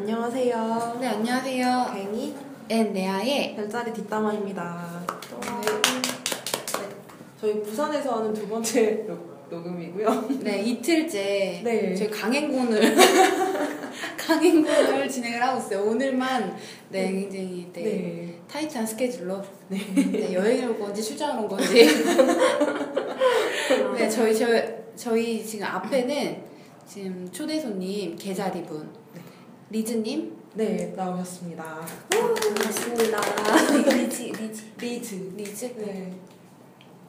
안녕하세요. 0.00 0.96
네, 0.98 1.08
안녕하세요. 1.08 1.90
괭이 1.92 2.34
and 2.70 2.90
레아의 2.94 3.54
별자리 3.54 3.92
뒷담화입니다. 3.92 5.02
네, 5.42 6.88
저희 7.38 7.62
부산에서 7.62 8.16
하는 8.16 8.32
두 8.32 8.48
번째 8.48 9.04
녹- 9.06 9.46
녹음이고요. 9.50 10.28
네, 10.40 10.62
이틀째 10.62 11.60
네. 11.62 11.94
저희 11.94 12.08
강행군을 12.08 12.96
강행군을 14.16 15.06
진행을 15.06 15.42
하고 15.42 15.58
있어요. 15.60 15.82
오늘만 15.82 16.56
네, 16.88 17.12
굉장히 17.12 17.68
네, 17.74 17.82
네. 17.82 18.38
타이트한 18.50 18.86
스케줄로 18.86 19.42
네, 19.68 20.32
여행을 20.32 20.70
온 20.70 20.80
건지 20.80 21.02
출장을 21.02 21.42
온 21.42 21.46
건지 21.46 21.86
네, 23.98 24.08
저희 24.08 24.34
저, 24.34 24.46
저희 24.96 25.44
지금 25.44 25.66
앞에는 25.66 26.42
지금 26.86 27.28
초대 27.30 27.60
손님 27.60 28.16
게자리분 28.16 28.88
네. 29.14 29.20
리즈님 29.72 30.36
네, 30.54 30.92
나오셨습니다. 30.96 31.62
반갑습니다. 32.10 33.20
리즈 33.94 34.22
리즈 34.22 34.64
리즈. 34.80 35.14
리즈 35.36 35.64
네. 35.76 36.12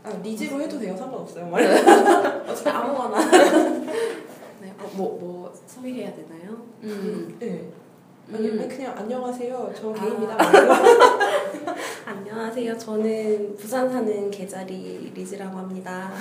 아, 0.03 0.11
리즈로 0.21 0.61
해도 0.61 0.77
돼요? 0.77 0.95
상관없어요. 0.95 1.47
말해. 1.47 1.67
어차피 2.47 2.69
아무거나. 2.69 3.19
네, 4.61 4.71
어, 4.77 4.91
뭐, 4.93 5.17
뭐 5.19 5.53
소개해야 5.65 6.13
되나요? 6.13 6.63
음. 6.83 7.35
네. 7.39 7.67
아니, 8.31 8.47
음. 8.47 8.59
아니, 8.59 8.67
그냥 8.69 8.95
안녕하세요. 8.95 9.73
저 9.75 9.89
아. 9.89 9.93
게입니다. 9.93 10.37
안녕하세요. 12.05 12.77
저는 12.77 13.55
부산 13.57 13.89
사는 13.91 14.29
게자리 14.29 15.11
리즈라고 15.15 15.57
합니다. 15.57 16.11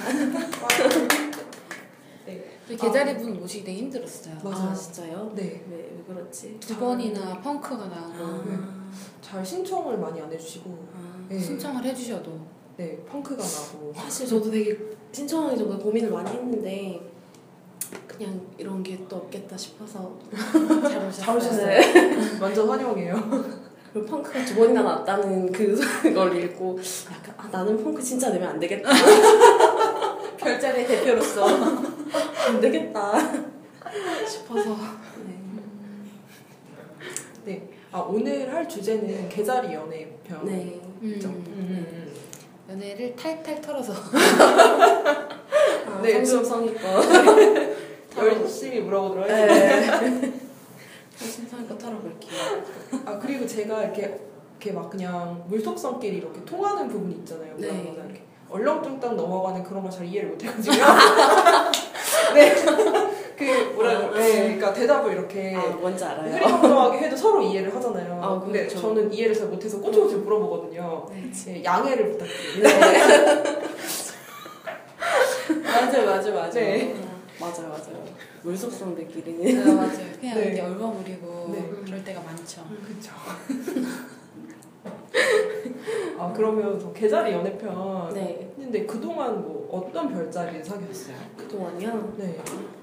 네. 2.70 2.76
계자리분 2.76 3.40
모시기 3.40 3.64
되게 3.64 3.78
힘들었어요. 3.78 4.34
맞아요. 4.42 4.70
아, 4.70 4.74
진짜요? 4.74 5.32
네. 5.34 5.64
왜, 5.70 5.76
왜 6.08 6.14
그렇지? 6.14 6.56
두 6.60 6.76
번이나 6.76 7.40
펑크가 7.40 7.86
나오고 7.86 8.14
아, 8.24 8.90
잘 9.20 9.44
신청을 9.44 9.98
많이 9.98 10.20
안 10.20 10.32
해주시고, 10.32 10.70
아. 10.94 11.24
네. 11.28 11.38
신청을 11.38 11.84
해주셔도 11.84 12.32
네, 12.76 12.96
펑크가 13.10 13.42
나고. 13.42 13.92
사실 13.94 14.26
저도 14.26 14.50
되게 14.50 14.78
신청하기 15.12 15.58
전에 15.58 15.76
고민을 15.76 16.10
많이 16.10 16.30
했는데 16.30 17.00
그냥 18.06 18.40
이런 18.58 18.82
게 18.82 18.98
또 19.08 19.16
없겠다 19.16 19.56
싶어서 19.56 20.16
잘 20.82 20.98
오셨어요. 20.98 21.10
잘 21.12 21.36
오셨어요. 21.36 21.66
네. 21.66 22.38
완전 22.40 22.68
환영해요. 22.68 23.14
그리고 23.92 24.06
펑크가 24.06 24.44
두 24.44 24.54
번이나 24.54 24.82
났다는 24.82 25.50
그걸 25.50 26.36
읽고 26.44 26.78
약간 27.12 27.34
아 27.36 27.48
나는 27.50 27.82
펑크 27.82 28.00
진짜 28.00 28.30
내면 28.30 28.50
안 28.50 28.60
되겠다 28.60 28.88
별자리 30.38 30.86
대표로서 30.86 31.44
안 32.50 32.60
되겠다 32.60 33.12
싶어서 34.28 34.76
네. 35.24 35.34
네. 37.44 37.68
아, 37.92 38.00
오늘 38.00 38.52
할 38.52 38.68
주제는 38.68 39.28
개자리 39.28 39.72
연애 39.74 40.08
편. 40.26 40.44
네. 40.44 40.80
그죠? 41.00 41.28
음, 41.28 41.44
음, 41.46 41.86
음, 41.88 42.12
연애를 42.70 43.14
탈탈 43.16 43.60
털어서 43.60 43.92
아, 45.86 46.00
네, 46.02 46.18
네, 46.18 46.24
성심성의껏 46.24 47.04
음. 47.04 47.76
열심히 48.18 48.80
물어보도록 48.80 49.28
하겠습니다. 49.30 50.00
네. 50.00 50.32
성심성의껏 51.16 51.78
털어볼게요. 51.78 52.30
아 53.06 53.18
그리고 53.18 53.46
제가 53.46 53.84
이렇게 53.84 54.20
이렇게 54.60 54.72
막 54.72 54.90
그냥 54.90 55.42
물속성끼리 55.48 56.18
이렇게 56.18 56.44
통하는 56.44 56.88
부분이 56.88 57.14
있잖아요. 57.20 57.54
네. 57.56 57.68
그런 57.68 57.84
거는 57.86 58.04
이렇게 58.10 58.22
얼렁뚱땅 58.50 59.16
넘어가는 59.16 59.62
그런 59.64 59.82
걸 59.82 59.90
잘 59.90 60.04
이해를 60.06 60.30
못해가지고. 60.30 60.76
네. 62.34 62.54
그 63.36 63.44
뭐라 63.74 63.90
아, 63.92 64.10
그래? 64.10 64.22
네. 64.22 64.42
그러니까 64.42 64.72
대답을 64.74 65.12
이렇게 65.12 65.54
아 65.56 65.60
뭔지 65.68 66.04
알아요. 66.04 66.30
흐리멍텅하게 66.30 66.98
해도 66.98 67.16
서로 67.16 67.40
이해를 67.42 67.74
하잖아요. 67.74 68.20
아, 68.22 68.38
근데 68.40 68.60
그렇죠. 68.66 68.80
저는 68.80 69.12
이해를 69.12 69.34
잘 69.34 69.48
못해서 69.48 69.80
꼬치꼬치 69.80 70.16
물어보거든요. 70.16 71.06
네. 71.10 71.30
네, 71.46 71.64
양해를 71.64 72.10
부탁드립니다. 72.12 72.70
맞아요 75.64 76.06
맞아요 76.06 76.34
맞아요 76.34 76.50
네. 76.52 76.94
아, 77.40 77.40
맞아요 77.40 77.68
맞아요. 77.68 78.04
물속성들끼리는 78.42 79.42
네, 79.64 79.72
맞아요 79.74 80.06
그냥 80.20 80.34
네. 80.38 80.44
이렇게 80.46 80.60
얼버무리고 80.60 81.50
네. 81.52 81.70
그럴 81.84 82.04
때가 82.04 82.20
많죠 82.22 82.62
그쵸. 82.86 83.12
아 86.18 86.32
그러면 86.34 86.78
저 86.78 86.92
개자리 86.92 87.32
연애편 87.32 88.12
네 88.14 88.50
했는데 88.56 88.86
그동안 88.86 89.42
뭐 89.42 89.68
어떤 89.70 90.08
별자리를 90.12 90.64
사귀었어요? 90.64 91.16
그동안요. 91.36 92.14
네. 92.16 92.38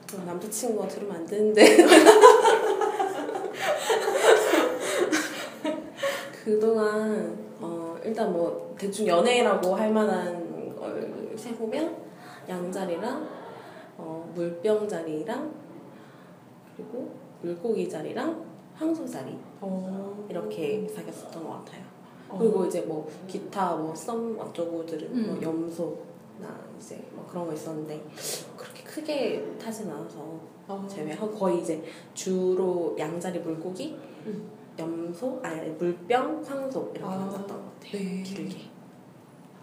저 0.08 0.24
남자친구가 0.24 0.88
들으면 0.88 1.18
안 1.18 1.26
되는데 1.26 1.78
그동안 6.44 7.38
어 7.60 7.98
일단 8.04 8.32
뭐 8.32 8.74
대충 8.78 9.06
연애라고 9.08 9.76
할 9.76 9.92
만한 9.92 10.76
걸 10.76 11.34
세보면 11.36 11.98
양자리랑 12.48 13.28
어 13.98 14.32
물병 14.34 14.88
자리랑 14.88 15.52
그리고 16.76 17.12
물고기 17.42 17.90
자리랑 17.90 18.46
황소 18.76 19.06
자리 19.08 19.38
어. 19.60 20.26
이렇게 20.30 20.88
사귀었었던 20.88 21.44
것 21.44 21.66
같아요. 21.66 21.87
어. 22.30 22.38
그리고 22.38 22.66
이제 22.66 22.82
뭐 22.82 23.10
기타 23.28 23.76
뭐썸 23.76 24.38
어쩌고들은 24.40 25.28
뭐 25.28 25.36
음. 25.36 25.42
염소나 25.42 26.60
이제 26.80 27.02
뭐 27.14 27.26
그런 27.30 27.48
거 27.48 27.54
있었는데 27.54 28.04
그렇게 28.58 28.84
크게 28.84 29.58
타진 29.60 29.90
않아서 29.90 30.40
어. 30.68 30.86
제외하고 30.90 31.32
거의 31.32 31.62
이제 31.62 31.82
주로 32.14 32.96
양자리 33.00 33.40
물고기, 33.40 33.98
음. 34.26 34.50
염소, 34.78 35.40
아니 35.42 35.70
물병, 35.70 36.44
황소 36.46 36.92
이렇게 36.94 37.04
아, 37.04 37.18
만났던 37.18 37.48
것 37.48 37.74
같아요. 37.76 37.92
네. 37.92 38.24
길게. 38.24 38.58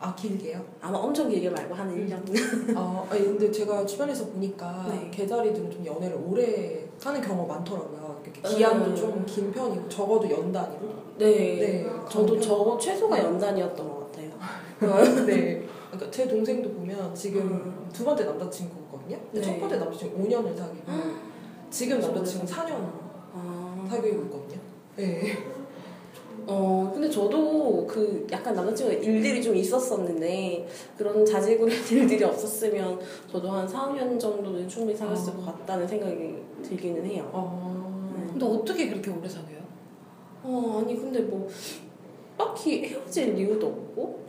아 0.01 0.15
길게요? 0.15 0.65
아마 0.81 0.99
엄청 0.99 1.29
길게 1.29 1.51
말고 1.51 1.75
한 1.75 1.89
음. 1.91 2.07
1년. 2.07 2.77
아 2.77 3.07
아니, 3.11 3.23
근데 3.25 3.51
제가 3.51 3.85
주변에서 3.87 4.27
보니까 4.27 4.87
네. 4.89 5.11
개자리들은 5.11 5.71
좀 5.71 5.85
연애를 5.87 6.17
오래 6.27 6.87
하는 7.03 7.21
경우가 7.21 7.55
많더라고요. 7.55 7.94
기한도 8.33 8.91
음. 8.91 8.97
좀긴 8.97 9.53
편이고 9.53 9.89
적어도 9.89 10.31
연 10.31 10.53
단위로. 10.53 11.05
네. 11.19 11.27
네. 11.27 11.87
저도 12.11 12.27
그런 12.27 12.41
저 12.41 12.79
최소가 12.79 13.17
네. 13.17 13.25
연단이었던 13.25 13.89
것 13.89 14.13
같아요. 14.13 14.31
네. 15.27 15.65
그러니까 15.91 16.11
제 16.11 16.27
동생도 16.27 16.73
보면 16.73 17.15
지금 17.15 17.41
음. 17.43 17.89
두 17.93 18.05
번째 18.05 18.25
남자친구거든요. 18.25 19.19
근데 19.31 19.41
네. 19.41 19.43
첫 19.43 19.61
번째 19.61 19.77
남자친구 19.77 20.25
5년을 20.25 20.57
사귀고 20.57 20.93
지금 21.71 22.01
남자친구 22.01 22.47
4년 22.47 22.73
아. 23.35 23.87
사귀고 23.89 24.23
있거든요. 24.23 24.61
네. 24.97 25.37
어, 26.47 26.91
근데 26.93 27.09
저도 27.09 27.87
그 27.87 28.27
약간 28.31 28.55
남자친구가 28.55 28.99
일들이 28.99 29.43
좀 29.43 29.57
있었었는데 29.57 30.69
그런 30.99 31.25
자질구레한 31.25 31.83
일들이 31.91 32.25
없었으면 32.25 33.01
저도 33.31 33.51
한 33.51 33.67
4, 33.67 33.89
5년 33.89 34.19
정도는 34.19 34.69
충분히 34.69 34.97
사귀었을 34.97 35.33
어. 35.33 35.37
것 35.37 35.47
같다는 35.47 35.87
생각이 35.87 36.35
들기는 36.63 37.07
해요. 37.07 37.31
어. 37.33 37.84
근데 38.35 38.47
어떻게 38.47 38.89
그렇게 38.89 39.11
오래 39.13 39.29
사귀어요? 39.29 39.63
어, 40.43 40.83
아니 40.83 40.97
근데 40.97 41.21
뭐 41.21 41.49
딱히 42.37 42.85
헤어질 42.85 43.39
이유도 43.39 43.67
없고 43.69 44.25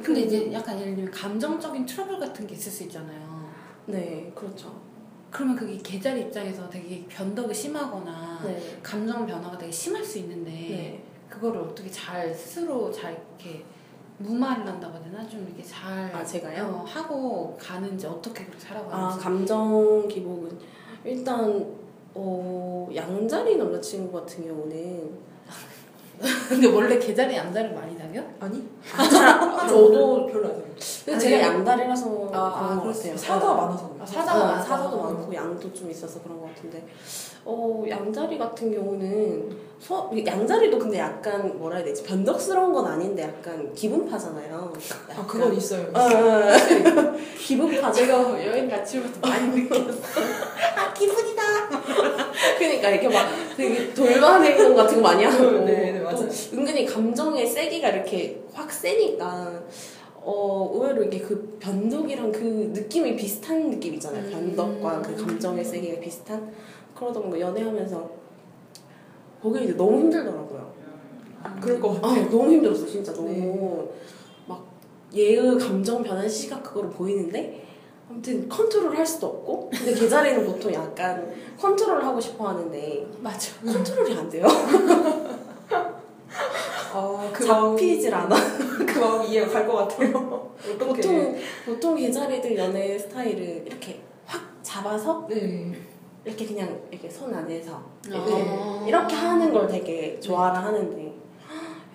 근데 0.00 0.20
이제 0.20 0.52
약간 0.52 0.80
예를 0.80 0.94
들면 0.94 1.10
감정적인 1.10 1.84
트러블 1.84 2.20
같은 2.20 2.46
게 2.46 2.54
있을 2.54 2.70
수 2.70 2.84
있잖아요 2.84 3.48
네, 3.86 4.30
그렇죠. 4.34 4.80
그러면 5.30 5.56
그게 5.56 5.76
계자리 5.78 6.20
입장에서 6.22 6.70
되게 6.70 7.04
변덕이 7.08 7.52
심하거나 7.52 8.40
네. 8.44 8.78
감정 8.82 9.26
변화가 9.26 9.58
되게 9.58 9.72
심할 9.72 10.04
수 10.04 10.18
있는데 10.18 10.50
네. 10.50 11.04
그거를 11.28 11.60
어떻게 11.60 11.90
잘 11.90 12.32
스스로 12.32 12.92
잘 12.92 13.12
이렇게 13.12 13.64
무마를 14.18 14.66
한다고 14.66 14.94
해야 14.94 15.02
되나 15.02 15.28
좀 15.28 15.44
이렇게 15.48 15.62
잘 15.62 16.14
아, 16.14 16.24
제가요? 16.24 16.64
어, 16.64 16.84
하고 16.86 17.58
가는지 17.60 18.06
어떻게 18.06 18.44
그렇게 18.44 18.64
아, 18.66 18.68
살아가는지 18.68 19.24
감정 19.24 20.06
기복은 20.06 20.58
일단 21.04 21.66
어, 22.20 22.88
양자리 22.94 23.56
남자친구 23.56 24.12
같은 24.12 24.44
경우는 24.46 25.28
근데 26.48 26.66
원래 26.66 26.98
계자리 26.98 27.36
양자를 27.36 27.72
많이 27.74 27.96
사겨? 27.96 28.20
아니? 28.40 28.68
저도 29.68 30.26
별로 30.26 30.48
안 30.48 30.54
사귀어요. 30.54 30.64
근데 31.04 31.14
아, 31.14 31.18
제가? 31.18 31.40
양다리라서 31.46 32.30
아, 32.32 32.38
아, 32.38 32.68
그런 32.68 32.80
것 32.92 32.96
같아요. 32.96 33.16
사다 33.16 33.54
많아서 33.54 33.88
그래요. 33.90 34.02
아, 34.02 34.06
사자가 34.06 34.34
어, 34.34 34.46
많아서. 34.46 34.66
사자도 34.68 35.00
많고 35.02 35.34
양도 35.34 35.72
좀 35.72 35.90
있어서 35.90 36.20
그런 36.22 36.40
것 36.40 36.46
같은데 36.54 36.84
어 37.44 37.84
양자리 37.88 38.36
같은 38.36 38.72
경우는 38.74 39.56
서, 39.80 40.10
양자리도 40.26 40.78
근데 40.78 40.98
약간 40.98 41.56
뭐라 41.58 41.76
해야 41.76 41.84
되지 41.84 42.02
변덕스러운 42.02 42.72
건 42.72 42.86
아닌데 42.86 43.22
약간 43.22 43.72
기분파잖아요. 43.74 44.72
아 45.16 45.26
그건 45.26 45.54
있어요. 45.54 45.86
어, 45.94 45.98
어, 46.00 46.06
있어요. 46.08 46.98
어. 46.98 47.16
기분파. 47.38 47.92
제가 47.92 48.46
여행 48.46 48.68
같이 48.68 48.98
오면서 48.98 49.20
많이 49.20 49.62
느꼈어 49.62 50.20
아 50.76 50.92
기분이다. 50.92 51.42
그러니까 52.58 52.90
이렇게 52.90 53.08
막 53.08 53.28
되게 53.56 53.94
돌발 53.94 54.44
행동 54.44 54.74
같은 54.74 54.96
거 54.96 55.02
많이 55.02 55.24
하고 55.24 55.64
네, 55.64 55.92
네, 55.92 56.00
맞아요. 56.00 56.16
또 56.16 56.56
은근히 56.56 56.84
감정의 56.84 57.46
세기가 57.46 57.88
이렇게 57.90 58.42
확 58.52 58.70
세니까 58.72 59.62
어 60.16 60.70
의외로 60.74 61.04
이게 61.04 61.20
그 61.20 61.56
변덕이랑 61.60 62.32
그 62.32 62.70
느낌이 62.74 63.14
비슷한 63.16 63.70
느낌이잖아요. 63.70 64.24
음. 64.24 64.30
변덕과 64.56 65.02
그 65.02 65.24
감정의 65.24 65.64
세기가 65.64 66.00
비슷한 66.00 66.52
그러다 66.94 67.20
보니까 67.20 67.38
연애하면서 67.40 68.27
거기 69.42 69.64
이제 69.64 69.72
너무 69.74 69.98
힘들더라고요. 70.00 70.68
그럴 71.60 71.80
것 71.80 71.96
아, 71.98 72.00
같아요. 72.08 72.28
너무 72.30 72.50
힘들었어 72.52 72.86
진짜 72.86 73.12
너무 73.12 73.28
네. 73.28 73.88
막 74.46 74.64
얘의 75.14 75.58
감정 75.58 76.02
변한 76.02 76.28
시각 76.28 76.62
그거를 76.62 76.90
보이는데 76.90 77.64
아무튼 78.10 78.48
컨트롤 78.48 78.96
할 78.96 79.06
수도 79.06 79.26
없고 79.28 79.70
근데 79.72 79.94
게자리는 79.94 80.44
보통 80.46 80.72
약간 80.72 81.32
컨트롤 81.60 82.02
하고 82.02 82.20
싶어 82.20 82.48
하는데 82.48 83.06
맞아. 83.20 83.52
컨트롤이 83.64 84.14
안 84.16 84.28
돼요. 84.28 84.46
아, 86.92 87.30
그 87.32 87.44
마음, 87.44 87.76
잡히질 87.76 88.14
않아. 88.14 88.34
그 88.86 88.98
마음 88.98 89.24
이해가 89.26 89.52
갈 89.52 89.66
것 89.66 89.74
같아요. 89.76 90.50
보통 90.78 91.36
보통 91.64 91.96
게자리들 91.96 92.56
연애 92.56 92.98
스타일은 92.98 93.66
이렇게 93.66 94.00
확 94.26 94.42
잡아서 94.62 95.26
네. 95.28 95.72
이렇게 96.28 96.46
그냥 96.46 96.78
이렇게 96.90 97.08
손 97.08 97.34
안에서 97.34 97.82
네. 98.06 98.14
아. 98.14 98.84
이렇게 98.86 99.14
하는 99.14 99.50
걸 99.50 99.66
되게 99.66 100.20
좋아를 100.20 100.62
하는데 100.62 101.14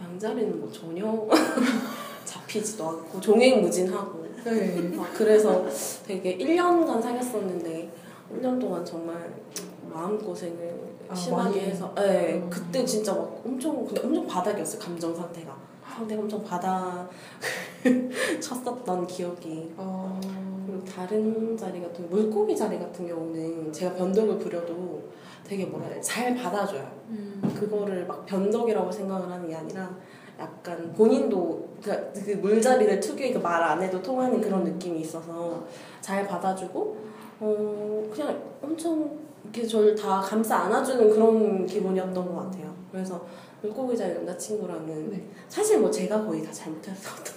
양자리는 0.01 0.59
뭐 0.59 0.71
전혀 0.71 1.05
잡히지도 2.25 2.89
않고 2.89 3.21
종횡무진하고 3.21 4.25
네. 4.43 4.81
막 4.95 5.07
그래서 5.13 5.63
되게 6.05 6.35
1년간 6.37 6.99
사귀었었는데 6.99 7.91
1년 8.33 8.59
동안 8.59 8.83
정말 8.83 9.31
마음고생을 9.91 10.93
아, 11.07 11.13
심하게? 11.13 11.61
해서 11.67 11.93
네, 11.95 12.33
음. 12.33 12.49
그때 12.49 12.83
진짜 12.83 13.13
막 13.13 13.39
엄청 13.45 13.85
근데 13.85 14.01
엄청 14.01 14.25
바닥이었어요 14.25 14.81
감정 14.81 15.15
상태가 15.15 15.55
상태가 15.87 16.21
엄청 16.23 16.43
바닥 16.43 17.07
쳤었던 18.39 19.07
기억이 19.07 19.73
아, 19.77 20.19
그리고 20.65 20.83
다른 20.85 21.57
자리 21.57 21.81
같은 21.81 22.09
물고기 22.09 22.55
자리 22.55 22.79
같은 22.79 23.07
경우는 23.07 23.71
제가 23.71 23.93
변덕을 23.95 24.39
부려도 24.39 25.03
되게 25.43 25.65
뭐라 25.65 25.85
해야 25.85 25.95
돼, 25.95 26.01
잘 26.01 26.35
받아줘요 26.35 26.89
음. 27.09 27.41
그거를 27.55 28.05
막 28.05 28.25
변덕이라고 28.25 28.91
생각을 28.91 29.29
하는 29.29 29.47
게 29.47 29.55
아니라 29.55 29.95
약간 30.39 30.93
본인도 30.93 31.69
그, 31.81 32.11
그 32.13 32.31
물자리들 32.41 32.99
특유의 32.99 33.33
그 33.33 33.39
말안 33.39 33.81
해도 33.81 34.01
통하는 34.01 34.41
그런 34.41 34.63
느낌이 34.63 35.01
있어서 35.01 35.65
잘 36.01 36.27
받아주고 36.27 36.97
어 37.39 38.09
그냥 38.11 38.41
엄청 38.61 39.23
이렇게 39.43 39.67
저를 39.67 39.95
다 39.95 40.21
감싸 40.21 40.57
안아주는 40.59 41.09
그런 41.09 41.65
기분이었던 41.65 42.13
것 42.13 42.35
같아요. 42.35 42.73
그래서 42.91 43.25
물고기 43.61 43.97
자리 43.97 44.13
남자친구랑은 44.13 45.11
네. 45.11 45.27
사실 45.47 45.79
뭐 45.79 45.91
제가 45.91 46.25
거의 46.25 46.43
다 46.43 46.51
같아요. 47.15 47.32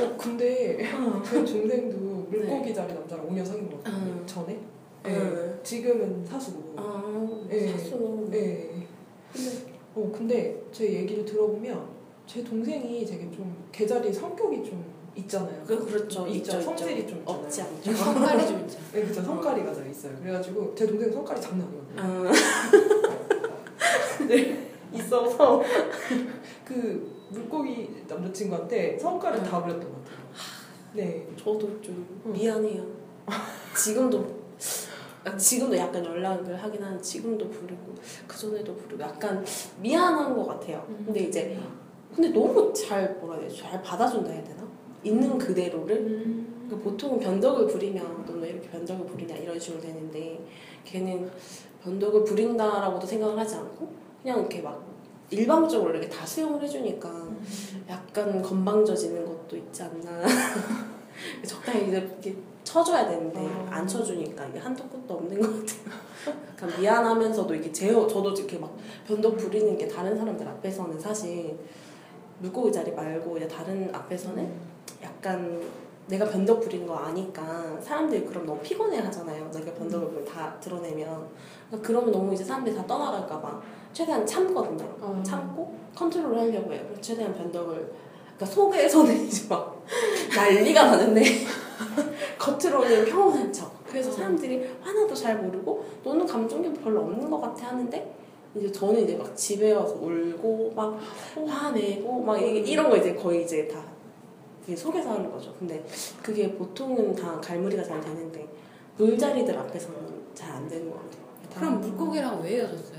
어, 0.00 0.16
근데 0.16 0.88
어. 0.94 1.22
제 1.24 1.44
동생도 1.44 1.96
물고기 2.30 2.74
자리 2.74 2.94
남자랑 2.94 3.28
5년 3.28 3.44
사귄 3.44 3.68
것 3.70 3.82
같아요. 3.82 4.02
음. 4.02 4.22
전에? 4.26 4.58
네. 5.02 5.16
음. 5.16 5.58
지금은 5.62 6.24
사수고. 6.24 6.74
아, 6.76 7.28
네. 7.48 7.68
사수는 7.72 8.30
네. 8.30 8.86
근데 9.32 9.50
어, 9.94 10.12
근데 10.14 10.62
제 10.72 10.92
얘기를 10.92 11.24
들어보면 11.24 11.88
제 12.26 12.44
동생이 12.44 13.04
되게 13.04 13.30
좀 13.30 13.56
개자리 13.72 14.12
성격이 14.12 14.62
좀 14.64 14.84
있잖아요. 15.16 15.64
그 15.66 15.84
그렇죠 15.84 16.26
있죠. 16.28 16.52
있죠 16.52 16.60
성질이 16.62 17.00
있죠. 17.00 17.14
좀. 17.14 17.22
없지 17.26 17.62
않죠. 17.62 17.90
성깔이 17.92 18.46
좀 18.46 18.60
있죠. 18.60 18.78
네, 18.92 19.02
그쵸. 19.02 19.22
성깔이가 19.22 19.74
좀 19.74 19.90
있어요. 19.90 20.12
그래가지고 20.20 20.74
제 20.74 20.86
동생 20.86 21.10
성깔이 21.10 21.40
장난 21.40 21.66
아니거든요. 21.66 22.00
아, 22.00 22.30
있어서 24.94 25.62
그 26.64 27.17
물고기 27.30 28.04
남자친구한테 28.08 28.98
성깔을 28.98 29.38
음. 29.38 29.44
다 29.44 29.62
부렸던 29.62 29.92
것 29.92 30.04
같아요. 30.04 30.18
네. 30.94 31.26
저도 31.36 31.80
좀 31.80 32.22
응. 32.26 32.32
미안해요. 32.32 32.84
지금도 33.76 34.38
아, 35.24 35.36
지금도 35.36 35.76
약간 35.76 36.04
연락을 36.04 36.56
하긴 36.56 36.82
하는 36.82 37.02
지금도 37.02 37.48
부르고 37.50 37.94
그 38.26 38.38
전에도 38.38 38.74
부르고 38.74 39.02
약간 39.02 39.44
미안한 39.80 40.34
것 40.34 40.46
같아요. 40.46 40.84
음. 40.88 41.02
근데 41.04 41.20
이제 41.24 41.58
근데 42.14 42.30
너무 42.30 42.72
잘 42.72 43.14
뭐라 43.20 43.38
해야 43.38 43.48
되지? 43.48 43.60
잘 43.62 43.82
받아준다 43.82 44.30
해야 44.30 44.42
되나? 44.42 44.66
있는 45.04 45.38
그대로를 45.38 45.96
음. 45.96 46.64
그러니까 46.66 46.90
보통은 46.90 47.20
변덕을 47.20 47.66
부리면 47.66 48.24
너왜 48.26 48.50
이렇게 48.50 48.68
변덕을 48.68 49.06
부리냐 49.06 49.36
이런 49.36 49.58
식으로 49.58 49.80
되는데 49.80 50.40
걔는 50.84 51.30
변덕을 51.82 52.24
부린다라고도 52.24 53.06
생각을 53.06 53.38
하지 53.38 53.56
않고 53.56 53.92
그냥 54.22 54.40
이렇게 54.40 54.60
막 54.60 54.82
일방적으로 55.30 55.90
이렇게 55.90 56.08
다 56.08 56.24
수용을 56.24 56.62
해주니까 56.62 57.10
약간 57.88 58.42
건방져지는 58.42 59.24
것도 59.26 59.56
있지 59.56 59.82
않나. 59.82 60.22
적당히 61.44 61.88
이제 61.88 61.98
이렇게 61.98 62.36
쳐줘야 62.64 63.08
되는데 63.08 63.40
어. 63.40 63.66
안 63.70 63.86
쳐주니까 63.86 64.46
이게 64.46 64.58
한도 64.58 64.84
끝도 64.88 65.14
없는 65.14 65.40
것 65.40 65.48
같아요. 65.48 66.38
약간 66.48 66.80
미안하면서도 66.80 67.54
이게 67.54 67.72
제 67.72 67.92
저도 67.92 68.30
이렇게 68.30 68.58
막 68.58 68.74
변덕 69.06 69.36
부리는 69.36 69.76
게 69.76 69.88
다른 69.88 70.16
사람들 70.16 70.46
앞에서는 70.46 70.98
사실 70.98 71.58
물고기 72.38 72.72
자리 72.72 72.92
말고 72.92 73.36
이제 73.36 73.48
다른 73.48 73.92
앞에서는 73.94 74.52
약간 75.02 75.60
내가 76.06 76.24
변덕 76.24 76.60
부리는 76.60 76.86
거 76.86 76.96
아니까 76.96 77.78
사람들이 77.80 78.24
그럼 78.24 78.46
너무 78.46 78.60
피곤해 78.60 78.98
하잖아요. 78.98 79.50
내가 79.50 79.72
변덕을 79.74 80.08
부리면 80.08 80.24
다 80.24 80.58
드러내면. 80.58 81.28
그러니까 81.68 81.86
그러면 81.86 82.12
너무 82.12 82.32
이제 82.32 82.42
사람들이 82.42 82.74
다 82.74 82.86
떠나갈까 82.86 83.40
봐 83.40 83.60
최대한 83.98 84.24
참거든요. 84.24 84.84
어. 85.00 85.20
참고 85.26 85.74
컨트롤을 85.96 86.38
하려고 86.38 86.72
해요. 86.72 86.80
최대한 87.00 87.34
변덕을 87.34 87.74
그러니까 88.36 88.46
속에서는 88.46 89.12
이제 89.26 89.48
막 89.48 89.84
난리가 90.36 90.84
나는데 90.84 91.20
겉으로는 92.38 93.04
평온한 93.06 93.52
척. 93.52 93.72
그래서 93.84 94.12
사람들이 94.12 94.70
하나도 94.80 95.12
잘 95.12 95.38
모르고 95.42 95.84
너는 96.04 96.24
감정이 96.26 96.72
별로 96.74 97.00
없는 97.00 97.28
것 97.28 97.40
같아 97.40 97.68
하는데 97.70 98.14
이제 98.54 98.70
저는 98.70 99.02
이제 99.02 99.16
막 99.16 99.34
집에 99.36 99.72
와서 99.72 99.94
울고 100.00 100.74
막 100.76 100.96
화내고 101.44 102.20
막 102.22 102.40
이- 102.40 102.58
이런 102.60 102.88
거 102.88 102.96
이제 102.96 103.14
거의 103.14 103.42
이제 103.42 103.66
다 103.66 103.82
그게 104.60 104.76
속에서 104.76 105.10
하는 105.10 105.28
거죠. 105.28 105.52
근데 105.58 105.84
그게 106.22 106.52
보통은 106.54 107.16
다 107.16 107.40
갈무리가 107.40 107.82
잘 107.82 108.00
되는데 108.00 108.46
물자리들 108.96 109.58
앞에서는 109.58 109.98
잘 110.34 110.52
안 110.52 110.68
되는 110.68 110.88
것 110.88 110.96
같아요. 110.98 111.22
다- 111.52 111.60
그럼 111.60 111.80
물고기랑 111.80 112.40
왜 112.44 112.58
헤어졌어요? 112.58 112.97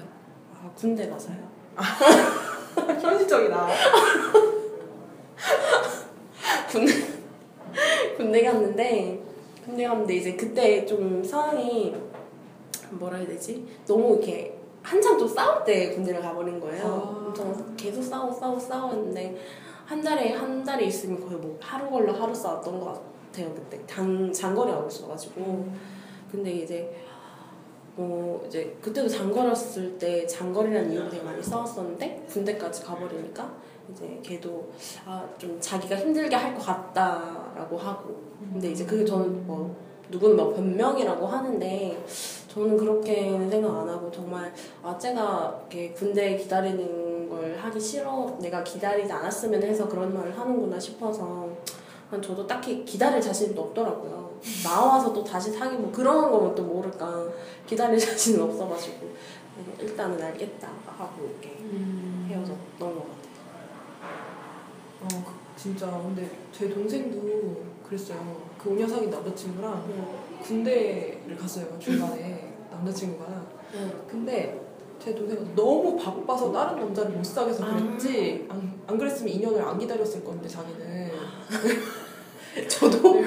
아, 0.62 0.70
군대 0.76 1.10
가서요. 1.10 1.38
현실적이다. 3.02 3.68
군대 6.70 6.94
군대 8.18 8.44
갔는데 8.44 9.24
군대 9.64 9.88
갔는데 9.88 10.16
이제 10.16 10.36
그때 10.36 10.86
좀 10.86 11.24
상황이 11.24 11.96
뭐라 12.92 13.18
해야 13.18 13.28
되지? 13.28 13.66
너무 13.88 14.16
이렇게 14.16 14.58
한참 14.84 15.18
좀 15.18 15.28
싸울 15.28 15.64
때 15.64 15.92
군대를 15.92 16.22
가버린 16.22 16.60
거예요. 16.60 16.84
아. 16.86 17.28
엄청 17.28 17.76
계속 17.78 18.02
싸우고 18.02 18.34
싸우고 18.34 18.60
싸웠는데 18.60 19.38
한 19.86 20.02
달에 20.02 20.34
한 20.34 20.64
달에 20.64 20.86
있으면 20.86 21.20
거의 21.20 21.40
뭐 21.40 21.58
하루 21.62 21.90
걸러 21.90 22.14
하루 22.14 22.34
싸웠던 22.34 22.80
것 22.80 23.02
같아요 23.32 23.54
그때 23.54 23.80
장 23.88 24.32
장거리 24.32 24.72
하고 24.72 24.88
있어가지고 24.88 25.68
근데 26.32 26.52
이제 26.52 26.96
어 27.98 28.42
이제 28.48 28.78
그때도 28.82 29.08
장거리였을 29.08 29.98
때 29.98 30.26
장거리라는 30.26 30.92
이유로 30.92 31.10
되게 31.10 31.24
많이 31.24 31.42
싸웠었는데 31.42 32.26
군대까지 32.30 32.84
가버리니까 32.84 33.52
이제 33.92 34.20
걔도 34.24 34.70
아 35.06 35.26
좀 35.38 35.58
자기가 35.60 35.96
힘들게 35.98 36.36
할 36.36 36.54
것 36.56 36.66
같다라고 36.66 37.78
하고. 37.78 38.16
근데 38.54 38.72
이제 38.72 38.86
그게 38.86 39.04
저는 39.04 39.46
뭐 39.46 39.76
누구는 40.10 40.36
막 40.38 40.56
변명이라고 40.56 41.26
하는데 41.28 42.04
저는 42.48 42.78
그렇게는 42.78 43.50
생각 43.50 43.82
안 43.82 43.90
하고 43.90 44.10
정말 44.12 44.52
아 44.82 44.98
쟤가 44.98 45.60
이렇게 45.70 45.92
군대 45.94 46.36
기다리는 46.36 47.30
걸 47.30 47.56
하기 47.58 47.80
싫어 47.80 48.36
내가 48.42 48.64
기다리지 48.64 49.12
않았으면 49.12 49.62
해서 49.62 49.88
그런 49.88 50.14
말을 50.14 50.38
하는구나 50.38 50.80
싶어서 50.80 51.48
난 52.10 52.22
저도 52.22 52.48
딱히 52.48 52.84
기다릴 52.86 53.22
자신도 53.22 53.62
없더라고요 53.62 54.29
나와서 54.64 55.12
또 55.14 55.24
다시 55.24 55.52
사귀고 55.52 55.92
그런 55.92 56.30
거면 56.32 56.56
또 56.56 56.64
모를까. 56.64 57.28
기다릴 57.68 57.98
자신은 58.00 58.42
없어가지고. 58.44 59.08
일단은 59.80 60.22
알겠다 60.22 60.70
하고 60.98 61.30
이렇게 61.30 61.58
헤어졌던 62.30 62.80
것 62.80 62.88
같아요. 62.96 63.20
어, 65.02 65.08
그- 65.26 65.60
진짜 65.60 65.88
근데 66.02 66.30
제 66.54 66.70
동생도 66.70 67.62
그랬어요. 67.86 68.38
그 68.58 68.70
5년 68.70 68.90
사귄 68.90 69.10
남자친구랑 69.10 69.86
군대를 70.44 71.36
갔어요 71.38 71.78
중간에. 71.80 72.54
남자친구가. 72.72 73.26
근데 74.10 74.66
제 75.04 75.14
동생은 75.14 75.54
너무 75.56 75.98
바빠서 75.98 76.52
다른 76.52 76.78
남자를 76.80 77.12
못 77.12 77.24
사귀어서 77.26 77.66
그랬지. 77.66 78.48
안, 78.50 78.80
안 78.88 78.98
그랬으면 78.98 79.34
2년을 79.34 79.60
안 79.62 79.78
기다렸을 79.78 80.24
건데 80.24 80.48
자기는. 80.48 81.12
저도 82.70 83.22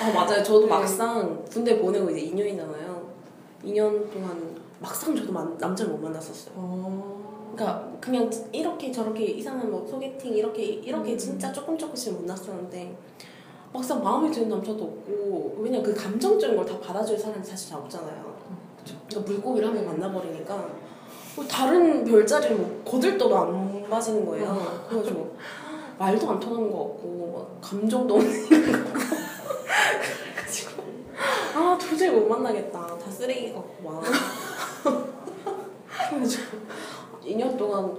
아 0.00 0.12
맞아요 0.12 0.42
저도 0.42 0.60
네. 0.62 0.66
막상 0.66 1.44
군대 1.50 1.78
보내고 1.78 2.10
이제 2.10 2.30
2년이잖아요 2.30 3.00
2년 3.64 4.10
동안 4.12 4.56
막상 4.78 5.14
저도 5.14 5.32
만- 5.32 5.56
남자를 5.58 5.92
못 5.92 5.98
만났었어요 5.98 6.54
어... 6.56 7.52
그러니까 7.54 7.88
그냥 8.00 8.30
이렇게 8.52 8.90
저렇게 8.92 9.24
이상한 9.24 9.70
뭐 9.70 9.86
소개팅 9.86 10.32
이렇게 10.34 10.62
이렇게 10.64 11.12
음. 11.12 11.18
진짜 11.18 11.52
조금 11.52 11.76
조금씩 11.76 12.14
만났었는데 12.20 12.96
막상 13.72 14.02
마음에 14.02 14.30
드는 14.30 14.48
남자도 14.48 14.82
없고 14.82 15.56
왜냐 15.60 15.80
그 15.82 15.94
감정적인 15.94 16.56
걸 16.56 16.64
다 16.64 16.78
받아줄 16.80 17.18
사람이 17.18 17.44
사실 17.44 17.70
잘 17.70 17.78
없잖아요. 17.80 18.34
그러니까 19.08 19.30
물고기를 19.32 19.68
한번 19.68 19.86
만나버리니까 19.86 20.68
뭐 21.36 21.44
다른 21.46 22.04
별자리를 22.04 22.56
뭐 22.56 22.82
거들떠도 22.84 23.36
안 23.38 23.88
맞는 23.88 24.24
거예요. 24.26 24.84
그래가지고 24.88 25.36
말도 25.98 26.30
안 26.30 26.40
통하는 26.40 26.70
것 26.72 26.78
같고 26.78 27.32
막 27.36 27.60
감정도 27.60 28.14
없는 28.14 28.48
것 28.48 28.94
같고 28.94 29.19
그래가지고. 30.00 30.82
아 31.54 31.78
도저히 31.80 32.10
못 32.10 32.26
만나겠다. 32.28 32.98
다 32.98 33.10
쓰레기 33.10 33.52
같고 33.52 33.82
막. 33.90 34.02
그래가지고 36.08 36.44
2년 37.24 37.56
동안 37.58 37.98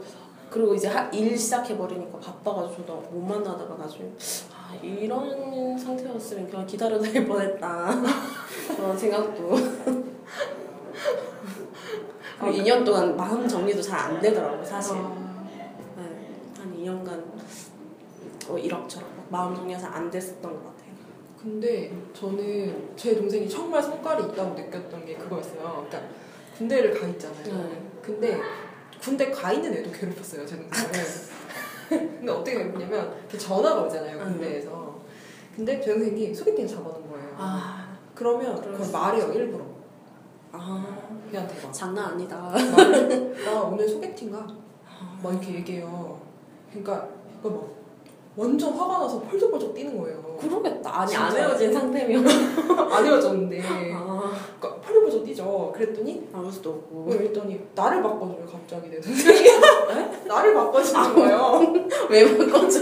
그리고 0.50 0.74
이제 0.76 0.88
하- 0.90 1.08
일 1.12 1.38
시작해버리니까 1.38 2.20
바빠가지고 2.20 2.86
저도 2.86 2.94
못 3.12 3.22
만나다가 3.22 3.76
나중에 3.76 4.10
아 4.54 4.76
이런 4.84 5.78
상태였으면 5.78 6.50
그냥 6.50 6.66
기다려도 6.66 7.04
될 7.04 7.26
뻔했다. 7.28 8.02
그런 8.76 8.98
생각도. 8.98 9.52
그리고 12.40 12.58
2년 12.58 12.84
동안 12.84 13.16
마음 13.16 13.48
정리도 13.48 13.82
잘 13.82 14.00
안 14.00 14.20
되더라고 14.20 14.64
사실. 14.64 14.96
아, 14.98 15.16
네, 15.98 16.04
한 16.58 16.76
2년간 16.76 17.24
어, 18.50 18.58
이럭저럭 18.58 19.08
막 19.16 19.26
마음 19.30 19.56
정리가 19.56 19.80
잘 19.80 19.94
안 19.94 20.10
됐었던 20.10 20.42
것 20.42 20.66
같아요 20.66 20.81
근데 21.42 21.92
저는 22.14 22.90
제 22.96 23.16
동생이 23.16 23.50
정말 23.50 23.82
성깔이 23.82 24.26
있다고 24.26 24.54
느꼈던 24.54 25.06
게 25.06 25.16
그거였어요. 25.16 25.86
그러니까 25.90 26.02
군대를 26.58 27.00
가 27.00 27.08
있잖아요. 27.08 27.44
네. 27.44 27.82
근데 28.02 28.40
군대 29.02 29.32
가 29.32 29.52
있는 29.52 29.74
애도 29.74 29.92
괴롭혔어요, 29.92 30.46
제 30.46 30.56
동생은. 30.58 30.92
근데 32.20 32.32
어떻게 32.32 32.58
괴롭냐면 32.58 33.16
전화가 33.38 33.82
오잖아요, 33.84 34.20
응. 34.20 34.24
군대에서. 34.26 35.00
근데 35.56 35.82
제 35.82 35.94
동생이 35.94 36.34
소개팅 36.34 36.68
잡아놓은 36.68 37.10
거예요. 37.10 37.36
아, 37.38 37.98
그러면 38.14 38.56
그걸 38.62 38.84
수 38.86 38.92
말해요, 38.92 39.34
일부러. 39.34 39.66
아 40.54 40.86
걔한테 41.32 41.62
막. 41.66 41.74
장난 41.74 42.12
아니다 42.12 42.38
말- 42.52 43.34
나 43.46 43.62
오늘 43.64 43.88
소개팅 43.88 44.32
가. 44.32 44.46
막 45.24 45.32
이렇게 45.34 45.56
얘기해요. 45.56 46.20
그러니까 46.70 47.08
그막 47.42 47.68
완전 48.36 48.74
화가 48.74 49.00
나서 49.00 49.20
펄쩍펄쩍 49.22 49.74
뛰는 49.74 49.98
거예요. 50.00 50.22
그러겠다 50.40 51.02
아니 51.02 51.16
안 51.16 51.30
진짜. 51.30 51.44
헤어진 51.48 51.74
상태면 51.74 52.26
안 52.92 53.06
헤어졌는데. 53.06 53.62
아 53.94 54.32
그러니까 54.60 54.82
펄쩍펄쩍 54.82 55.24
뛰죠. 55.26 55.72
그랬더니 55.76 56.28
아무 56.34 56.50
수도 56.52 56.70
없고 56.72 57.06
그랬더니 57.06 57.60
나를 57.76 58.02
바꿔줘요 58.02 58.46
갑자기 58.50 58.90
내 58.90 59.00
동생이 59.02 59.48
나를 60.26 60.54
바꿔주는 60.54 61.16
거예요. 61.16 61.62
왜 62.10 62.38
바꿔줘 62.38 62.80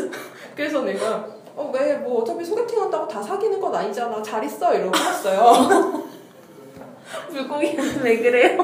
그래서 0.55 0.81
내가 0.81 1.25
어 1.55 1.71
왜 1.73 1.97
뭐 1.97 2.21
어차피 2.21 2.45
소개팅 2.45 2.81
한다고 2.81 3.05
다 3.07 3.21
사귀는 3.21 3.59
건 3.59 3.75
아니잖아 3.75 4.21
잘 4.21 4.43
있어 4.45 4.73
이러고 4.73 4.91
끊었어요. 4.91 6.03
물고기는 7.31 8.01
왜 8.03 8.17
그래요? 8.19 8.57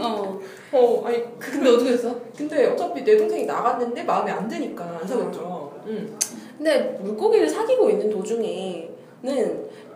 어. 0.00 0.40
어 0.72 1.02
아니 1.04 1.38
근데 1.38 1.68
어떻게 1.68 1.92
했어? 1.92 2.14
근데 2.36 2.66
어차피 2.68 3.02
내 3.04 3.16
동생이 3.16 3.44
나갔는데 3.44 4.04
마음에 4.04 4.30
안 4.30 4.46
드니까 4.48 4.98
안 5.00 5.06
사귀었죠. 5.06 5.72
응. 5.86 6.16
근데 6.56 6.98
물고기를 7.00 7.48
사귀고 7.48 7.90
있는 7.90 8.10
도중에는 8.10 8.90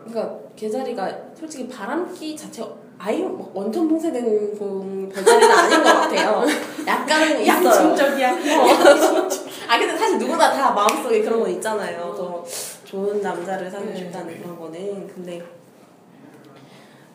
그러니까 0.06 0.38
개자리가 0.56 1.16
솔직히 1.38 1.68
바람기 1.68 2.36
자체 2.36 2.64
아예 2.98 3.22
막 3.22 3.50
원천 3.54 3.88
봉쇄된 3.88 4.24
그 4.58 5.10
별자리는 5.12 5.50
아닌 5.54 5.82
것 5.82 5.84
같아요. 5.84 6.44
약간은. 6.86 7.46
양심적이야. 7.46 8.30
아 9.68 9.78
근데 9.78 9.96
사실 9.96 10.18
누구나 10.18 10.52
다 10.52 10.70
마음속에 10.72 11.22
그런 11.22 11.40
건 11.40 11.50
있잖아요. 11.50 12.14
저 12.16 12.44
좋은 12.84 13.20
남자를 13.20 13.70
사귀고 13.70 13.90
네. 13.90 13.96
싶다는 13.98 14.40
그런 14.40 14.58
거는 14.58 15.08
근데 15.08 15.42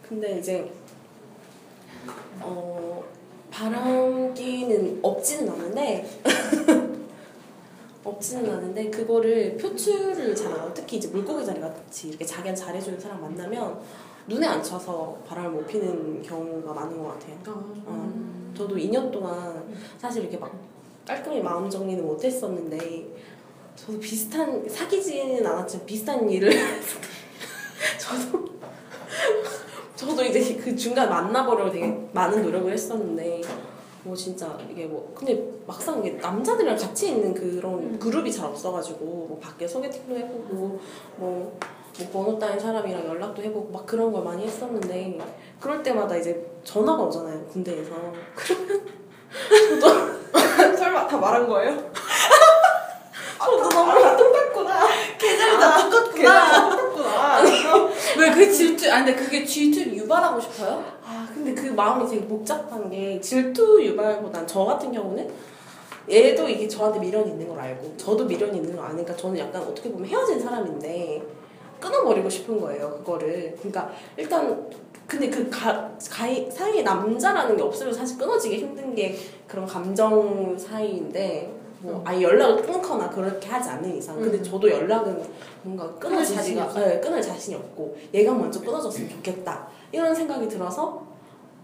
근데 0.08 0.40
이제 0.40 0.70
어 2.42 3.04
바람기는 3.52 5.00
없지는 5.02 5.52
않은데 5.52 6.10
없지는 8.04 8.50
않은데 8.50 8.90
그거를 8.90 9.58
표출을 9.58 10.36
잘 10.36 10.52
안 10.54 10.60
하고 10.60 10.74
특히 10.74 10.98
이제 10.98 11.08
물고기 11.10 11.46
자리 11.46 11.60
같이 11.60 12.10
이렇게 12.10 12.26
자기한 12.26 12.56
잘해주는 12.56 13.00
사람 13.00 13.22
만나면 13.22 13.80
눈에 14.28 14.46
안 14.48 14.64
쳐서 14.64 15.18
바람을 15.28 15.52
못 15.52 15.68
피는 15.68 16.22
경우가 16.22 16.74
많은 16.74 17.02
것 17.02 17.20
같아요. 17.20 17.36
어. 17.48 18.54
저도 18.56 18.76
2년 18.76 19.12
동안 19.12 19.64
사실 19.98 20.24
이렇게 20.24 20.38
막 20.38 20.52
깔끔히 21.06 21.42
마음 21.42 21.70
정리는 21.70 22.06
못했었는데 22.06 23.08
저도 23.76 24.00
비슷한 24.00 24.68
사귀지는 24.68 25.46
않았지만 25.46 25.86
비슷한 25.86 26.30
일을 26.30 26.52
저도 27.98 28.48
저도 30.00 30.24
이제 30.24 30.56
그 30.56 30.74
중간 30.78 31.10
만나보려고 31.10 31.70
되게 31.70 31.94
많은 32.14 32.42
노력을 32.42 32.72
했었는데 32.72 33.42
뭐 34.04 34.16
진짜 34.16 34.58
이게 34.72 34.86
뭐 34.86 35.12
근데 35.14 35.44
막상 35.68 36.00
이게 36.00 36.12
남자들이랑 36.18 36.78
같이 36.78 37.10
있는 37.10 37.34
그런 37.34 38.00
그룹이 38.00 38.32
잘 38.32 38.46
없어가지고 38.46 39.06
뭐 39.06 39.38
밖에 39.44 39.68
소개팅도 39.68 40.16
해보고 40.16 40.54
뭐, 40.54 40.80
뭐 41.18 41.60
번호 42.14 42.40
따인 42.40 42.58
사람이랑 42.58 43.08
연락도 43.08 43.44
해보고 43.44 43.74
막 43.74 43.86
그런 43.86 44.14
걸 44.14 44.24
많이 44.24 44.46
했었는데 44.46 45.20
그럴 45.60 45.84
때마다 45.84 46.16
이제 46.16 46.50
전화가 46.64 47.04
오잖아요 47.04 47.44
군대에서 47.48 47.92
설마 50.78 51.08
다 51.08 51.18
말한 51.18 51.46
거예요? 51.46 51.92
저도 53.38 53.68
너무 53.68 53.92
아, 53.92 54.16
똑같구나. 54.16 54.88
계절이 55.18 55.60
다 55.60 55.90
똑같구나 55.90 56.12
걔랑 56.14 56.70
똑같구나. 56.70 56.79
왜 58.18 58.32
그 58.32 58.52
질투? 58.52 58.92
아니 58.92 59.06
근데 59.06 59.24
그게 59.24 59.46
질투를 59.46 59.96
유발하고 59.96 60.40
싶어요? 60.42 60.84
아 61.06 61.28
근데 61.34 61.54
그 61.54 61.68
마음이 61.68 62.10
되게 62.10 62.26
복잡한 62.26 62.90
게 62.90 63.20
질투 63.22 63.84
유발보단 63.84 64.46
저 64.48 64.66
같은 64.66 64.92
경우는 64.92 65.30
얘도 66.10 66.50
이게 66.50 66.68
저한테 66.68 67.00
미련이 67.00 67.32
있는 67.32 67.48
걸 67.48 67.60
알고 67.60 67.96
저도 67.98 68.26
미련이 68.26 68.58
있는 68.58 68.76
걸 68.76 68.86
아니까 68.86 69.16
저는 69.16 69.38
약간 69.38 69.62
어떻게 69.62 69.92
보면 69.92 70.08
헤어진 70.08 70.40
사람인데 70.40 71.22
끊어버리고 71.80 72.30
싶은 72.30 72.60
거예요 72.60 72.90
그거를 72.98 73.56
그러니까 73.58 73.92
일단 74.18 74.68
근데 75.08 75.30
그 75.30 75.50
가, 75.50 75.90
가이, 76.10 76.50
사이에 76.52 76.84
남자라는 76.84 77.58
게 77.58 77.64
없으면 77.64 77.92
사실 77.94 78.18
끊어지기 78.18 78.58
힘든 78.58 78.94
게 78.94 79.16
그런 79.48 79.66
감정 79.66 80.56
사이인데 80.58 81.52
뭐 81.82 82.02
아예 82.06 82.22
연락을 82.22 82.62
끊거나 82.62 83.10
그렇게 83.10 83.48
하지 83.50 83.70
않는 83.70 83.96
이상. 83.98 84.20
근데 84.20 84.38
음. 84.38 84.44
저도 84.44 84.70
연락은 84.70 85.22
뭔가 85.64 85.92
끊을 85.96 86.24
없어요? 86.60 86.86
네, 86.86 87.00
끊을 87.00 87.22
자신이 87.22 87.56
없고 87.56 87.98
얘가 88.14 88.34
먼저 88.34 88.60
끊어졌으면 88.62 89.10
좋겠다. 89.10 89.68
이런 89.92 90.14
생각이 90.14 90.48
들어서 90.48 91.02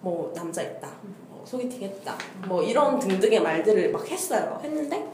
뭐 0.02 0.32
남자 0.36 0.62
있다 0.62 0.90
뭐 1.30 1.44
소개팅 1.46 1.82
했다 1.84 2.16
뭐 2.48 2.62
이런 2.64 2.98
등등의 3.00 3.42
말들을 3.42 3.92
막 3.92 4.08
했어요. 4.10 4.60
했는데 4.64 5.08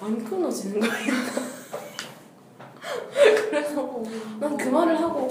안 0.00 0.24
끊어지는 0.24 0.80
거예요. 0.80 1.12
그래서 3.50 4.02
난 4.40 4.56
그 4.56 4.68
말을 4.68 5.00
하고 5.00 5.28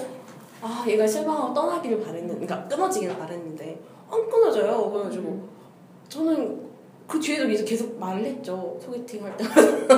아 0.62 0.84
얘가 0.88 1.08
실망하고 1.08 1.54
떠나기를 1.54 2.01
바랬는 2.04 2.28
그러니까 2.40 2.68
끊어지기를 2.68 3.18
바랬는데 3.18 3.80
안 4.10 4.30
끊어져요. 4.30 4.92
그래가지고 4.92 5.48
저는 6.10 6.71
그 7.12 7.20
뒤에도 7.20 7.46
계속 7.46 7.65
계속 7.65 8.00
말을 8.00 8.24
했죠. 8.24 8.80
소개팅 8.82 9.25
할 9.25 9.36
때마다. 9.36 9.98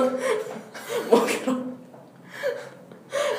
뭐 1.08 1.24
그런. 1.24 1.78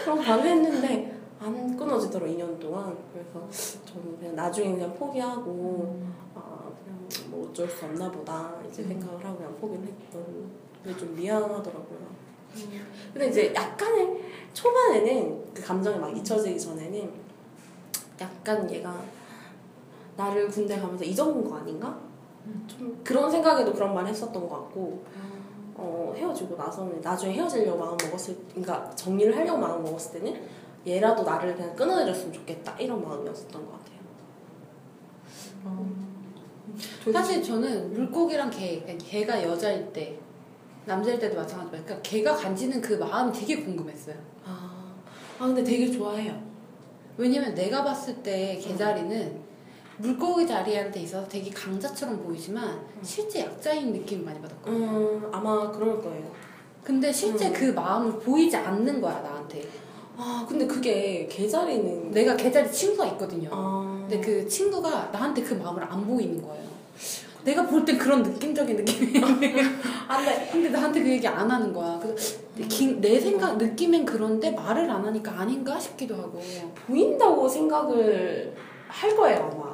그런 0.01 0.17
말을 0.17 0.45
했는데 0.45 1.19
안 1.41 1.75
끊어지더라고 1.75 2.31
2년 2.31 2.57
동안. 2.57 2.97
그래서 3.11 3.45
저는 3.83 4.17
그냥 4.17 4.33
나중에 4.33 4.71
그냥 4.71 4.95
포기하고 4.95 6.01
아 6.33 6.71
그냥 6.83 7.07
뭐 7.29 7.49
어쩔 7.49 7.67
수 7.67 7.83
없나 7.83 8.09
보다. 8.09 8.53
이제 8.69 8.81
생각을 8.83 9.25
하고 9.25 9.37
그냥 9.37 9.57
포기를 9.57 9.83
했던 9.83 10.49
근데 10.81 10.97
좀 10.97 11.13
미안하더라고요. 11.13 12.15
근데 13.11 13.27
이제 13.27 13.53
약간의 13.53 14.21
초반에는 14.53 15.53
그 15.53 15.61
감정이 15.61 15.99
막 15.99 16.15
잊혀지기 16.15 16.57
전에는 16.57 17.11
약간 18.21 18.71
얘가 18.71 19.03
나를 20.15 20.47
군대 20.47 20.79
가면서 20.79 21.03
잊어본 21.03 21.43
거 21.43 21.57
아닌가? 21.57 22.04
좀 22.67 23.01
그런 23.03 23.29
생각에도 23.29 23.73
그런 23.73 23.93
말 23.93 24.05
했었던 24.07 24.47
것 24.47 24.49
같고 24.49 25.03
어, 25.75 26.13
헤어지고 26.15 26.55
나서는 26.55 27.01
나중에 27.01 27.33
헤어지려고 27.33 27.77
마음 27.77 27.97
먹었을 27.97 28.37
그러니까 28.49 28.89
정리를 28.95 29.35
하려고 29.35 29.57
마음 29.59 29.83
먹었을 29.83 30.19
때는 30.19 30.41
얘라도 30.87 31.23
나를 31.23 31.55
그냥 31.55 31.75
끊어내렸으면 31.75 32.33
좋겠다 32.33 32.77
이런 32.79 33.03
마음이었었던 33.03 33.65
것 33.65 33.71
같아요. 33.71 33.85
사실 37.11 37.41
저는 37.41 37.93
물고기랑 37.93 38.49
개, 38.49 38.81
그러니까 38.81 39.05
개가 39.05 39.43
여자일 39.43 39.91
때 39.91 40.19
남자일 40.85 41.19
때도 41.19 41.35
마찬가지지만 41.35 41.85
그러니까 41.85 42.01
개가 42.01 42.35
간지는 42.35 42.81
그 42.81 42.93
마음이 42.93 43.31
되게 43.31 43.63
궁금했어요. 43.63 44.15
아, 44.45 44.93
아 45.39 45.45
근데 45.45 45.63
되게 45.63 45.91
좋아해요. 45.91 46.39
왜냐면 47.17 47.55
내가 47.55 47.83
봤을 47.83 48.21
때 48.21 48.57
개자리는 48.61 49.44
물고기 49.97 50.45
자리한테 50.45 51.01
있어서 51.01 51.27
되게 51.27 51.49
강자처럼 51.51 52.21
보이지만 52.23 52.79
실제 53.01 53.41
약자인 53.41 53.93
느낌 53.93 54.25
많이 54.25 54.39
받았거든요. 54.41 54.75
음 54.85 55.29
아마 55.31 55.71
그럴 55.71 56.01
거예요. 56.01 56.25
근데 56.83 57.11
실제 57.11 57.47
음. 57.47 57.53
그 57.53 57.65
마음을 57.71 58.19
보이지 58.19 58.55
않는 58.55 59.01
거야 59.01 59.21
나한테. 59.21 59.63
아 60.17 60.45
근데 60.47 60.65
그게 60.67 61.27
개자리는 61.27 62.11
내가 62.11 62.35
개자리 62.35 62.71
친구가 62.71 63.05
있거든요. 63.07 63.49
아 63.51 63.97
근데 64.07 64.19
그 64.21 64.47
친구가 64.47 65.09
나한테 65.11 65.41
그 65.43 65.53
마음을 65.55 65.83
안 65.83 66.05
보이는 66.05 66.41
거예요. 66.41 66.65
내가 67.43 67.65
볼 67.67 67.85
땐 67.85 67.97
그런 67.97 68.23
느낌적인 68.23 68.75
느낌이 68.77 69.21
안돼 70.07 70.49
근데 70.51 70.69
나한테 70.69 71.03
그 71.03 71.09
얘기 71.09 71.27
안 71.27 71.49
하는 71.49 71.71
거야. 71.73 71.99
그래서 72.01 72.37
기- 72.67 72.99
내 72.99 73.19
생각 73.19 73.57
느낌엔 73.57 74.05
그런데 74.05 74.51
말을 74.51 74.89
안 74.89 75.05
하니까 75.05 75.31
아닌가 75.39 75.79
싶기도 75.79 76.15
하고. 76.15 76.41
보인다고 76.87 77.47
생각을 77.47 78.53
할 78.87 79.15
거예요 79.15 79.51
아마 79.51 79.64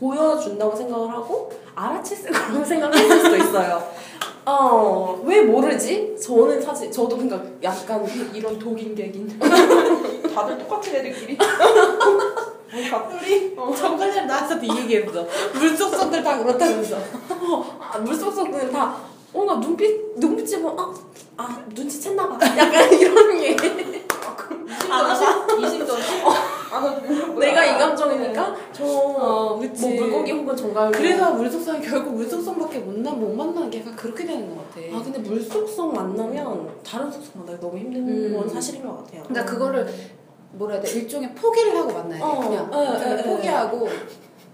보여준다고 0.00 0.74
생각을 0.76 1.08
하고 1.10 1.50
알아챘을 1.74 2.32
거라고 2.32 2.64
생각했을 2.64 3.20
수도 3.20 3.36
있어요. 3.36 3.82
어 4.46 5.20
왜 5.24 5.40
모르지? 5.42 6.14
저는 6.22 6.60
사실 6.60 6.90
저도 6.92 7.16
그러니까 7.16 7.42
약간 7.62 8.04
이런 8.34 8.58
독인객인. 8.58 9.38
다들 10.34 10.58
똑같은 10.58 10.94
애들끼리? 10.96 11.38
갑돌이 12.90 13.56
정글 13.76 14.12
전 14.12 14.26
나왔을 14.26 14.60
때이 14.60 14.76
얘기했어. 14.80 15.24
물속 15.54 15.94
성들 15.94 16.22
다 16.22 16.38
그렇다면서. 16.38 16.96
아, 17.80 17.98
물속속은 17.98 18.70
다 18.72 18.96
뭔가 19.32 19.54
눈빛 19.54 20.18
눈빛이 20.18 20.56
뭐 20.60 20.76
아 21.36 21.42
아, 21.44 21.64
눈치챘나 21.74 22.16
봐. 22.16 22.38
약간 22.56 22.92
이런 22.92 23.36
게. 23.40 23.56
이심전 25.58 25.96
심 26.74 27.36
아, 27.36 27.38
내가 27.38 27.64
이 27.64 27.78
감정이니까 27.78 28.56
저 28.72 28.84
어, 28.84 29.50
뭐 29.50 29.58
그치. 29.60 29.94
물고기 29.94 30.32
혹은 30.32 30.56
정갈 30.56 30.90
그래서 30.90 31.32
물속성이 31.32 31.80
결국 31.80 32.14
물속성밖에 32.14 32.80
못, 32.80 32.98
나, 32.98 33.10
못 33.12 33.34
만나는 33.34 33.70
게 33.70 33.80
약간 33.80 33.94
그렇게 33.94 34.24
되는 34.24 34.54
것 34.54 34.68
같아. 34.68 34.80
아 34.96 35.02
근데 35.02 35.18
물속성 35.18 35.92
만나면 35.92 36.68
다른 36.84 37.10
속성 37.10 37.40
만나기 37.40 37.60
너무 37.60 37.78
힘든 37.78 38.08
음. 38.08 38.36
건 38.36 38.48
사실인 38.48 38.84
것 38.84 38.98
같아요. 38.98 39.22
그러니까 39.28 39.52
그거를 39.52 39.86
뭐라 40.52 40.74
해야 40.74 40.82
돼 40.82 40.90
일종의 40.90 41.34
포기를 41.34 41.76
하고 41.76 41.92
만나야 41.92 42.18
돼. 42.18 42.24
어, 42.24 42.40
그냥 42.40 42.72
어, 42.72 42.82
일종의 42.82 43.14
어, 43.14 43.20
어, 43.20 43.22
포기하고 43.36 43.76
어, 43.86 43.90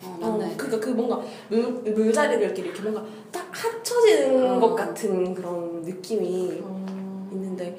어, 0.04 0.16
만나야 0.20 0.48
돼. 0.50 0.56
그러니까 0.56 0.86
그 0.86 0.90
뭔가 0.90 1.20
물 1.48 1.62
물자리들끼리 1.62 2.68
이렇게 2.68 2.82
뭔가 2.82 3.04
딱 3.30 3.46
합쳐지는 3.50 4.56
어. 4.56 4.60
것 4.60 4.74
같은 4.74 5.34
그런 5.34 5.82
느낌이 5.82 6.62
있는데 7.32 7.78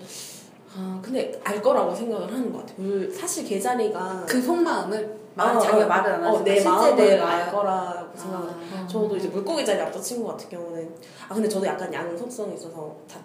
아 0.78 1.00
근데 1.02 1.40
알 1.44 1.62
거라고 1.62 1.94
생각을 1.94 2.28
하는 2.28 2.52
것 2.52 2.60
같아요. 2.60 2.76
물 2.78 3.12
사실 3.14 3.46
개자리가 3.46 4.26
그 4.28 4.42
속마음을 4.42 5.22
말, 5.34 5.56
어, 5.56 5.60
자기가 5.60 5.86
어, 5.86 5.88
말을 5.88 6.14
안 6.14 6.24
어, 6.24 6.28
하지만 6.28 6.44
내 6.44 6.56
실제 6.56 6.70
마음을 6.70 7.22
알 7.24 7.52
거라고 7.52 8.18
생각을. 8.18 8.50
아. 8.50 8.88
저도 8.88 9.16
이제 9.16 9.28
물고기 9.30 9.66
자리 9.66 9.80
앞서 9.82 10.00
친구 10.00 10.28
같은 10.28 10.50
경우는 10.50 10.94
아 11.30 11.34
근데 11.34 11.48
저도 11.48 11.66
약간 11.66 11.94
양 11.94 12.18
속성이 12.18 12.56
있어서 12.56 12.96
다 13.10 13.20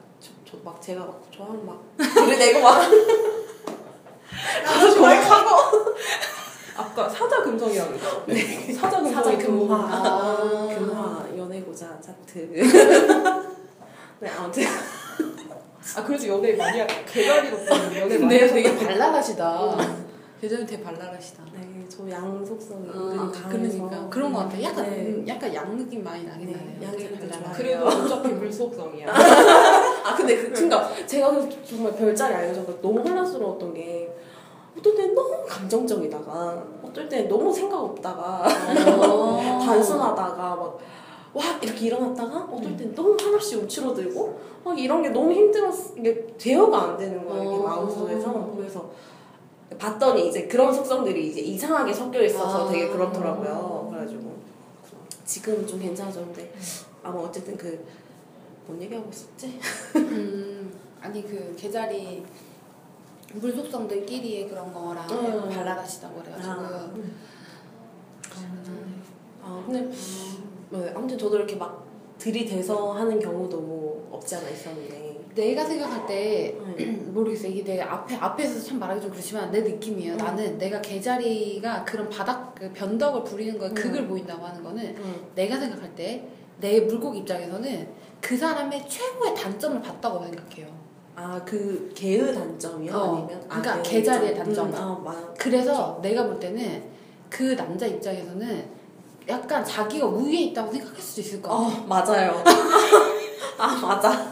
저 0.47 0.57
막 0.65 0.81
제가 0.81 1.05
막 1.05 1.23
좋아하는 1.31 1.67
막 1.67 1.81
소리 2.15 2.37
내고 2.38 2.61
막 2.61 2.81
나도 4.65 4.95
고백하고 4.95 5.95
아까 6.76 7.09
사자 7.09 7.43
금성이라고? 7.43 7.93
네. 8.26 8.73
사자 8.73 9.00
금성이 9.00 9.15
사자 9.15 9.38
금화 9.38 9.76
아. 9.76 10.69
금화 10.76 11.26
연애고자 11.37 12.00
차트 12.00 12.49
네 14.21 14.31
아무튼 14.31 14.65
아 15.95 16.05
그래서 16.05 16.26
연애 16.28 16.52
많이 16.55 16.81
하 16.81 16.87
개가리 16.87 17.50
덕분에 17.50 18.00
연애 18.00 18.19
많이 18.19 18.38
근데. 18.38 18.47
되게 18.49 18.75
발랄하시다. 18.76 19.76
계절이 20.40 20.66
되게 20.66 20.83
발랄하시다. 20.83 21.45
네 21.55 21.76
저 21.88 22.11
양 22.11 22.45
속성이 22.45 22.88
아, 22.90 22.93
은근히 22.93 23.33
강해서 23.33 23.85
그러니까 23.88 24.11
그런 24.11 24.33
것 24.33 24.40
같아. 24.40 24.61
약간 24.62 24.85
네. 24.85 24.97
음, 25.07 25.25
약간 25.26 25.55
양 25.55 25.76
느낌 25.78 26.02
많이 26.05 26.25
나긴 26.25 26.47
네, 26.49 26.52
나네요. 26.52 26.83
양 26.83 26.90
되게 26.93 27.05
느낌도 27.11 27.28
발랄하게. 27.28 27.62
그래도 27.62 27.87
어차피 27.87 28.28
물속성이야 28.31 29.07
아 30.05 30.14
근데 30.16 30.37
그 30.37 30.50
그러니까 30.52 31.07
제가 31.07 31.31
그 31.31 31.49
정말 31.64 31.95
별자리 31.95 32.35
알려줘서 32.35 32.81
너무 32.83 33.00
혼란스러웠던 33.00 33.73
게 33.73 34.12
어떨 34.78 34.95
땐 34.97 35.14
너무 35.14 35.47
감정적이다가 35.49 36.64
어떨 36.83 37.09
땐 37.09 37.28
너무 37.28 37.52
생각 37.52 37.78
없다가 37.83 38.43
어. 38.45 39.59
단순하다가 39.64 40.37
막 40.37 40.78
와 41.37 41.59
이렇게 41.62 41.87
일어났다가 41.87 42.44
어떨 42.44 42.77
땐 42.77 42.94
너무 42.94 43.16
하나씩 43.20 43.59
움츠러들고 43.61 44.40
막 44.64 44.79
이런 44.79 45.03
게 45.03 45.11
너무 45.11 45.33
힘들었 45.33 45.75
이게 45.96 46.27
제어가 46.38 46.83
안 46.83 46.96
되는 46.96 47.27
거예요 47.27 47.42
이게 47.44 47.55
어. 47.55 47.62
마음속에서 47.62 48.53
그래서 48.57 48.90
봤더니 49.79 50.29
이제 50.29 50.46
그런 50.46 50.72
속성들이 50.72 51.29
이제 51.29 51.40
이상하게 51.40 51.92
섞여 51.92 52.22
있어서 52.22 52.66
아. 52.66 52.72
되게 52.72 52.88
그렇더라고요 52.88 53.88
그래가지고 53.90 54.37
지금은 55.25 55.66
좀 55.66 55.79
괜찮아졌는데 55.81 56.53
아마 57.03 57.20
어쨌든 57.20 57.57
그 57.57 58.07
뭔 58.66 58.83
얘기하고 58.83 59.09
있었지? 59.11 59.61
음, 59.96 60.72
아니 61.01 61.22
그 61.25 61.55
계절이 61.57 62.25
물속성들끼리의 63.35 64.49
그런 64.49 64.72
거랑 64.72 65.09
음. 65.11 65.49
발랄하시다고 65.49 66.20
그래가지고 66.20 66.53
아. 66.53 66.90
아 69.42 69.62
근데 69.64 69.88
네, 70.70 70.92
아무튼 70.94 71.16
저도 71.18 71.37
이렇게 71.37 71.57
막 71.57 71.87
들이대서 72.18 72.92
하는 72.92 73.18
경우도 73.20 73.61
뭐 73.61 74.09
없지 74.12 74.37
않아 74.37 74.48
있었는데 74.48 75.07
내가 75.35 75.64
생각할 75.64 76.07
때 76.07 76.57
네. 76.76 76.85
모르겠어 77.12 77.46
이게 77.48 77.62
내 77.62 77.81
앞에 77.81 78.16
앞에서 78.16 78.62
참 78.62 78.79
말하기 78.79 79.00
좀 79.02 79.11
그렇지만 79.11 79.50
내 79.50 79.61
느낌이에요. 79.61 80.14
음. 80.14 80.16
나는 80.16 80.57
내가 80.59 80.81
개자리가 80.81 81.85
그런 81.85 82.09
바닥 82.09 82.55
그 82.55 82.70
변덕을 82.72 83.22
부리는 83.24 83.59
거에 83.59 83.68
음. 83.68 83.74
극을 83.74 84.07
보인다고 84.09 84.44
하는 84.44 84.62
거는 84.62 84.96
응. 84.98 85.14
내가 85.35 85.59
생각할 85.59 85.94
때 85.94 86.26
내 86.59 86.81
물고기 86.81 87.18
입장에서는 87.18 87.88
그 88.20 88.37
사람의 88.37 88.88
최고의 88.88 89.35
단점을 89.35 89.81
봤다고 89.83 90.24
생각해요. 90.24 90.66
아 91.14 91.42
그 91.46 91.90
개의 91.94 92.35
단점이요? 92.35 92.92
어, 92.94 93.16
아니면 93.16 93.44
그러니까 93.48 93.74
아, 93.74 93.83
개자리의 93.83 94.35
단점. 94.35 94.70
단점. 94.70 94.88
음, 94.90 95.09
아 95.09 95.12
맞. 95.12 95.35
그래서 95.38 95.98
내가 96.02 96.26
볼 96.26 96.38
때는 96.38 96.83
그 97.31 97.57
남자 97.57 97.87
입장에서는 97.87 98.64
약간 99.29 99.65
자기가 99.65 100.07
우위에 100.07 100.41
있다고 100.45 100.71
생각할 100.73 101.01
수도 101.01 101.21
있을 101.21 101.43
것 101.43 101.49
같아. 101.51 101.62
어 101.62 101.85
맞아요. 101.87 102.45
아 103.59 103.79
맞아. 103.81 104.31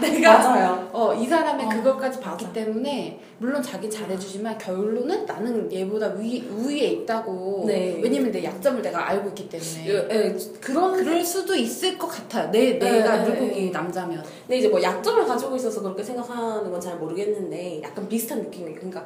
내가 0.00 0.38
맞아요. 0.38 0.90
어, 0.92 1.14
이 1.14 1.26
사람의 1.26 1.66
어, 1.66 1.68
그것까지 1.70 2.20
봤기 2.20 2.44
맞아. 2.44 2.52
때문에 2.54 3.20
물론 3.38 3.62
자기 3.62 3.90
잘해주지만 3.90 4.58
결론은 4.58 5.24
나는 5.26 5.70
얘보다 5.72 6.08
위, 6.14 6.46
우위에 6.48 6.86
있다고 6.88 7.64
네. 7.66 7.98
왜냐면 8.02 8.30
내 8.30 8.44
약점을 8.44 8.80
내가 8.82 9.08
알고 9.08 9.28
있기 9.30 9.48
때문에 9.48 9.88
예, 9.88 10.08
예, 10.10 10.36
그런 10.60 10.96
그럴 10.96 11.24
수도 11.24 11.54
있을 11.54 11.98
것 11.98 12.06
같아요 12.08 12.50
내, 12.50 12.78
내가 12.78 13.22
네, 13.24 13.28
물고기 13.30 13.62
네. 13.66 13.70
남자면 13.70 14.22
근데 14.46 14.58
이제 14.58 14.68
뭐 14.68 14.82
약점을 14.82 15.26
가지고 15.26 15.56
있어서 15.56 15.82
그렇게 15.82 16.02
생각하는 16.02 16.70
건 16.70 16.80
잘 16.80 16.96
모르겠는데 16.98 17.80
약간 17.82 18.06
비슷한 18.08 18.42
느낌이에요. 18.42 18.74
그러니까 18.76 19.04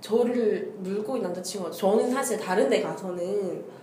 저를 0.00 0.72
물고 0.78 1.16
있는 1.16 1.28
남자친구가 1.28 1.70
저는 1.70 2.10
사실 2.10 2.38
다른 2.38 2.68
데 2.68 2.80
가서는 2.82 3.62
막 3.66 3.81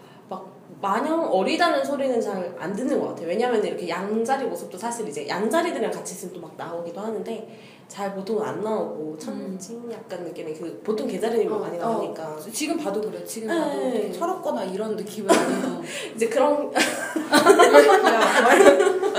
마냥 0.82 1.26
어리다는 1.30 1.84
소리는 1.84 2.22
잘 2.22 2.56
안 2.58 2.74
듣는 2.74 3.00
것 3.00 3.10
같아요. 3.10 3.28
왜냐면 3.28 3.64
이렇게 3.66 3.88
양자리 3.90 4.46
모습도 4.46 4.78
사실 4.78 5.08
이제 5.08 5.28
양자리들이랑 5.28 5.92
같이 5.92 6.14
있으면 6.14 6.34
또 6.36 6.40
막 6.42 6.54
나오기도 6.58 7.00
하는데 7.02 7.58
잘 7.88 8.14
보통은 8.14 8.44
안 8.46 8.64
나오고 8.64 9.18
천칭 9.18 9.92
약간 9.92 10.24
느낌의 10.24 10.54
그 10.56 10.82
보통 10.84 11.08
개자리님이 11.08 11.52
어, 11.52 11.58
많이 11.58 11.78
어. 11.80 11.82
나오니까. 11.82 12.38
지금 12.54 12.78
봐도 12.78 13.02
그래 13.02 13.24
지금 13.26 13.48
네. 13.50 13.60
봐도 13.60 13.80
이렇게 13.82 14.12
철없거나 14.12 14.64
이런 14.64 14.96
느낌은 14.96 15.30
아니고. 15.30 15.84
이제 16.16 16.28
그런 16.30 16.72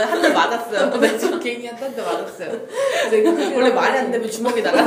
한 0.00 0.22
대 0.22 0.32
맞았어요. 0.32 0.98
내 1.00 1.18
지금 1.18 1.38
괜히 1.40 1.66
한 1.66 1.94
대 1.94 2.00
맞았어요. 2.02 2.52
이제 3.08 3.22
그런 3.22 3.54
원래 3.54 3.70
말이 3.70 3.98
안 3.98 4.10
되면 4.10 4.30
주먹이 4.30 4.62
나가. 4.62 4.80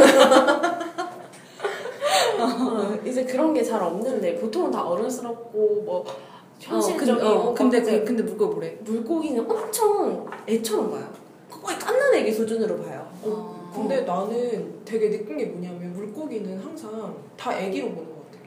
어, 2.39 2.97
이제 3.05 3.25
그런 3.25 3.53
게 3.53 3.63
잘 3.63 3.81
없는데 3.81 4.36
보통은 4.39 4.71
다 4.71 4.83
어른스럽고 4.83 5.83
뭐 5.86 6.05
현실적이고 6.63 7.28
어, 7.28 7.54
근데, 7.54 7.78
막 7.80 7.84
이제 7.88 7.99
그, 7.99 8.06
근데 8.06 8.23
물고 8.23 8.47
뭐래 8.47 8.78
물고기는 8.82 9.49
엄청 9.52 10.26
애처럼 10.47 10.91
봐요. 10.91 11.08
거의 11.49 11.78
깐난 11.80 12.13
애기 12.15 12.32
수준으로 12.32 12.78
봐요. 12.84 13.08
어. 13.23 13.71
근데 13.76 14.02
나는 14.02 14.82
되게 14.86 15.10
느낀 15.10 15.38
게 15.38 15.45
뭐냐면 15.45 15.93
물고기는 15.93 16.60
항상 16.60 17.15
다 17.36 17.58
애기로 17.58 17.89
보는 17.89 18.06
것 18.06 18.15
같아 18.32 18.38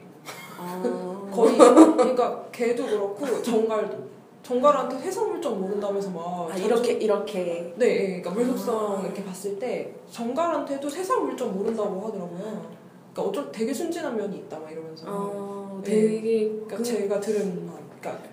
아, 0.59 1.29
거의 1.31 1.57
그러니까 1.57 2.45
개도 2.51 2.85
그렇고 2.85 3.41
정갈도 3.41 3.97
정갈한테 4.41 4.95
해산물점 4.97 5.59
모른다면서 5.61 6.09
막 6.11 6.47
아 6.49 6.55
이렇게 6.55 6.93
이렇게 6.93 7.73
네, 7.75 7.85
예, 7.85 8.21
그러니까 8.21 8.31
물속성 8.31 9.03
이렇게 9.03 9.23
봤을 9.25 9.59
때 9.59 9.93
정갈한테도 10.09 10.89
세상 10.89 11.25
물정 11.25 11.53
모른다고 11.53 12.07
하더라고요. 12.07 12.77
그러니까 13.13 13.21
어쩔 13.23 13.51
되게 13.51 13.73
순진한 13.73 14.15
면이 14.15 14.37
있다 14.37 14.57
막 14.59 14.71
이러면서. 14.71 15.05
어, 15.07 15.81
네. 15.83 15.91
되게 15.91 16.47
그러니까 16.49 16.77
그- 16.77 16.83
제가 16.83 17.19
들은 17.19 17.65
말, 17.67 17.75
그러니까 17.99 18.23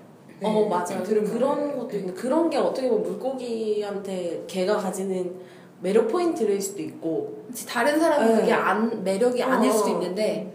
네, 0.41 0.47
어 0.49 0.67
맞아요. 0.69 1.03
들은 1.03 1.25
그런 1.25 1.67
말. 1.69 1.77
것도 1.77 1.89
네. 1.89 1.97
있는데 1.99 2.21
그런 2.21 2.51
게 2.51 2.57
어떻게 2.59 2.89
보면 2.89 3.03
물고기한테 3.05 4.45
걔가 4.47 4.77
가지는 4.77 5.35
매력 5.81 6.09
포인트일 6.09 6.61
수도 6.61 6.83
있고 6.83 7.45
다른 7.69 7.99
사람은 7.99 8.35
네. 8.35 8.41
그게 8.41 8.53
안, 8.53 9.05
매력이 9.05 9.43
아닐 9.43 9.71
어, 9.71 9.73
수도 9.73 9.91
어. 9.91 9.93
있는데 9.95 10.51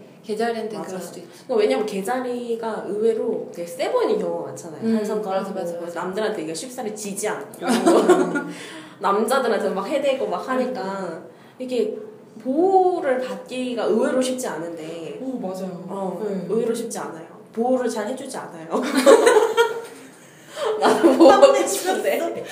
맞아요. 0.74 0.86
그럴 0.86 1.00
수도 1.00 1.18
있지 1.20 1.44
그러니까 1.44 1.54
왜냐면 1.56 1.86
개자리가 1.86 2.84
의외로 2.86 3.48
되게 3.52 3.66
세 3.66 3.90
보이는 3.90 4.18
경우가 4.18 4.46
많잖아요. 4.48 4.82
음, 4.82 4.96
한성가라고 4.98 5.50
맞아, 5.50 5.60
맞아, 5.60 5.78
그래서 5.78 6.00
남들한테 6.00 6.42
이게 6.42 6.54
쉽사리 6.54 6.94
지지 6.94 7.26
않고 7.28 7.64
음. 7.66 8.48
남자들한테 9.00 9.70
막 9.70 9.88
해대고 9.88 10.26
막 10.28 10.46
하니까 10.46 11.22
이게 11.58 11.96
보호를 12.42 13.18
받기가 13.18 13.84
의외로 13.84 14.20
쉽지 14.20 14.46
않은데 14.46 15.18
오 15.22 15.38
맞아요. 15.38 15.84
어, 15.88 16.20
네. 16.22 16.46
의외로 16.48 16.74
쉽지 16.74 16.98
않아요. 16.98 17.26
보호를 17.52 17.88
잘 17.88 18.06
해주지 18.08 18.36
않아요. 18.36 18.68
나도 20.80 21.12
보호하고 21.16 21.66
싶은데. 21.66 22.44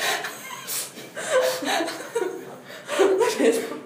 그래서 3.36 3.76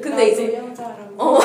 근데 0.00 0.28
이제 0.28 0.54
여자라고 0.54 1.22
어. 1.22 1.38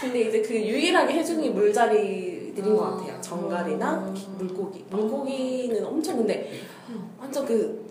근데 0.00 0.20
이제 0.22 0.42
그 0.42 0.54
유일하게 0.54 1.14
해주는 1.14 1.42
게 1.42 1.50
물자리들인 1.50 2.76
것 2.76 2.82
같아요. 2.82 3.20
정갈이나 3.20 3.88
아. 3.88 4.14
물고기. 4.38 4.84
물고기는 4.90 5.84
엄청 5.84 6.16
근데 6.18 6.60
완전 7.18 7.44
그 7.46 7.86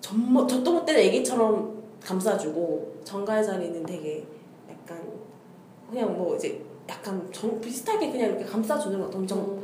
젖먹 0.00 0.48
젖도 0.48 0.72
못 0.72 0.84
때는 0.84 1.00
애기처럼 1.00 1.82
감싸주고 2.04 3.00
정갈 3.04 3.42
자리는 3.42 3.84
되게 3.84 4.24
약간 4.70 5.02
그냥 5.90 6.16
뭐 6.16 6.36
이제 6.36 6.62
약간 6.88 7.26
정, 7.32 7.60
비슷하게 7.60 8.10
그냥 8.10 8.30
이렇게 8.30 8.44
감싸주는 8.44 8.98
것 8.98 9.06
같아. 9.06 9.18
엄청 9.18 9.62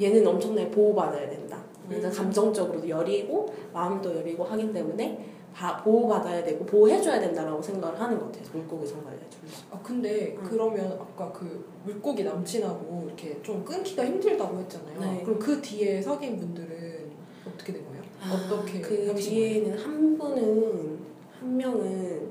얘는 0.00 0.26
엄청나게 0.26 0.70
보호받아야 0.70 1.28
된다. 1.28 1.62
얘는 1.90 2.10
감정적으로도 2.10 2.88
여리고 2.88 3.52
마음도 3.72 4.14
여리고 4.16 4.44
하기 4.44 4.72
때문에 4.72 5.32
바, 5.54 5.76
보호받아야 5.82 6.42
되고 6.42 6.64
보호해줘야 6.64 7.20
된다라고 7.20 7.60
생각을 7.60 8.00
하는 8.00 8.18
것 8.18 8.26
같아요. 8.32 8.44
물고기 8.54 8.86
해주면서. 8.86 9.62
아 9.70 9.80
근데 9.82 10.34
음. 10.38 10.44
그러면 10.48 10.92
아까 10.92 11.30
그 11.30 11.66
물고기 11.84 12.24
남친하고 12.24 13.04
이렇게 13.06 13.40
좀 13.42 13.64
끊기가 13.64 14.04
힘들다고 14.04 14.58
했잖아요. 14.60 15.00
네. 15.00 15.22
그럼 15.24 15.38
그 15.38 15.60
뒤에 15.60 16.00
사귄 16.00 16.38
분들은 16.38 17.10
어떻게 17.46 17.74
된 17.74 17.84
거예요? 17.86 18.02
어떻게 18.32 18.80
그 18.80 19.14
뒤에는 19.14 19.78
한 19.78 20.16
분은 20.16 20.98
한 21.38 21.56
명은 21.56 22.30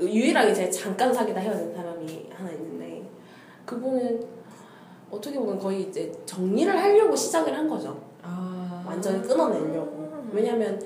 유일하게 0.00 0.54
제가 0.54 0.70
잠깐 0.70 1.12
사귀다 1.12 1.40
헤어진 1.40 1.74
사람이 1.74 2.28
하나 2.30 2.52
있는데 2.52 2.99
그분은 3.70 4.20
어떻게 5.10 5.38
보면 5.38 5.58
거의 5.58 5.82
이제 5.82 6.12
정리를 6.26 6.76
하려고 6.76 7.14
시작을 7.14 7.56
한 7.56 7.68
거죠. 7.68 8.00
아 8.22 8.82
완전히 8.84 9.22
끊어내려고. 9.22 10.10
왜냐면 10.32 10.80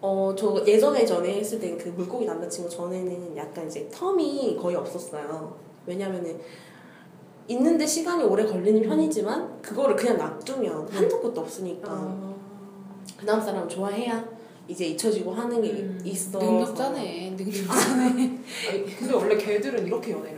어 0.00 0.34
저 0.36 0.62
예전에 0.66 1.04
전에 1.04 1.38
했을 1.38 1.58
때그 1.60 1.90
물고기 1.90 2.24
남자친구 2.24 2.70
전에는 2.70 3.36
약간 3.36 3.66
이제 3.66 3.86
텀이 3.92 4.58
거의 4.58 4.76
없었어요. 4.76 5.54
왜냐면은 5.86 6.38
있는데 7.48 7.86
시간이 7.86 8.24
오래 8.24 8.44
걸리는 8.44 8.82
편이지만 8.82 9.60
그거를 9.60 9.96
그냥 9.96 10.16
놔두면 10.18 10.88
한도 10.88 11.20
끝도 11.20 11.40
없으니까 11.42 11.90
아. 11.90 12.34
그 13.18 13.26
다음 13.26 13.40
사람 13.40 13.68
좋아해야 13.68 14.24
이제 14.68 14.84
잊혀지고 14.86 15.32
하는 15.32 15.60
게 15.62 15.70
음. 15.70 15.98
있어. 16.04 16.38
능력자네. 16.38 17.34
능력자네. 17.38 18.04
아니, 18.68 18.96
근데 18.96 19.14
원래 19.14 19.36
게들은 19.36 19.86
이렇게 19.86 20.12
연애를 20.12 20.37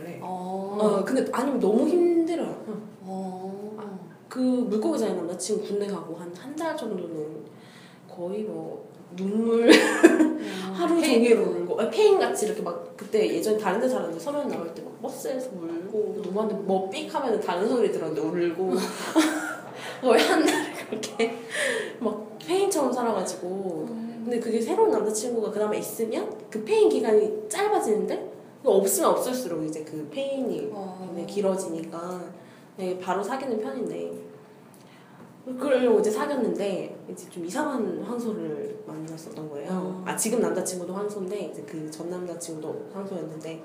어. 0.71 0.85
어 0.99 1.03
근데 1.05 1.25
아니면 1.31 1.59
너무 1.59 1.87
힘들어요. 1.87 2.55
어. 3.05 3.71
그 4.29 4.39
물고기자리 4.39 5.13
남자친구 5.13 5.67
군대 5.67 5.87
가고 5.87 6.15
한 6.15 6.31
한 6.37 6.55
달 6.55 6.75
정도는 6.77 7.41
거의 8.09 8.43
뭐 8.43 8.89
눈물 9.15 9.69
하루 10.73 11.01
종일 11.01 11.33
울고 11.37 11.81
아, 11.81 11.89
폐인같이 11.89 12.45
이렇게 12.45 12.61
막 12.61 12.93
그때 12.95 13.27
예전에 13.27 13.57
다른 13.57 13.81
데 13.81 13.87
살았는데 13.89 14.19
서면 14.19 14.47
나올 14.47 14.73
때 14.73 14.81
막 14.81 15.01
버스에서 15.01 15.49
울고 15.53 16.21
누구한테 16.23 16.55
뭐 16.55 17.13
삑하면 17.13 17.41
다른 17.41 17.67
소리 17.67 17.91
들었는데 17.91 18.21
울고. 18.21 18.71
거의 20.01 20.23
한 20.23 20.45
달을 20.45 20.73
그렇게 20.89 21.37
막 21.99 22.37
폐인처럼 22.39 22.91
살아가지고. 22.93 23.87
근데 24.23 24.39
그게 24.39 24.61
새로운 24.61 24.91
남자친구가 24.91 25.51
그 25.51 25.59
다음에 25.59 25.79
있으면 25.79 26.31
그 26.49 26.63
폐인 26.63 26.87
기간이 26.89 27.49
짧아지는데 27.49 28.30
없으면 28.63 29.09
없을수록 29.11 29.63
이제 29.65 29.83
그 29.83 30.07
폐인이 30.11 30.69
어. 30.71 31.11
네, 31.15 31.25
길어지니까 31.25 32.21
네, 32.77 32.97
바로 32.99 33.23
사귀는 33.23 33.59
편인데 33.61 34.11
그러려고 35.59 35.99
이제 35.99 36.11
사귀었는데 36.11 37.03
이제 37.11 37.27
좀 37.29 37.43
이상한 37.43 37.99
황소를 38.03 38.83
만났었던 38.85 39.49
거예요. 39.49 39.69
어. 39.71 40.03
아 40.05 40.15
지금 40.15 40.39
남자친구도 40.39 40.93
황소인데 40.93 41.39
이제 41.51 41.61
그 41.63 41.89
전 41.89 42.09
남자친구도 42.09 42.89
황소였는데 42.93 43.63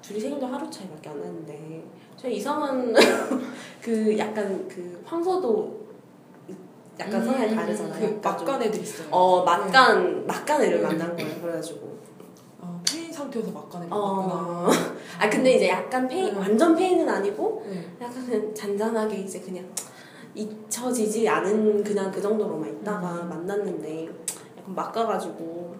둘이 0.00 0.18
생일도 0.18 0.46
하루 0.46 0.68
차이밖에 0.70 1.10
안 1.10 1.20
나는데 1.20 1.84
제가 2.16 2.28
이상한 2.32 2.94
그 3.82 4.16
약간 4.18 4.66
그 4.68 5.00
황소도 5.04 5.82
약간 6.98 7.24
성향이 7.24 7.54
다르잖아요. 7.54 7.92
그 8.00 8.04
약간 8.06 8.38
좀- 8.38 8.46
막간 8.46 8.62
애들 8.62 8.80
있어요. 8.80 9.08
어 9.10 9.44
막간 9.44 10.26
막간 10.26 10.62
애를 10.62 10.78
네. 10.80 10.86
만난 10.88 11.14
거예요. 11.16 11.40
그래가지고 11.42 11.92
상태여서 13.22 13.52
막간 13.52 13.82
애들 13.82 13.92
어. 13.92 14.68
아 15.18 15.30
근데 15.30 15.54
이제 15.54 15.68
약간 15.68 16.08
페인 16.08 16.34
음. 16.34 16.40
완전 16.40 16.74
페인은 16.74 17.08
아니고 17.08 17.64
네. 17.68 17.84
약간 18.00 18.54
잔잔하게 18.54 19.18
이제 19.18 19.40
그냥 19.40 19.64
잊혀지지 20.34 21.28
않은 21.28 21.84
그냥 21.84 22.10
그 22.10 22.20
정도로만 22.20 22.68
있다가 22.80 23.22
음. 23.22 23.28
만났는데 23.28 24.06
약간 24.58 24.74
막 24.74 24.92
가가지고 24.92 25.74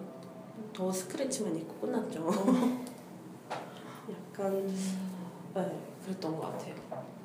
더 0.71 0.91
스크래치만 0.91 1.55
있고 1.57 1.87
끝났죠. 1.87 2.27
약간 4.09 4.67
네, 5.55 5.79
그랬던 6.03 6.35
것 6.35 6.41
같아요. 6.51 6.73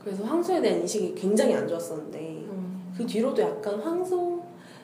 그래서 0.02 0.24
황소에 0.24 0.60
대한 0.60 0.80
인식이 0.80 1.14
굉장히 1.14 1.54
안 1.54 1.66
좋았었는데 1.66 2.18
음. 2.50 2.94
그 2.96 3.06
뒤로도 3.06 3.40
약간 3.42 3.80
황소 3.80 4.42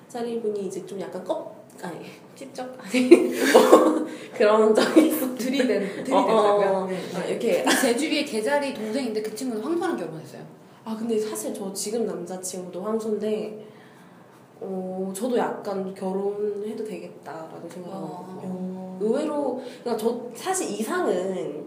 자리분이 0.09 0.67
이제 0.67 0.85
좀 0.87 1.01
약간 1.01 1.25
껍 1.25 1.55
아니 1.83 2.05
찝쩍 2.35 2.77
아니 2.79 3.09
뭐 3.53 4.07
그런 4.37 4.75
적이 4.75 5.09
있어. 5.09 5.35
들이댄 5.35 5.83
어, 5.83 5.85
어, 5.85 5.89
들이댄다고요? 6.05 6.87
네. 6.89 6.99
아, 7.15 7.25
이렇게 7.25 7.65
제 7.81 7.97
주위에 7.97 8.25
개자리 8.25 8.75
동생인데 8.75 9.23
그 9.23 9.35
친구는 9.35 9.63
황소랑 9.63 9.97
결혼했어요. 9.97 10.43
아 10.85 10.97
근데 10.99 11.19
사실 11.19 11.55
저 11.55 11.73
지금 11.73 12.07
남자친구도 12.07 12.83
황소인데 12.83 13.67
어 14.61 15.13
저도 15.15 15.37
약간 15.39 15.95
결혼해도 15.95 16.85
되겠다라고 16.85 17.69
생각하거든요. 17.69 18.41
어. 18.45 18.99
의외로 19.01 19.61
그러니까 19.83 19.97
저 19.97 20.21
사실 20.35 20.71
이상은 20.71 21.65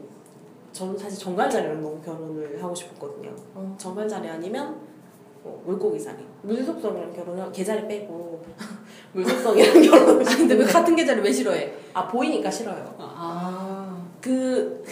저는 0.71 0.97
사실 0.97 1.17
정갈자리랑 1.17 1.81
너무 1.81 1.99
결혼을 2.01 2.61
하고 2.61 2.75
싶었거든요. 2.75 3.33
어. 3.55 3.75
정갈자리 3.79 4.27
아니면 4.29 4.86
뭐 5.47 5.61
물고기 5.65 6.01
자리, 6.01 6.17
물속성이랑 6.43 7.13
결혼을 7.13 7.51
개자리 7.51 7.87
빼고 7.87 8.43
물속성이랑 9.13 9.81
결혼을 9.81 10.25
근데 10.25 10.55
왜 10.55 10.65
같은 10.65 10.95
계좌를 10.95 11.23
왜 11.23 11.31
싫어해? 11.31 11.73
아 11.93 12.07
보이니까 12.07 12.51
싫어요. 12.51 12.95
아, 12.97 13.13
아. 13.17 14.07
그 14.19 14.83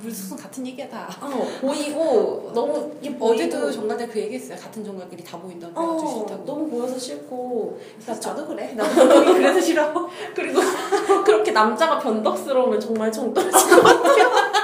물수는 0.00 0.40
같은 0.40 0.66
얘기야 0.66 0.88
다. 0.88 1.08
어, 1.20 1.48
보이고 1.60 2.52
너무 2.54 2.92
어제도 3.18 3.72
정갈들 3.72 4.08
그 4.08 4.20
얘기했어요. 4.20 4.58
같은 4.58 4.84
정갈끼리 4.84 5.24
다 5.24 5.38
보인다고 5.38 5.72
어, 5.80 6.06
싫다고. 6.06 6.44
너무 6.44 6.68
보여서 6.68 6.98
싫고 6.98 7.80
사실 7.98 8.22
저도 8.22 8.46
그래. 8.46 8.72
나도 8.74 8.94
그래서 9.34 9.60
싫어. 9.60 9.92
그리고 10.34 10.60
그렇게 11.24 11.50
남자가 11.52 11.98
변덕스러우면 11.98 12.78
정말 12.78 13.10
정 13.10 13.32
떨어질 13.32 13.70
것 13.70 13.82
같아요. 13.82 14.54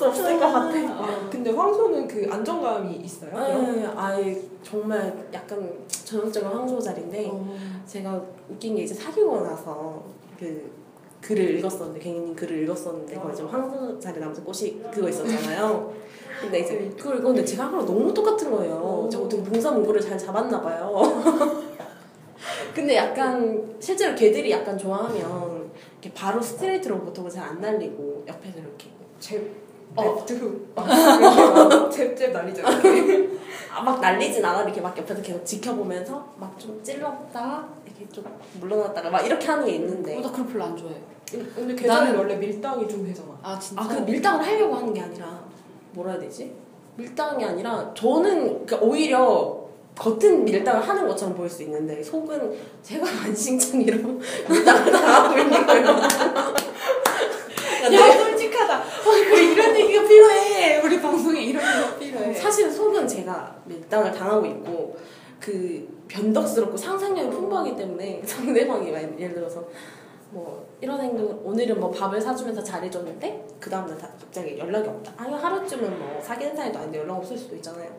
수 0.00 0.06
없을 0.06 0.38
것 0.40 0.50
같아. 0.50 0.78
아, 0.88 1.28
근데 1.30 1.49
황소는 1.60 2.08
그 2.08 2.26
안정감이 2.30 2.96
있어요? 2.96 3.30
그럼? 3.30 3.76
네, 3.80 3.86
아예 3.94 4.40
정말 4.62 5.28
약간 5.32 5.72
전형적인 5.88 6.48
황소자리인데 6.48 7.28
어. 7.30 7.54
제가 7.86 8.20
웃긴 8.48 8.76
게 8.76 8.82
이제 8.82 8.94
사귀고 8.94 9.40
나서 9.40 10.02
그 10.38 10.70
글을 11.20 11.58
읽었었는데 11.58 12.00
괜히 12.00 12.34
글을 12.34 12.62
읽었었는데 12.62 13.14
거기 13.16 13.36
좀 13.36 13.46
황소자리 13.46 14.18
남자 14.20 14.42
꽃이 14.42 14.80
그거 14.92 15.08
있었잖아요. 15.08 15.92
근데 16.40 16.60
이제 16.60 16.90
그걸 16.98 17.18
읽었는데 17.18 17.44
제가 17.44 17.64
한 17.64 17.72
거랑 17.72 17.86
너무 17.86 18.12
똑같은 18.14 18.50
거예요. 18.50 19.08
제가 19.12 19.24
어떻게 19.24 19.42
봉사 19.42 19.70
문구를 19.70 20.00
잘 20.00 20.16
잡았나 20.18 20.60
봐요. 20.62 21.02
근데 22.74 22.96
약간 22.96 23.76
실제로 23.78 24.14
걔들이 24.14 24.50
약간 24.50 24.78
좋아하면 24.78 25.70
이렇게 26.00 26.12
바로 26.14 26.40
스트레이트로 26.40 27.00
보통은 27.00 27.30
잘 27.30 27.44
안 27.50 27.60
날리고 27.60 28.24
옆에서 28.26 28.58
이렇게 28.58 28.88
잽, 29.18 29.40
어. 29.96 30.24
잽, 30.24 30.74
막 30.74 31.90
잽잽 31.90 32.30
날리죠. 32.32 32.62
이렇게. 32.62 33.28
아, 33.74 33.82
막 33.82 34.00
날리진 34.00 34.44
않아 34.44 34.62
이렇게 34.62 34.80
막 34.80 34.96
옆에서 34.96 35.20
계속 35.22 35.44
지켜보면서 35.44 36.32
막 36.38 36.56
좀 36.58 36.80
찔렀다가 36.82 37.68
이렇게 37.86 38.06
좀 38.12 38.24
물러났다가 38.60 39.10
막 39.10 39.24
이렇게 39.24 39.46
하는 39.46 39.64
게 39.66 39.72
있는데 39.76 40.16
어, 40.18 40.20
나 40.20 40.30
그런 40.30 40.46
거 40.46 40.52
별로 40.52 40.64
안 40.64 40.76
좋아해. 40.76 40.94
근데 41.30 41.74
게자리 41.74 41.88
나는- 42.10 42.18
원래 42.18 42.36
밀당이 42.36 42.88
좀 42.88 43.04
되잖아. 43.06 43.28
아 43.42 43.58
진짜. 43.58 43.82
아 43.82 43.85
그 43.85 43.94
밀당을 44.00 44.44
하려고 44.44 44.74
하는 44.76 44.92
게 44.92 45.00
아니라 45.00 45.40
뭐라 45.92 46.12
해야 46.12 46.20
되지? 46.20 46.52
밀당이 46.96 47.44
아니라 47.44 47.92
저는 47.94 48.66
그러니까 48.66 48.76
오히려 48.80 49.58
겉은 49.96 50.44
밀당을 50.44 50.86
하는 50.88 51.06
것처럼 51.08 51.34
보일 51.34 51.48
수 51.48 51.62
있는데 51.62 52.02
속은 52.02 52.56
제가 52.82 53.04
만신창이로 53.06 53.98
밀당을 54.48 54.92
당하고 54.92 55.38
있는 55.38 55.66
거예요. 55.66 55.86
야 57.92 58.12
솔직하다. 58.18 58.78
어, 58.78 58.82
그래 59.04 59.42
이런 59.44 59.76
얘기가 59.76 60.02
필요해. 60.02 60.80
우리 60.82 61.00
방송에 61.00 61.42
이런 61.42 61.62
얘기가 61.64 61.96
필요해. 61.98 62.34
속은 63.00 63.08
제가 63.08 63.56
밀당을 63.64 64.12
당하고 64.12 64.46
있고 64.46 64.96
그 65.38 66.04
변덕스럽고 66.08 66.76
상상력이 66.76 67.30
풍부하기 67.30 67.76
때문에 67.76 68.22
상대방이 68.26 68.90
막 68.90 69.00
예를 69.20 69.34
들어서 69.34 69.64
뭐 70.30 70.68
이런 70.80 71.00
행동 71.00 71.40
오늘은 71.44 71.80
뭐 71.80 71.90
밥을 71.90 72.20
사주면서 72.20 72.62
잘해줬는데 72.62 73.46
그 73.58 73.70
다음날 73.70 73.96
다 73.98 74.08
갑자기 74.20 74.58
연락이 74.58 74.88
없다. 74.88 75.12
아니 75.16 75.32
하루쯤은 75.32 75.98
뭐 75.98 76.20
사귀는 76.20 76.54
사이도 76.54 76.78
아닌데 76.78 76.98
연락 76.98 77.16
없을 77.16 77.36
수도 77.36 77.56
있잖아요. 77.56 77.90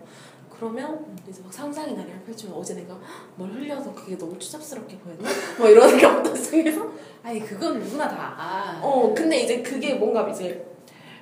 그러면 0.56 1.04
이제 1.28 1.42
막 1.42 1.52
상상의 1.52 1.96
나래를 1.96 2.22
펼치면 2.22 2.56
어제 2.56 2.76
내가 2.76 2.98
뭘 3.36 3.50
흘려서 3.52 3.94
그게 3.94 4.18
너무 4.18 4.38
추잡스럽게 4.38 4.98
보였나? 5.00 5.28
뭐 5.58 5.68
이런 5.68 5.98
경우도 5.98 6.34
중에서 6.36 6.88
아니 7.24 7.40
그건 7.42 7.80
누구나 7.80 8.08
다. 8.08 8.80
어 8.82 9.14
근데 9.16 9.42
이제 9.42 9.62
그게 9.62 9.96
뭔가 9.96 10.30
이제 10.30 10.66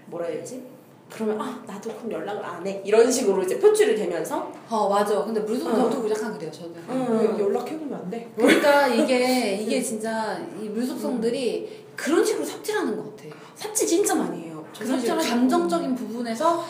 뭐라 0.07 0.27
해야 0.27 0.37
되지? 0.37 0.63
그러면 1.11 1.41
아 1.41 1.59
나도 1.65 1.89
그럼 1.95 2.11
연락을 2.11 2.43
안 2.45 2.65
해 2.67 2.81
이런 2.85 3.11
식으로 3.11 3.41
이제 3.43 3.57
표출이 3.59 3.95
되면서 3.95 4.51
어 4.69 4.89
맞아. 4.89 5.23
근데 5.23 5.39
물속 5.41 5.67
어. 5.69 5.89
저도 5.89 6.09
약간 6.09 6.33
그래요 6.37 6.51
저는. 6.51 6.73
음. 6.89 7.35
왜 7.37 7.43
연락해보면 7.43 7.93
안 7.99 8.09
돼? 8.09 8.29
그러니까 8.35 8.87
이게 8.87 9.55
이게 9.61 9.81
진짜 9.81 10.37
이 10.61 10.69
물속성들이 10.69 11.85
그런 11.95 12.23
식으로 12.23 12.45
삽질하는 12.45 12.95
것 12.95 13.15
같아. 13.17 13.35
삽질 13.55 13.87
진짜 13.87 14.15
많이 14.15 14.43
해요. 14.43 14.63
저 14.73 14.83
그런 14.85 14.99
식으로 14.99 15.21
감정적인 15.21 15.95
부분에서 15.95 16.63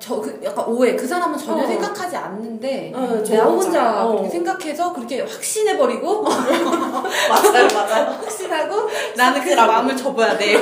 저 0.00 0.20
그 0.20 0.40
약간 0.44 0.64
오해 0.66 0.94
그 0.94 1.04
사람은 1.06 1.36
전혀 1.36 1.64
어. 1.64 1.66
생각하지 1.66 2.16
않는데 2.16 2.92
어, 2.94 3.20
저내 3.22 3.40
혼자. 3.40 3.44
혼자 3.44 4.04
어. 4.06 4.10
그렇게 4.12 4.30
생각해서 4.30 4.92
그렇게 4.92 5.20
확신해 5.22 5.76
버리고 5.76 6.22
맞아요 6.22 7.68
맞아요. 7.74 8.06
확신하고 8.22 8.88
나는 9.16 9.40
그래서 9.42 9.66
마음을 9.66 9.96
접어야 9.96 10.38
돼. 10.38 10.54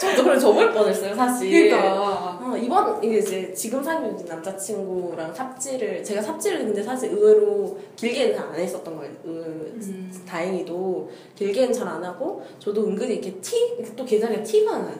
저도 0.00 0.24
그래 0.24 0.38
접을 0.38 0.72
뻔했어요 0.72 1.14
사실. 1.14 1.50
그러니까 1.70 2.38
어, 2.42 2.56
이번 2.56 3.02
이게 3.02 3.18
이제 3.18 3.52
지금 3.52 3.82
사귀고 3.82 4.08
있는 4.10 4.24
남자친구랑 4.26 5.34
삽질을 5.34 6.02
제가 6.04 6.20
삽질을 6.22 6.58
근데 6.60 6.82
사실 6.82 7.10
의외로 7.12 7.78
길게는 7.96 8.34
잘 8.36 8.48
안 8.48 8.54
했었던 8.54 8.96
거예요. 8.96 9.12
의- 9.24 9.42
음. 9.44 10.24
다행히도 10.26 11.10
길게는 11.36 11.72
잘 11.72 11.86
안 11.88 12.02
하고 12.04 12.42
저도 12.58 12.86
은근히 12.86 13.14
이렇게 13.14 13.32
티또 13.40 14.04
계산에 14.04 14.42
티가 14.42 14.78
나요. 14.78 14.94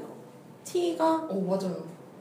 티가 0.65 1.27
어 1.31 1.35
맞아요. 1.35 1.77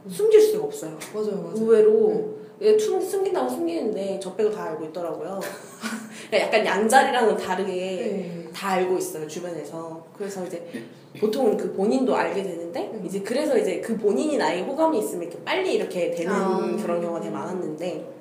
숨길 0.09 0.39
수가 0.41 0.65
없어요. 0.65 0.97
맞아요 1.13 1.31
맞아요. 1.41 1.53
의외로 1.55 2.37
얘 2.61 2.77
숨, 2.77 2.99
숨긴다고 2.99 3.49
숨기는데 3.49 4.19
저 4.21 4.33
빼고 4.35 4.49
다 4.51 4.63
알고 4.63 4.85
있더라고요. 4.85 5.39
그러니까 6.29 6.47
약간 6.47 6.65
양자리랑은 6.65 7.37
다르게 7.37 7.71
네. 7.71 8.46
다 8.57 8.69
알고 8.69 8.97
있어요 8.97 9.27
주변에서 9.27 10.03
그래서 10.17 10.43
이제 10.43 10.67
보통은 11.19 11.55
그 11.57 11.71
본인도 11.73 12.15
알게 12.15 12.41
되는데 12.41 12.89
음. 12.91 13.05
이제 13.05 13.21
그래서 13.21 13.55
이제 13.55 13.79
그 13.81 13.95
본인이 13.95 14.37
나에게 14.37 14.63
호감이 14.63 14.97
있으면 14.97 15.23
이렇게 15.27 15.43
빨리 15.43 15.75
이렇게 15.75 16.09
되는 16.09 16.33
아. 16.33 16.75
그런 16.75 16.99
경우가 16.99 17.19
되게 17.19 17.31
많았는데 17.31 18.17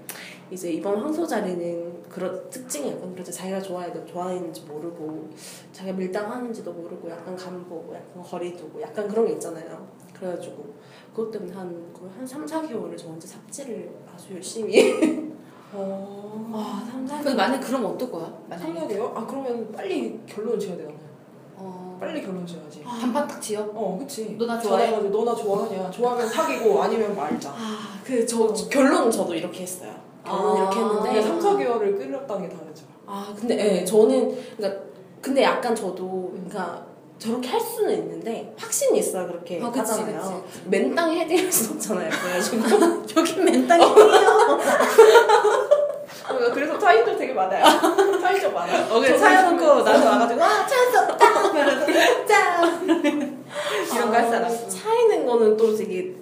이제 0.51 0.71
이번 0.71 0.99
황소 0.99 1.27
자리는 1.27 2.03
그런 2.11 2.51
특징이 2.51 2.91
약간 2.91 3.15
그렇죠 3.15 3.33
자기가 3.33 3.61
좋아해 3.63 3.91
좋아하는지 4.05 4.61
모르고 4.69 5.31
자기가 5.73 5.97
밀당하는지도 5.97 6.71
모르고 6.71 7.11
약간 7.11 7.35
간 7.35 7.65
보고 7.65 7.95
약간 7.95 8.23
거리 8.23 8.55
두고 8.55 8.83
약간 8.83 9.09
그런 9.09 9.27
게 9.27 9.33
있잖아요 9.33 9.89
그래가지고 10.13 10.75
그것 11.15 11.31
때문에 11.31 11.55
한 11.55 11.93
거의 11.95 12.11
한 12.13 12.27
3, 12.27 12.45
4개월을 12.45 12.97
저 12.97 13.09
혼자 13.09 13.27
삽질을 13.27 13.91
아주 14.15 14.35
열심히 14.35 15.35
어. 15.77 16.51
아 16.55 16.89
3, 16.91 17.05
4개월 17.07 17.23
근데 17.23 17.35
만약 17.35 17.61
그러면 17.61 17.91
어떨 17.93 18.11
거야? 18.11 18.33
상력이요? 18.59 19.13
아 19.15 19.27
그러면 19.27 19.71
빨리 19.73 20.19
결론 20.27 20.59
지어야 20.59 20.77
되잖아요. 20.77 21.07
어, 21.59 21.97
빨리 22.01 22.23
결론 22.23 22.47
지어야지. 22.47 22.83
단판 22.85 23.27
딱 23.27 23.41
지어? 23.41 23.63
어 23.75 23.97
그치. 23.99 24.37
너 24.39 24.47
나 24.47 24.59
좋아해? 24.61 24.87
전화해가지고 24.87 25.11
너 25.11 25.25
나 25.25 25.35
좋아하냐? 25.35 25.91
좋아하면 25.91 26.29
사귀고 26.29 26.83
아니면 26.83 27.17
말자. 27.17 27.51
아, 27.51 27.99
그, 28.05 28.27
저, 28.27 28.53
결론은 28.69 29.11
저도 29.11 29.35
이렇게 29.35 29.63
했어요. 29.63 29.93
결론 30.25 30.57
아. 30.57 30.61
이렇게 30.61 30.81
했는데. 30.81 31.23
3, 31.23 31.39
4개월을 31.41 31.99
끌렸다는 31.99 32.49
게 32.49 32.55
다르죠. 32.57 32.85
아, 33.07 33.33
근데, 33.39 33.81
예, 33.81 33.85
저는, 33.85 34.37
그니까, 34.57 34.77
근데 35.23 35.43
약간 35.45 35.75
저도, 35.75 36.33
그니까, 36.35 36.85
저렇게 37.19 37.49
할 37.49 37.59
수는 37.61 37.95
있는데, 37.95 38.53
확신이 38.59 38.99
있어야 38.99 39.27
그렇게 39.27 39.63
어, 39.63 39.71
그치, 39.71 39.79
하잖아요. 39.93 40.45
맨땅에 40.67 41.21
해드릴 41.21 41.51
수 41.51 41.73
없잖아요. 41.75 42.11
그래가지고. 42.11 42.63
여긴 43.17 43.45
맨땅이 43.45 43.83
어, 43.85 43.95
그래서 46.53 46.79
차이도 46.79 47.17
되게 47.17 47.33
많아요. 47.33 47.65
차이점 48.21 48.53
많아요. 48.55 48.93
어, 48.95 49.01
그래 49.01 49.17
차여놓고 49.17 49.83
나도 49.83 50.07
와가지고 50.07 50.41
와 50.41 50.67
찬스 50.67 50.97
없다 50.99 51.31
이러면서 51.51 51.87
짠 52.27 53.45
이런 53.95 54.11
거 54.11 54.17
할 54.17 54.29
사람 54.31 54.69
차이는 54.69 55.27
거는 55.27 55.57
또 55.57 55.75
되게 55.77 56.15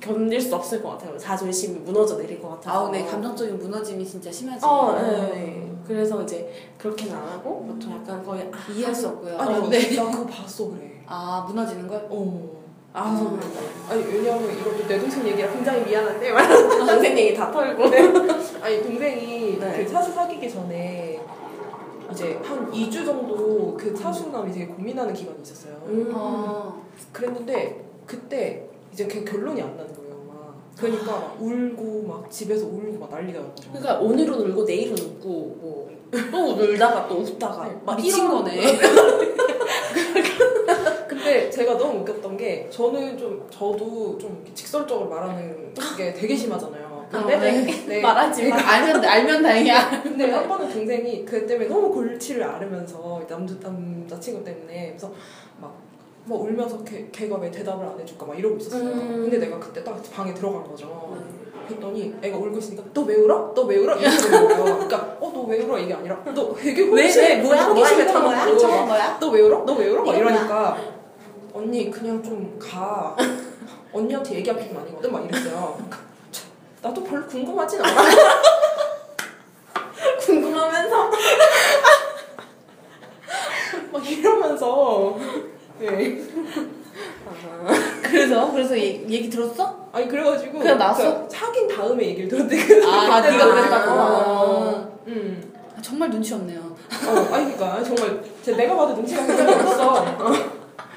견딜 0.00 0.40
수 0.40 0.54
없을 0.54 0.82
것 0.82 0.90
같아요. 0.90 1.16
자존심이 1.16 1.78
무너져 1.80 2.16
내릴 2.18 2.40
것 2.40 2.50
같아서. 2.50 2.78
아우 2.84 2.90
네 2.90 3.04
감정적인 3.04 3.58
무너짐이 3.58 4.04
진짜 4.06 4.30
심하지 4.30 4.64
어, 4.64 4.96
예, 5.00 5.32
예. 5.34 5.70
그래서 5.86 6.22
이제 6.22 6.50
그렇게는 6.78 7.14
안 7.14 7.28
하고, 7.28 7.62
보통 7.66 7.92
약간 7.92 8.24
거의, 8.24 8.50
아, 8.52 8.72
이해할 8.72 8.94
수 8.94 9.08
없고요 9.08 9.36
아니, 9.38 9.54
어, 9.54 9.68
네. 9.68 9.94
나 9.96 10.10
그거 10.10 10.24
봤어, 10.26 10.68
그래. 10.70 11.02
아 11.06 11.44
무너지는 11.46 11.86
걸? 11.86 12.06
어. 12.10 12.63
아. 12.96 13.38
아니, 13.90 14.04
왜냐하면 14.04 14.56
이것도 14.56 14.86
내 14.86 14.98
동생 15.00 15.26
얘기라 15.26 15.52
굉장히 15.52 15.84
미안한데. 15.84 16.32
동생 16.78 17.18
얘기 17.18 17.34
다 17.34 17.50
털고. 17.50 17.84
아니, 18.62 18.82
동생이 18.82 19.58
네. 19.58 19.84
그 19.84 19.90
사수 19.90 20.12
사귀기 20.12 20.48
전에 20.48 21.20
이제 22.12 22.38
한 22.44 22.70
2주 22.70 23.04
정도 23.04 23.76
그 23.76 23.96
사수남이 23.96 24.52
되게 24.52 24.66
고민하는 24.66 25.12
기간이 25.12 25.42
있었어요. 25.42 25.74
음. 25.88 26.12
어. 26.14 26.84
그랬는데 27.12 27.84
그때 28.06 28.68
이제 28.92 29.08
그 29.08 29.24
결론이 29.24 29.60
안 29.60 29.76
나는 29.76 29.92
거예요. 29.92 30.14
막. 30.28 30.54
그러니까 30.78 31.12
막 31.12 31.36
울고 31.40 32.06
막 32.06 32.30
집에서 32.30 32.66
울고 32.66 32.98
막 33.00 33.10
난리가 33.10 33.40
났죠. 33.40 33.70
그러니까 33.70 33.98
오늘은 33.98 34.34
울고 34.34 34.64
내일은 34.64 34.96
웃고 34.96 35.28
뭐 35.60 35.84
또 36.30 36.54
울다가 36.54 37.08
또 37.08 37.16
웃다가 37.16 37.66
네, 37.66 37.76
막 37.84 37.96
미친 37.96 38.28
거네 38.28 38.78
근데 41.34 41.50
제가 41.50 41.76
너무 41.76 42.00
웃겼던 42.00 42.36
게 42.36 42.68
저는 42.70 43.18
좀 43.18 43.44
저도 43.50 44.16
좀 44.18 44.44
직설적으로 44.54 45.08
말하는 45.08 45.72
게 45.96 46.12
되게 46.14 46.36
심하잖아요. 46.36 47.06
근데 47.10 47.34
어, 47.34 47.40
네. 47.40 47.64
네. 47.86 48.00
말하지 48.00 48.48
마. 48.48 48.56
그러니까 48.56 48.72
알면 48.72 49.04
알면 49.04 49.42
다행이야 49.42 50.02
근데 50.02 50.30
한 50.30 50.48
번은 50.48 50.68
동생이 50.72 51.24
그 51.24 51.44
때문에 51.44 51.68
너무 51.68 51.90
골치를 51.92 52.42
앓으면서 52.44 53.20
남자 53.28 53.54
남자 53.60 54.18
친구 54.20 54.44
때문에 54.44 54.88
그래서 54.90 55.12
막. 55.60 55.74
막 56.26 56.40
울면서 56.40 56.82
걔, 56.84 57.06
걔가 57.12 57.36
왜 57.36 57.50
대답을 57.50 57.84
안 57.84 58.00
해줄까 58.00 58.24
막 58.24 58.38
이러고 58.38 58.56
있었어요. 58.56 58.82
음. 58.82 59.28
근데 59.28 59.36
내가 59.36 59.58
그때 59.60 59.84
딱 59.84 60.00
방에 60.10 60.32
들어간 60.32 60.64
거죠. 60.64 61.14
네. 61.14 61.66
그랬더니 61.68 62.14
애가 62.22 62.38
울고 62.38 62.56
있으니까 62.58 62.82
너 62.94 63.02
왜 63.02 63.14
울어? 63.16 63.52
너 63.54 63.62
왜 63.66 63.76
울어? 63.76 63.94
되는 63.94 64.30
거예요. 64.30 64.64
그러니까 64.64 65.16
어 65.20 65.30
너 65.30 65.44
왜 65.46 65.58
울어 65.60 65.78
이게 65.78 65.92
아니라 65.92 66.18
너 66.34 66.54
되게 66.54 66.82
왜, 66.84 67.14
왜, 67.14 67.42
뭐야? 67.42 67.68
뭐야? 67.68 67.88
거야. 68.24 68.56
저건 68.58 68.86
뭐야? 68.86 69.18
너왜 69.20 69.40
울어? 69.42 69.64
너 69.66 69.74
왜 69.74 69.88
울어? 69.90 70.02
막? 70.02 70.16
이러니까 70.16 70.78
언니 71.54 71.90
그냥 71.90 72.22
좀 72.22 72.58
가. 72.58 73.16
언니한테 73.92 74.34
얘기할 74.36 74.58
필요는 74.58 74.80
아니거든 74.82 75.12
막 75.12 75.24
이랬어요. 75.24 75.78
나도 76.82 77.04
별로 77.04 77.24
궁금하진 77.28 77.80
않아. 77.80 78.02
궁금하면서 80.20 81.10
막 83.92 84.10
이러면서 84.10 85.16
네. 85.78 86.20
그래서 88.02 88.50
그래서 88.50 88.76
얘, 88.76 89.00
얘기 89.08 89.30
들었어? 89.30 89.88
아니 89.92 90.08
그래가지고 90.08 90.58
그냥 90.58 90.76
나왔어? 90.76 91.02
그러니까 91.04 91.28
사귄 91.28 91.68
다음에 91.68 92.04
얘기를 92.06 92.28
그아 92.28 92.42
그때는 92.42 92.80
네가 92.80 93.14
안 93.14 93.22
그랬다고? 93.22 93.58
했다고. 93.62 93.90
아, 94.00 94.88
음. 95.06 95.52
정말 95.80 96.10
눈치 96.10 96.34
없네요 96.34 96.58
어, 96.60 97.10
아니 97.32 97.54
그러니까 97.54 97.80
정말 97.84 98.20
제 98.42 98.56
내가 98.56 98.74
봐도 98.74 98.94
눈치가 98.94 99.24
굉장히 99.24 99.54
없어. 99.54 100.04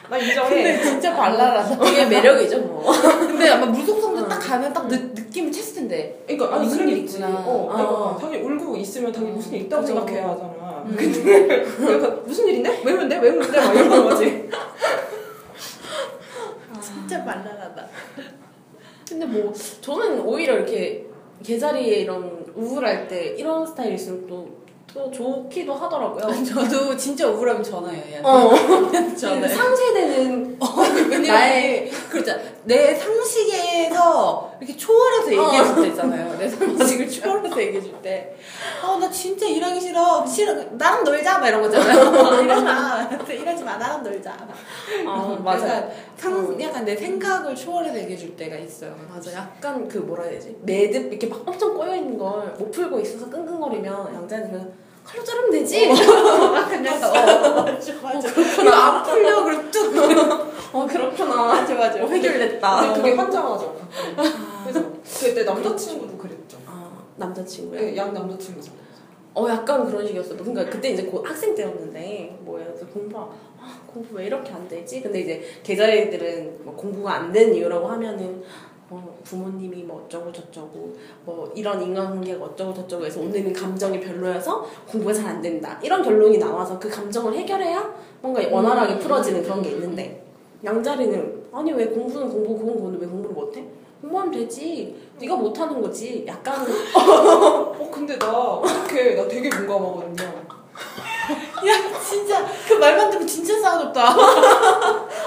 어. 0.07 0.09
나 0.09 0.17
인정해. 0.17 0.49
근데 0.49 0.81
진짜 0.83 1.15
발랄하다 1.15 1.77
그게 1.77 2.05
매력이죠 2.05 2.59
뭐. 2.61 2.91
근데 2.91 3.49
아마 3.49 3.65
물속성도 3.65 4.27
딱 4.27 4.39
가면 4.39 4.73
딱 4.73 4.87
느, 4.87 4.95
느낌을 4.95 5.51
챘을 5.51 5.75
텐데 5.75 6.23
그러니까 6.25 6.55
아니 6.55 6.63
무슨 6.65 6.77
그런 6.79 6.89
일 6.91 6.97
있지. 6.99 7.17
있구나. 7.17 7.43
어, 7.45 7.69
아. 7.71 7.75
그러니까 7.75 8.17
당연히 8.19 8.43
울고 8.63 8.77
있으면 8.77 9.11
당연히 9.11 9.35
무슨 9.35 9.53
일 9.53 9.61
있다고 9.63 9.81
그죠. 9.81 9.93
생각해야 9.95 10.29
하잖아. 10.29 10.83
음. 10.85 10.95
근데 10.97 11.65
약간 11.93 12.23
무슨 12.25 12.47
일인데? 12.47 12.81
왜 12.85 12.93
우는데? 12.93 13.17
왜 13.19 13.29
우는데? 13.29 13.59
막 13.59 13.75
이러는 13.75 14.03
거지. 14.05 14.49
진짜 16.81 17.23
발랄하다 17.23 17.87
근데 19.09 19.25
뭐 19.25 19.51
저는 19.81 20.19
오히려 20.21 20.55
이렇게 20.55 21.05
개자리에 21.43 21.99
이런 21.99 22.45
우울할 22.55 23.07
때 23.07 23.35
이런 23.37 23.65
스타일 23.65 23.93
있으면 23.93 24.27
또, 24.27 24.47
또 24.93 25.11
좋기도 25.11 25.73
하더라고요. 25.73 26.33
저도 26.45 26.95
진짜 26.95 27.27
우울하면 27.27 27.63
전화해요 27.63 28.03
얘한테 28.09 28.27
어. 28.27 29.15
전화해 29.15 29.47
상쇄되는 29.53 30.59
왜냐면 31.09 31.23
나의 31.23 31.89
그렇죠. 32.09 32.33
내 32.63 32.95
상식에서 32.95 34.46
이렇게 34.59 34.75
초월해서 34.77 35.31
얘기해줄 35.31 35.75
때 35.83 35.87
있잖아요. 35.89 36.37
내 36.37 36.47
상식을 36.49 37.09
초월해서 37.09 37.61
얘기해줄 37.61 38.01
때. 38.01 38.35
아, 38.83 38.97
나 38.99 39.09
진짜 39.09 39.45
일하기 39.45 39.79
싫어. 39.79 40.25
싫어. 40.25 40.53
나랑 40.71 41.03
놀자. 41.03 41.39
막 41.39 41.47
이런 41.47 41.61
거잖아요. 41.61 42.41
이러지 42.43 42.63
마. 42.63 43.09
이러지 43.29 43.63
마. 43.63 43.77
나랑 43.77 44.03
놀자. 44.03 44.37
아 45.07 45.37
맞아요. 45.43 45.63
약간, 45.67 45.91
상, 46.17 46.61
약간 46.61 46.85
내 46.85 46.95
생각을 46.95 47.55
초월해서 47.55 47.97
얘기해줄 47.99 48.35
때가 48.35 48.55
있어요. 48.57 48.95
맞아. 49.13 49.31
약간 49.33 49.87
그 49.87 49.99
뭐라 49.99 50.23
해야 50.23 50.33
되지? 50.33 50.57
매듭 50.63 51.07
이렇게 51.11 51.27
막 51.27 51.41
엄청 51.45 51.73
꼬여 51.75 51.95
있는 51.95 52.17
걸 52.17 52.27
못 52.57 52.71
풀고 52.71 52.99
있어서 53.01 53.29
끙끙거리면 53.29 54.13
양자는 54.15 54.51
그냥 54.51 54.71
칼로 55.03 55.23
자르면 55.23 55.51
되지. 55.51 55.87
그냥 55.87 56.03
어, 57.03 57.61
맞아 57.63 57.93
맞아. 58.01 58.27
이거 58.29 58.71
안 58.71 59.03
풀려 59.03 59.43
그래 59.43 59.57
뚝. 59.71 59.93
어 60.73 60.85
그렇구나. 60.85 61.35
맞아 61.47 61.75
맞아. 61.75 62.03
어, 62.03 62.07
해결됐다. 62.07 62.81
근데 62.81 63.01
그게 63.01 63.13
환장하죠. 63.15 63.75
가끔. 64.15 64.31
그래서 64.63 64.83
그때 65.03 65.43
남자친구도 65.43 66.17
그랬죠. 66.17 66.57
아 66.65 66.91
남자친구야. 67.15 67.79
네, 67.81 67.95
양 67.97 68.13
남자친구죠. 68.13 68.71
어 69.35 69.47
약간 69.49 69.85
그런 69.85 70.05
식이었어. 70.05 70.35
그러니까 70.35 70.65
그때 70.69 70.89
이제 70.89 71.03
곧 71.03 71.23
학생 71.27 71.53
때였는데 71.55 72.39
뭐야 72.41 72.65
공부 72.93 73.19
아, 73.19 73.29
공부 73.85 74.15
왜 74.15 74.25
이렇게 74.25 74.51
안 74.51 74.67
되지? 74.67 75.01
근데 75.01 75.21
이제 75.21 75.43
계좌애들은 75.63 76.59
뭐 76.63 76.75
공부가 76.75 77.13
안된 77.15 77.53
이유라고 77.53 77.87
하면은 77.87 78.43
뭐 78.89 79.19
부모님이 79.23 79.83
뭐 79.83 80.03
어쩌고 80.05 80.31
저쩌고 80.31 80.95
뭐 81.25 81.51
이런 81.55 81.81
인간관계가 81.81 82.43
어쩌고 82.43 82.73
저쩌고 82.73 83.05
해서 83.05 83.19
오늘은 83.19 83.51
감정이 83.51 83.99
별로여서 83.99 84.65
공부가 84.89 85.13
잘 85.13 85.27
안 85.27 85.41
된다 85.41 85.77
이런 85.83 86.01
결론이 86.01 86.37
나와서 86.37 86.79
그 86.79 86.89
감정을 86.89 87.33
해결해야 87.33 87.93
뭔가 88.21 88.41
원활하게 88.49 88.93
음. 88.93 88.99
풀어지는 88.99 89.43
그런 89.43 89.61
게 89.61 89.71
있는데 89.71 90.26
양자리는 90.63 91.43
아니 91.53 91.71
왜 91.71 91.85
공부는 91.87 92.29
공부 92.29 92.49
공부는 92.49 92.73
공부인데 92.73 93.05
왜 93.05 93.11
공부를 93.11 93.35
못해? 93.35 93.65
공부하면 94.01 94.31
되지 94.31 94.95
네가 95.19 95.35
못하는 95.35 95.81
거지 95.81 96.23
약간 96.27 96.65
어 96.95 97.89
근데 97.91 98.17
나 98.17 98.31
어떻게 98.31 99.15
나 99.15 99.27
되게 99.27 99.49
공감하거든요. 99.49 100.25
야 101.67 101.99
진짜 101.99 102.45
그 102.67 102.73
말만 102.73 103.09
들으면 103.09 103.27
진짜 103.27 103.59
싸우겠다. 103.59 104.15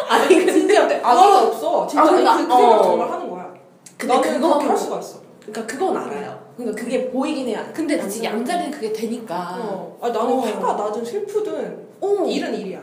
아니 0.09 0.37
근데 0.37 0.53
진짜 0.53 0.85
아기가 0.85 1.47
없어. 1.47 1.87
진짜 1.87 2.03
아, 2.03 2.09
아니, 2.09 2.23
그러니까, 2.23 2.37
그, 2.37 2.43
그 2.47 2.55
생각 2.57 2.81
어. 2.81 2.83
정말 2.83 3.11
하는 3.11 3.31
거야. 3.31 3.55
근데 3.99 4.15
나는 4.15 4.33
그거 4.35 4.49
그렇게 4.49 4.67
할 4.67 4.77
수가 4.77 4.99
있어. 5.01 5.19
그러니까 5.41 5.67
그건 5.67 5.97
알아요. 5.97 6.41
그러니까 6.57 6.83
그게 6.83 7.11
보이긴 7.11 7.49
해요. 7.49 7.65
근데 7.75 7.99
그치 7.99 8.25
양자리는 8.25 8.71
그게 8.71 8.93
되니까. 8.93 9.57
어. 9.61 9.99
아 10.01 10.09
나는 10.09 10.33
어. 10.33 10.41
화가 10.41 10.73
나든 10.75 11.05
슬프든 11.05 11.87
어. 12.01 12.25
일은 12.27 12.55
일이야. 12.55 12.81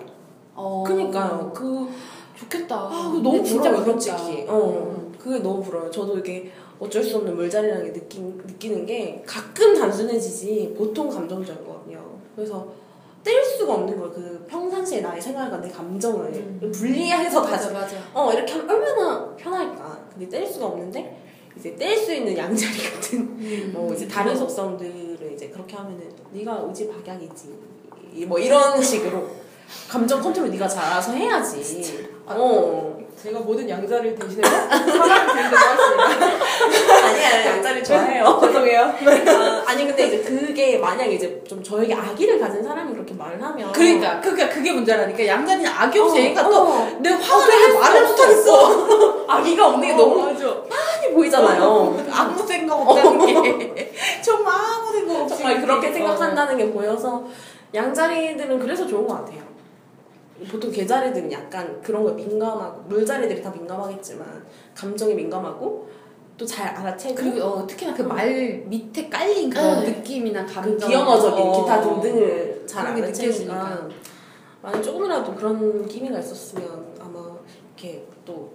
어. 0.56 0.84
그니까요. 0.86 1.52
그 1.56 1.88
좋겠다. 2.40 2.76
아, 2.76 3.10
그거 3.12 3.22
너무 3.22 3.44
진짜 3.44 3.70
부러워요. 3.72 3.86
솔직히. 3.86 4.46
어. 4.48 5.12
그게 5.18 5.40
너무 5.40 5.62
부러워요. 5.62 5.90
저도 5.92 6.20
이게 6.20 6.52
어쩔 6.80 7.04
수 7.04 7.18
없는 7.18 7.36
물자리라는 7.36 7.86
게 7.86 8.00
느끼, 8.00 8.20
느끼는 8.20 8.86
게 8.86 9.24
가끔 9.26 9.76
단순해지지 9.76 10.76
보통 10.78 11.10
감정적이거든요. 11.10 12.00
그래서 12.36 12.68
뗄 13.24 13.44
수가 13.44 13.74
없는 13.74 13.98
거예요. 13.98 14.14
그 14.14 14.46
평상시에 14.48 15.02
나의 15.02 15.22
생활과 15.22 15.58
내 15.58 15.68
감정을 15.70 16.28
음. 16.62 16.72
분리해서 16.74 17.42
맞아 17.42 17.72
맞아. 17.72 17.98
어 18.14 18.32
이렇게 18.32 18.54
하면 18.54 18.70
얼마나 18.70 19.36
편할까. 19.36 20.08
근데 20.14 20.30
뗄 20.30 20.46
수가 20.48 20.68
없는데 20.68 21.22
이제 21.58 21.76
뗄 21.76 21.98
수 21.98 22.14
있는 22.14 22.38
양자리 22.38 22.78
같은 22.78 23.20
음. 23.20 23.72
뭐 23.74 23.92
이제 23.94 24.08
다른 24.08 24.36
속성들을 24.36 25.32
이제 25.34 25.50
그렇게 25.50 25.76
하면은 25.76 26.10
네가 26.32 26.64
의지 26.68 26.88
박약이지 26.88 28.26
뭐 28.28 28.40
이런 28.40 28.82
식으로 28.82 29.28
감정 29.90 30.22
컨트롤 30.22 30.50
네가 30.52 30.68
잘 30.68 30.84
알아서 30.86 31.14
해야지. 31.14 32.08
어. 32.26 32.98
제가 33.22 33.40
모든 33.40 33.68
양자를 33.68 34.14
대신해서 34.14 34.50
사랑을 34.70 35.34
드리도록 35.34 35.60
하겠습니다. 35.60 37.08
아니야 37.08 37.46
양자리 37.48 37.84
좋아해요. 37.84 38.40
죄송해요. 38.40 38.82
아, 38.82 39.64
아니 39.66 39.88
근데 39.88 40.06
이제 40.06 40.20
그게 40.22 40.78
만약 40.78 41.06
이제 41.06 41.44
좀 41.48 41.64
저에게 41.64 41.96
아기를 41.96 42.40
가진 42.40 42.64
사람이 42.64 42.94
그렇게 42.94 43.16
말을 43.16 43.42
하면 43.42 43.72
그러니까 43.72 44.22
그게 44.22 44.48
그게 44.48 44.72
문제라니까 44.72 45.26
양자리는 45.26 45.70
악이 45.70 45.98
없이 45.98 46.20
어, 46.20 46.22
얘가 46.22 46.48
어. 46.48 46.52
또내 46.52 47.10
화가 47.10 47.48
나서 47.48 47.80
말을 47.80 48.04
못 48.04 48.20
하겠어. 48.20 49.26
아기가 49.28 49.68
없는 49.70 49.88
게 49.88 49.94
너무 49.96 50.22
맞아. 50.22 50.46
많이 50.46 51.14
보이잖아요. 51.14 52.06
아무 52.12 52.46
생각 52.46 52.76
없다는 52.76 53.26
게 53.74 53.92
정말 54.24 54.54
아무 54.54 54.94
생각 54.94 55.22
없이 55.24 55.38
정말 55.38 55.60
그렇게 55.60 55.88
어. 55.90 55.92
생각한다는 55.94 56.58
게 56.58 56.72
보여서 56.72 57.26
양자리들은 57.74 58.60
그래서 58.60 58.86
좋은 58.86 59.08
것 59.08 59.16
같아요. 59.16 59.57
보통 60.52 60.72
개자리들은 60.72 61.32
약간 61.32 61.82
그런 61.82 62.04
거에 62.04 62.14
민감하고 62.14 62.82
물자리들이 62.84 63.42
다 63.42 63.50
민감하겠지만 63.52 64.46
감정에 64.76 65.14
민감하고 65.14 65.90
또 66.38 66.46
잘 66.46 66.68
알아채고 66.68 67.16
그리고 67.16 67.42
어, 67.44 67.66
특히나 67.68 67.96
그 67.96 68.04
말 68.04 68.64
밑에 68.68 69.10
깔린 69.10 69.50
그런 69.50 69.84
네. 69.84 69.90
느낌이나 69.92 70.46
그 70.46 70.54
감정 70.54 70.90
비영어적인 70.90 71.48
어. 71.48 71.52
기타 71.62 71.82
등등을 71.82 72.64
잘 72.68 72.86
알아채니까. 72.86 73.90
만약 74.62 74.82
조금이라도 74.84 75.34
그런 75.34 75.88
기미가 75.88 76.20
있었으면 76.20 76.96
아마 77.00 77.36
이렇게 77.76 78.06
또 78.24 78.52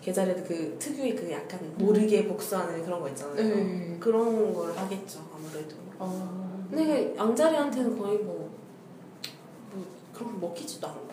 계좌에도 0.00 0.44
그 0.44 0.76
특유의 0.78 1.16
그 1.16 1.30
약간 1.32 1.58
모르게 1.76 2.24
복수하는 2.28 2.84
그런 2.84 3.00
거 3.00 3.08
있잖아요. 3.08 3.36
네. 3.36 3.96
그런 3.98 4.54
걸 4.54 4.70
하겠죠 4.76 5.18
아무래도. 5.34 5.74
어. 5.98 6.64
근데 6.70 7.14
양자리한테는 7.16 7.98
거의 7.98 8.18
뭐, 8.18 8.48
뭐 9.72 9.84
그런 10.12 10.32
거 10.40 10.46
먹히지도 10.46 10.86
않고. 10.86 11.03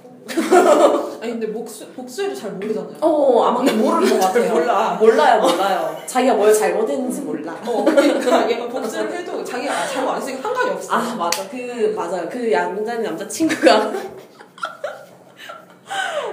아니 1.21 1.31
근데 1.33 1.51
복수 1.51 1.87
복수해도 1.93 2.35
잘 2.35 2.51
모르잖아요. 2.51 2.95
어 3.01 3.43
아마 3.43 3.59
모르는 3.61 4.19
것 4.19 4.27
같아요. 4.27 4.53
몰라. 4.53 4.97
몰라요 4.99 5.41
몰라요. 5.41 5.97
자기가 6.05 6.35
뭘 6.35 6.53
잘못했는지 6.53 7.21
몰라. 7.21 7.53
어, 7.65 7.83
그러니까 7.85 8.49
얘가 8.49 8.67
복수를 8.67 9.11
해도 9.11 9.43
자기가 9.43 9.87
잘못 9.87 10.11
안 10.11 10.17
했으니까 10.17 10.41
상관이 10.41 10.69
없어. 10.71 10.93
아 10.93 11.15
맞아 11.15 11.47
그 11.49 11.93
맞아요 11.95 12.29
그 12.29 12.51
양자리 12.51 13.01
남자친구가 13.03 13.91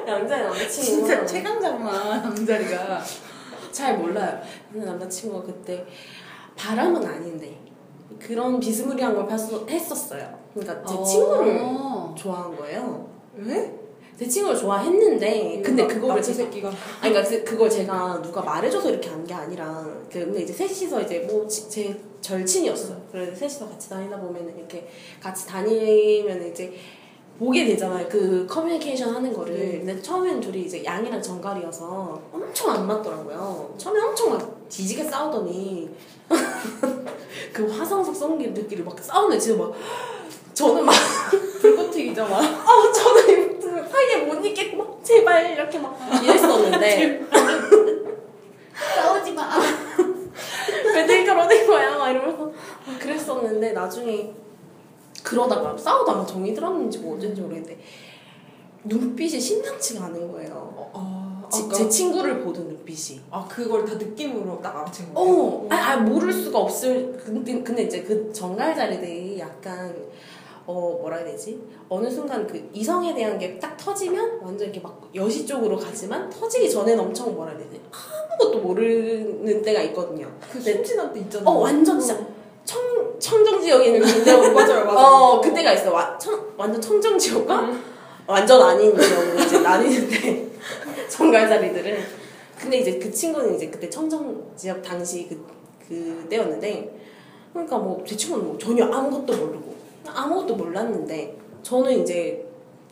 양자리 0.07 0.43
남자친구가 0.45 0.69
진짜 0.69 1.27
최강자구나 1.27 2.23
양자리가 2.25 3.01
잘 3.73 3.99
몰라요. 3.99 4.41
근데 4.73 4.87
남자친구가 4.87 5.45
그때 5.47 5.87
바람은 6.57 7.05
아닌데 7.07 7.59
그런 8.21 8.59
비스무리한 8.61 9.15
걸 9.15 9.27
했었- 9.29 9.69
했었어요. 9.69 10.39
그러니까 10.55 10.85
제 10.87 11.03
친구를 11.05 11.59
어. 11.63 12.15
좋아한 12.17 12.57
거예요. 12.57 13.09
왜? 13.37 13.78
제 14.19 14.27
친구를 14.27 14.59
좋아했는데 14.59 15.63
근데 15.65 15.87
그거를 15.87 16.21
제가 16.21 16.37
새끼가 16.39 16.69
아니 17.01 17.13
그러니까 17.13 17.23
그- 17.23 17.45
그걸 17.45 17.71
제가 17.71 18.21
누가 18.23 18.43
말해줘서 18.43 18.91
이렇게 18.91 19.09
한 19.09 19.25
게 19.25 19.33
아니라 19.35 19.85
그 20.11 20.19
근데 20.21 20.43
이제 20.43 20.53
셋이서 20.53 21.03
이제 21.03 21.21
뭐 21.31 21.47
제 21.49 21.95
절친이었어요. 22.21 23.01
그래서 23.13 23.35
셋이서 23.37 23.69
같이 23.69 23.89
다니다 23.91 24.19
보면 24.19 24.53
이렇게 24.57 24.89
같이 25.23 25.47
다니면 25.47 26.49
이제 26.51 26.73
보게 27.39 27.65
되잖아요. 27.67 28.09
그 28.09 28.45
커뮤니케이션 28.51 29.15
하는 29.15 29.33
거를. 29.33 29.55
네. 29.57 29.79
근데 29.79 30.03
처음에는 30.03 30.41
둘이 30.41 30.63
이제 30.63 30.83
양이랑 30.85 31.23
정갈이어서 31.23 32.21
엄청 32.33 32.71
안 32.73 32.87
맞더라고요. 32.89 33.73
처음에 33.79 34.01
엄청 34.01 34.31
막 34.31 34.69
뒤지게 34.69 35.05
싸우더니 35.05 35.89
그 37.53 37.67
화성석 37.71 38.17
성기들끼리 38.17 38.83
막 38.83 38.97
싸우는 39.01 39.39
지금 39.39 39.59
막 39.59 39.73
저는 40.55 40.85
막 40.85 40.93
불꽃 41.61 41.91
튀기죠 41.93 42.23
막. 42.27 42.41
아, 42.43 42.93
저는 42.93 43.38
그 43.83 43.89
사이에 43.89 44.25
못 44.25 44.45
있겠고 44.45 44.77
막 44.77 45.01
제발 45.03 45.53
이렇게 45.53 45.79
막 45.79 45.99
이랬었는데 46.23 47.23
싸우지 48.97 49.33
마 49.33 49.59
왜들 50.95 51.25
그러는 51.25 51.67
거야 51.67 51.99
막 51.99 52.11
이러면서 52.11 52.53
아, 52.87 52.99
그랬었는데 52.99 53.73
나중에 53.73 54.33
그러다가 55.23 55.77
싸우다가 55.77 56.25
정이 56.27 56.55
들었는지 56.55 56.99
뭐 56.99 57.17
어쩐지 57.17 57.41
모르겠는데 57.41 57.79
눈빛이 58.85 59.39
심상치가 59.41 60.07
않은 60.07 60.33
거예요. 60.33 60.53
어, 60.55 61.43
아, 61.45 61.49
지- 61.51 61.69
제 61.75 61.89
친구를 61.89 62.41
보던 62.41 62.69
눈빛이. 62.69 63.21
아 63.31 63.47
그걸 63.49 63.85
다 63.85 63.95
느낌으로 63.95 64.61
딱 64.63 64.75
알아챈 64.77 65.13
거예요. 65.13 65.31
어, 65.31 65.69
아, 65.71 65.75
아 65.77 65.97
모를 65.99 66.33
수가 66.33 66.61
없을. 66.61 67.21
근데, 67.23 67.63
근데 67.63 67.83
이제 67.83 68.03
그 68.03 68.33
정갈 68.33 68.75
자리들이 68.75 69.39
약간 69.41 69.95
어 70.71 70.99
뭐라 71.01 71.17
해야 71.17 71.25
되지? 71.25 71.59
어느 71.89 72.11
순간 72.11 72.47
그 72.47 72.69
이성에 72.75 73.15
대한 73.15 73.39
게 73.39 73.59
딱 73.59 73.75
터지면 73.79 74.41
완전 74.43 74.67
이렇게 74.69 74.81
막 74.81 75.01
여시 75.15 75.47
쪽으로 75.47 75.79
가지만 75.79 76.29
터지기 76.29 76.71
전에는 76.71 77.03
엄청 77.05 77.35
뭐라 77.35 77.53
해야 77.53 77.61
되지? 77.61 77.81
아무것도 77.91 78.59
모르는 78.61 79.63
때가 79.63 79.81
있거든요. 79.85 80.31
그 80.53 80.59
네. 80.63 80.75
순진한 80.75 81.13
때 81.15 81.21
있잖아요. 81.21 81.49
어 81.49 81.59
완전 81.61 81.99
진짜 81.99 82.21
청 82.67 82.79
청정 83.19 83.63
지역에 83.63 83.87
있는 83.87 84.01
근데 84.03 84.37
맞아요, 84.53 84.85
맞아요. 84.85 84.91
어 84.99 85.41
그때가 85.41 85.73
있어. 85.73 85.91
와, 85.91 86.19
청, 86.19 86.39
완전 86.59 86.79
청정 86.81 87.19
지역과 87.19 87.61
음. 87.61 87.83
완전 88.27 88.61
아닌 88.61 88.95
지역으로 88.95 89.41
이제 89.41 89.61
나뉘는데 89.61 90.49
정갈자리들은 91.09 91.99
근데 92.61 92.79
이제 92.81 92.99
그 92.99 93.11
친구는 93.11 93.57
이제 93.57 93.69
그때 93.71 93.89
청정 93.89 94.53
지역 94.55 94.83
당시 94.83 95.27
그 95.29 95.47
그때였는데 95.89 96.95
그러니까 97.55 97.79
뭐 97.79 98.05
제 98.07 98.15
친구는 98.15 98.47
뭐 98.49 98.59
전혀 98.59 98.85
아무것도 98.85 99.35
모르고 99.35 99.78
아무것도 100.15 100.57
몰랐는데 100.57 101.37
저는 101.63 102.03
이제 102.03 102.47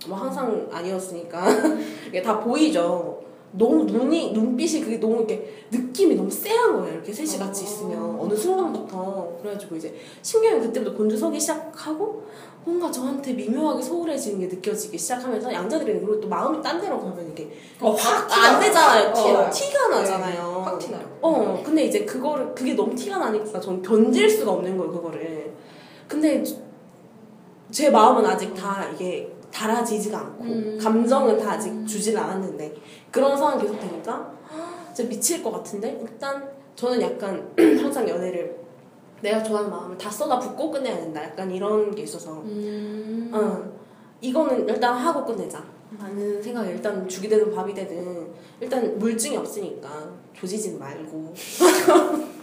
뭐 0.06 0.16
항상 0.16 0.68
아니었으니까 0.70 1.46
이게 2.08 2.22
다 2.22 2.40
보이죠. 2.40 3.20
너무 3.52 3.84
눈이 3.84 4.32
눈빛이 4.32 4.82
그게 4.82 4.98
너무 4.98 5.16
이렇게 5.18 5.64
느낌이 5.70 6.14
너무 6.14 6.30
쎄한 6.30 6.76
거예요. 6.76 6.94
이렇게 6.94 7.12
셋이 7.12 7.38
같이 7.38 7.64
있으면 7.64 8.18
어느 8.20 8.34
순간부터 8.34 9.38
그래가지고 9.40 9.76
이제 9.76 9.94
신경이 10.20 10.60
그때부터 10.60 10.94
곤두서기 10.96 11.40
시작하고 11.40 12.24
뭔가 12.64 12.90
저한테 12.90 13.32
미묘하게 13.32 13.80
소홀해지는 13.80 14.40
게 14.40 14.46
느껴지기 14.56 14.98
시작하면서 14.98 15.52
양자들이는 15.52 16.04
그리고 16.04 16.20
또 16.20 16.28
마음이 16.28 16.60
딴 16.60 16.80
데로 16.80 16.98
가면 17.00 17.30
이게 17.30 17.48
어, 17.80 17.92
확 17.92 18.26
티가 18.26 18.48
안 18.48 18.60
되잖아요. 18.60 19.10
어, 19.10 19.14
티, 19.14 19.32
나요. 19.32 19.50
티가 19.50 19.88
나잖아요. 19.88 20.62
확 20.64 20.78
티나요. 20.78 21.06
어, 21.22 21.62
근데 21.64 21.84
이제 21.84 22.04
그거를, 22.04 22.52
그게 22.54 22.74
너무 22.74 22.94
티가 22.94 23.18
나니까 23.18 23.60
전 23.60 23.80
견딜 23.80 24.28
수가 24.28 24.50
없는 24.50 24.76
거예요, 24.76 24.92
그거를. 24.92 25.52
근데 26.08 26.42
제 27.70 27.90
마음은 27.90 28.24
아직 28.24 28.54
다 28.54 28.88
이게 28.92 29.32
달아지지가 29.50 30.18
않고 30.18 30.44
음. 30.44 30.78
감정은 30.80 31.38
다 31.38 31.52
아직 31.52 31.86
주질 31.86 32.16
않았는데 32.16 32.74
그런 33.10 33.36
상황이 33.36 33.62
계속 33.62 33.78
되니까 33.80 34.32
진짜 34.92 35.08
미칠 35.08 35.42
것 35.42 35.50
같은데? 35.50 35.98
일단 36.02 36.48
저는 36.74 37.00
약간 37.00 37.50
항상 37.56 38.08
연애를 38.08 38.66
내가 39.22 39.42
좋아하는 39.42 39.70
마음을 39.70 39.98
다 39.98 40.10
쏟아붓고 40.10 40.70
끝내야 40.70 40.96
된다. 40.96 41.22
약간 41.22 41.50
이런 41.50 41.94
게 41.94 42.02
있어서. 42.02 42.42
음. 42.42 43.30
어, 43.32 43.72
이거는 44.20 44.68
일단 44.68 44.94
하고 44.94 45.24
끝내자. 45.24 45.64
라는 45.98 46.42
생각에 46.42 46.72
일단 46.72 47.08
죽이 47.08 47.28
되든 47.28 47.54
밥이 47.54 47.72
되든. 47.72 48.28
일단 48.60 48.98
물증이 48.98 49.36
없으니까 49.36 49.88
조지진 50.34 50.78
말고 50.78 51.32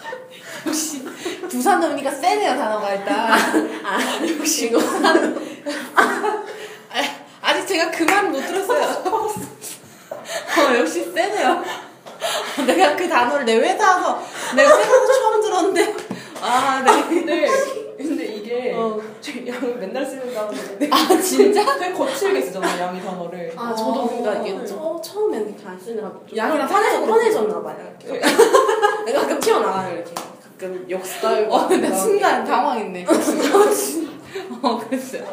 역시 0.66 1.04
부산 1.48 1.80
놈이니까 1.80 2.10
세네요 2.10 2.56
단어가 2.56 2.92
일단. 2.94 3.32
아 3.84 3.98
역시 4.38 4.66
이거 4.66 4.80
아직 7.42 7.66
제가 7.66 7.90
그 7.90 8.04
말 8.04 8.24
못 8.30 8.40
들었어요. 8.46 8.82
어, 10.20 10.76
역시 10.78 11.04
세네요. 11.12 11.64
내가 12.66 12.94
그 12.96 13.08
단어를 13.08 13.44
내 13.44 13.56
회사에서 13.56 14.22
내가 14.54 14.78
회사에서 14.78 15.06
처음 15.06 15.40
들었는데 15.40 15.96
아, 16.42 16.82
네. 16.84 17.02
근 17.08 17.79
이게 18.60 18.74
어. 18.74 19.00
저 19.20 19.32
양을 19.46 19.76
맨날 19.76 20.04
쓰는 20.04 20.32
단어인데 20.34 20.88
아 20.90 21.20
진짜? 21.20 21.64
되게 21.78 21.94
거칠게 21.94 22.42
쓰잖아요 22.42 22.82
양이 22.82 23.00
단어를. 23.00 23.52
아 23.56 23.74
저도 23.74 24.00
어. 24.00 24.08
그러니까 24.08 24.46
이게 24.46 24.66
처, 24.66 25.00
처음에는 25.02 25.48
이렇게 25.48 25.66
안 25.66 25.80
쓰느라 25.80 26.10
좀 26.26 26.36
양이랑 26.36 26.68
편해, 26.68 26.88
사랑으로 26.90 27.12
편해졌나 27.12 27.62
봐요 27.62 27.94
이렇게 28.04 28.20
내가 29.06 29.20
가끔 29.20 29.40
튀어나와요 29.40 29.94
이렇게 29.96 30.14
가끔 30.14 30.86
역살 30.88 31.46
어, 31.50 31.66
근데 31.66 31.92
순간 31.92 32.44
당황했네. 32.44 33.06
어, 34.62 34.78
그랬어요. 34.78 35.24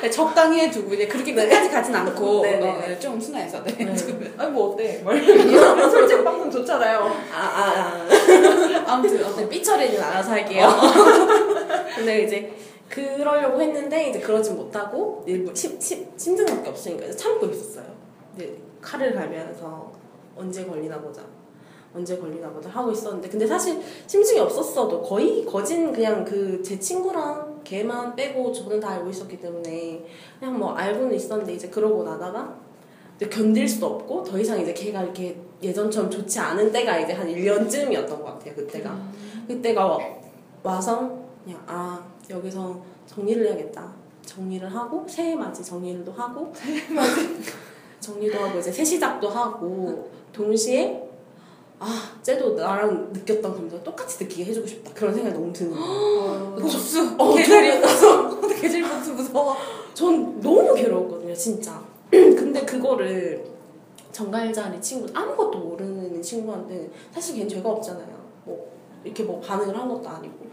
네, 0.00 0.08
적당히 0.08 0.60
해두고 0.60 0.94
이제 0.94 1.06
그렇게 1.08 1.34
끝까지 1.34 1.70
가진 1.70 1.94
않고 1.94 2.42
네, 2.42 2.56
네, 2.56 2.70
어, 2.70 2.80
네. 2.80 2.98
좀 2.98 3.20
순화해서 3.20 3.62
네. 3.64 3.72
네. 3.84 4.32
아니 4.36 4.50
뭐 4.50 4.72
어때? 4.72 5.02
막 5.04 5.12
이런 5.14 5.90
솔직 5.90 6.22
방송 6.22 6.50
좋잖아요. 6.50 7.00
아아 7.34 7.58
아, 7.66 8.08
아무튼 8.86 9.24
아. 9.24 9.36
네, 9.36 9.48
삐처리는 9.48 10.00
알아서 10.00 10.30
할게요 10.30 10.68
근데 11.98 12.22
이제 12.24 12.54
그러려고 12.88 13.60
했는데 13.60 14.10
이제 14.10 14.20
그러진 14.20 14.56
못하고 14.56 15.24
뭐 15.26 15.54
심, 15.54 15.78
심, 15.80 16.06
심증밖에 16.16 16.70
없으니까 16.70 17.06
이제 17.06 17.16
참고 17.16 17.46
있었어요. 17.46 17.84
이제 18.34 18.56
칼을 18.80 19.14
갈면서 19.14 19.92
언제 20.36 20.64
걸리나 20.64 21.00
보자 21.00 21.22
언제 21.94 22.16
걸리나 22.16 22.48
보자 22.50 22.68
하고 22.70 22.92
있었는데 22.92 23.28
근데 23.28 23.46
사실 23.46 23.80
심증이 24.06 24.38
없었어도 24.40 25.02
거의 25.02 25.44
거진 25.44 25.92
그냥 25.92 26.24
그 26.24 26.62
제 26.62 26.78
친구랑 26.78 27.60
걔만 27.64 28.14
빼고 28.16 28.52
저는 28.52 28.80
다 28.80 28.90
알고 28.90 29.10
있었기 29.10 29.38
때문에 29.40 30.04
그냥 30.38 30.58
뭐 30.58 30.72
알고는 30.72 31.14
있었는데 31.14 31.54
이제 31.54 31.68
그러고 31.68 32.04
나다가 32.04 32.56
이제 33.16 33.28
견딜 33.28 33.68
수 33.68 33.84
없고 33.84 34.22
더 34.24 34.38
이상 34.38 34.60
이제 34.60 34.72
걔가 34.72 35.02
이렇게 35.02 35.36
예전처럼 35.62 36.10
좋지 36.10 36.38
않은 36.38 36.70
때가 36.72 36.98
이제 37.00 37.12
한 37.12 37.26
1년쯤이었던 37.26 38.08
것 38.08 38.24
같아요 38.24 38.54
그때가. 38.54 38.96
그때가 39.48 39.86
와, 39.86 39.98
와서 40.62 41.17
그냥 41.48 41.62
아 41.66 42.04
여기서 42.28 42.78
정리를 43.06 43.46
해야겠다 43.46 43.90
정리를 44.26 44.68
하고 44.74 45.06
새해 45.08 45.34
맞이 45.34 45.64
정리도 45.64 46.12
하고 46.12 46.52
정리도 47.98 48.38
하고 48.38 48.58
이제 48.58 48.70
새 48.70 48.84
시작도 48.84 49.30
하고 49.30 50.10
동시에 50.30 51.08
아 51.78 52.12
쟤도 52.22 52.54
나랑 52.54 53.10
느꼈던 53.14 53.54
감정 53.54 53.82
똑같이 53.82 54.22
느끼게 54.24 54.44
해주고 54.44 54.66
싶다 54.66 54.92
그런 54.92 55.14
생각이 55.14 55.34
너무 55.34 55.50
드는 55.50 55.72
거예요 55.74 56.56
복수. 56.60 57.14
어, 57.16 57.34
계절이 57.34 57.78
무서워. 57.78 58.40
계절 58.40 58.82
복수 58.82 59.12
무서워. 59.14 59.56
전 59.94 60.40
너무 60.40 60.74
괴로웠거든요, 60.74 61.32
진짜. 61.34 61.80
근데 62.10 62.64
그거를 62.66 63.44
정갈자리 64.10 64.80
친구, 64.80 65.06
아무것도 65.14 65.56
모르는 65.58 66.20
친구한테 66.20 66.90
사실 67.12 67.36
걔는 67.36 67.48
죄가 67.48 67.68
없잖아요. 67.70 68.08
뭐, 68.44 68.72
이렇게 69.04 69.22
뭐 69.22 69.40
반응을 69.40 69.76
한 69.78 69.88
것도 69.88 70.08
아니고. 70.08 70.46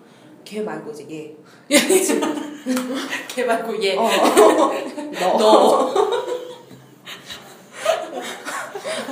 걔 0.46 0.62
말고 0.62 0.92
이제 0.92 1.06
얘. 1.10 1.36
걔 3.28 3.44
말고 3.44 3.84
얘. 3.84 3.98
어. 3.98 4.08
너. 5.20 5.38
너. 5.38 5.94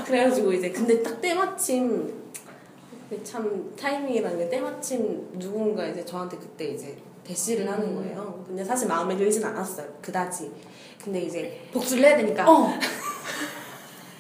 그래가지고 0.06 0.54
이제 0.54 0.72
근데 0.72 1.02
딱 1.02 1.20
때마침 1.20 2.14
참 3.24 3.74
타이밍이라는 3.80 4.38
게 4.38 4.50
때마침 4.50 5.28
누군가 5.38 5.86
이제 5.88 6.06
저한테 6.06 6.38
그때 6.38 6.66
이제 6.66 6.96
대시를 7.24 7.70
하는 7.70 7.96
거예요. 7.96 8.44
근데 8.48 8.64
사실 8.64 8.88
마음에 8.88 9.18
들진 9.18 9.44
않았어요. 9.44 9.88
그다지. 10.02 10.52
근데 11.04 11.22
이제 11.22 11.62
복수를 11.74 12.06
해야 12.06 12.18
되니까. 12.18 12.50
어. 12.50 12.74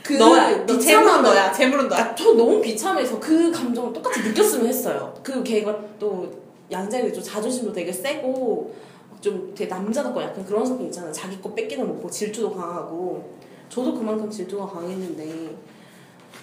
그 0.03 0.13
너야. 0.13 0.65
너 0.65 0.77
재물은 0.77 1.21
너야. 1.21 1.51
재물은 1.51 1.87
너야. 1.87 2.13
저 2.15 2.33
너무 2.33 2.59
비참해서 2.61 3.19
그 3.19 3.51
감정을 3.51 3.93
똑같이 3.93 4.21
느꼈으면 4.21 4.67
했어요. 4.67 5.13
그 5.23 5.43
걔가 5.43 5.77
또 5.99 6.42
양자리 6.71 7.13
좀 7.13 7.23
자존심도 7.23 7.73
되게 7.73 7.91
세고 7.91 8.73
좀 9.21 9.53
되게 9.55 9.69
남자답고 9.69 10.21
약간 10.21 10.45
그런 10.45 10.65
성격 10.65 10.85
있잖아요. 10.85 11.11
자기 11.11 11.41
거 11.41 11.53
뺏기는 11.53 11.87
못고 11.87 12.09
질투도 12.09 12.53
강하고. 12.53 13.33
저도 13.73 13.95
그만큼 13.95 14.29
질투가 14.29 14.67
강했는데 14.67 15.57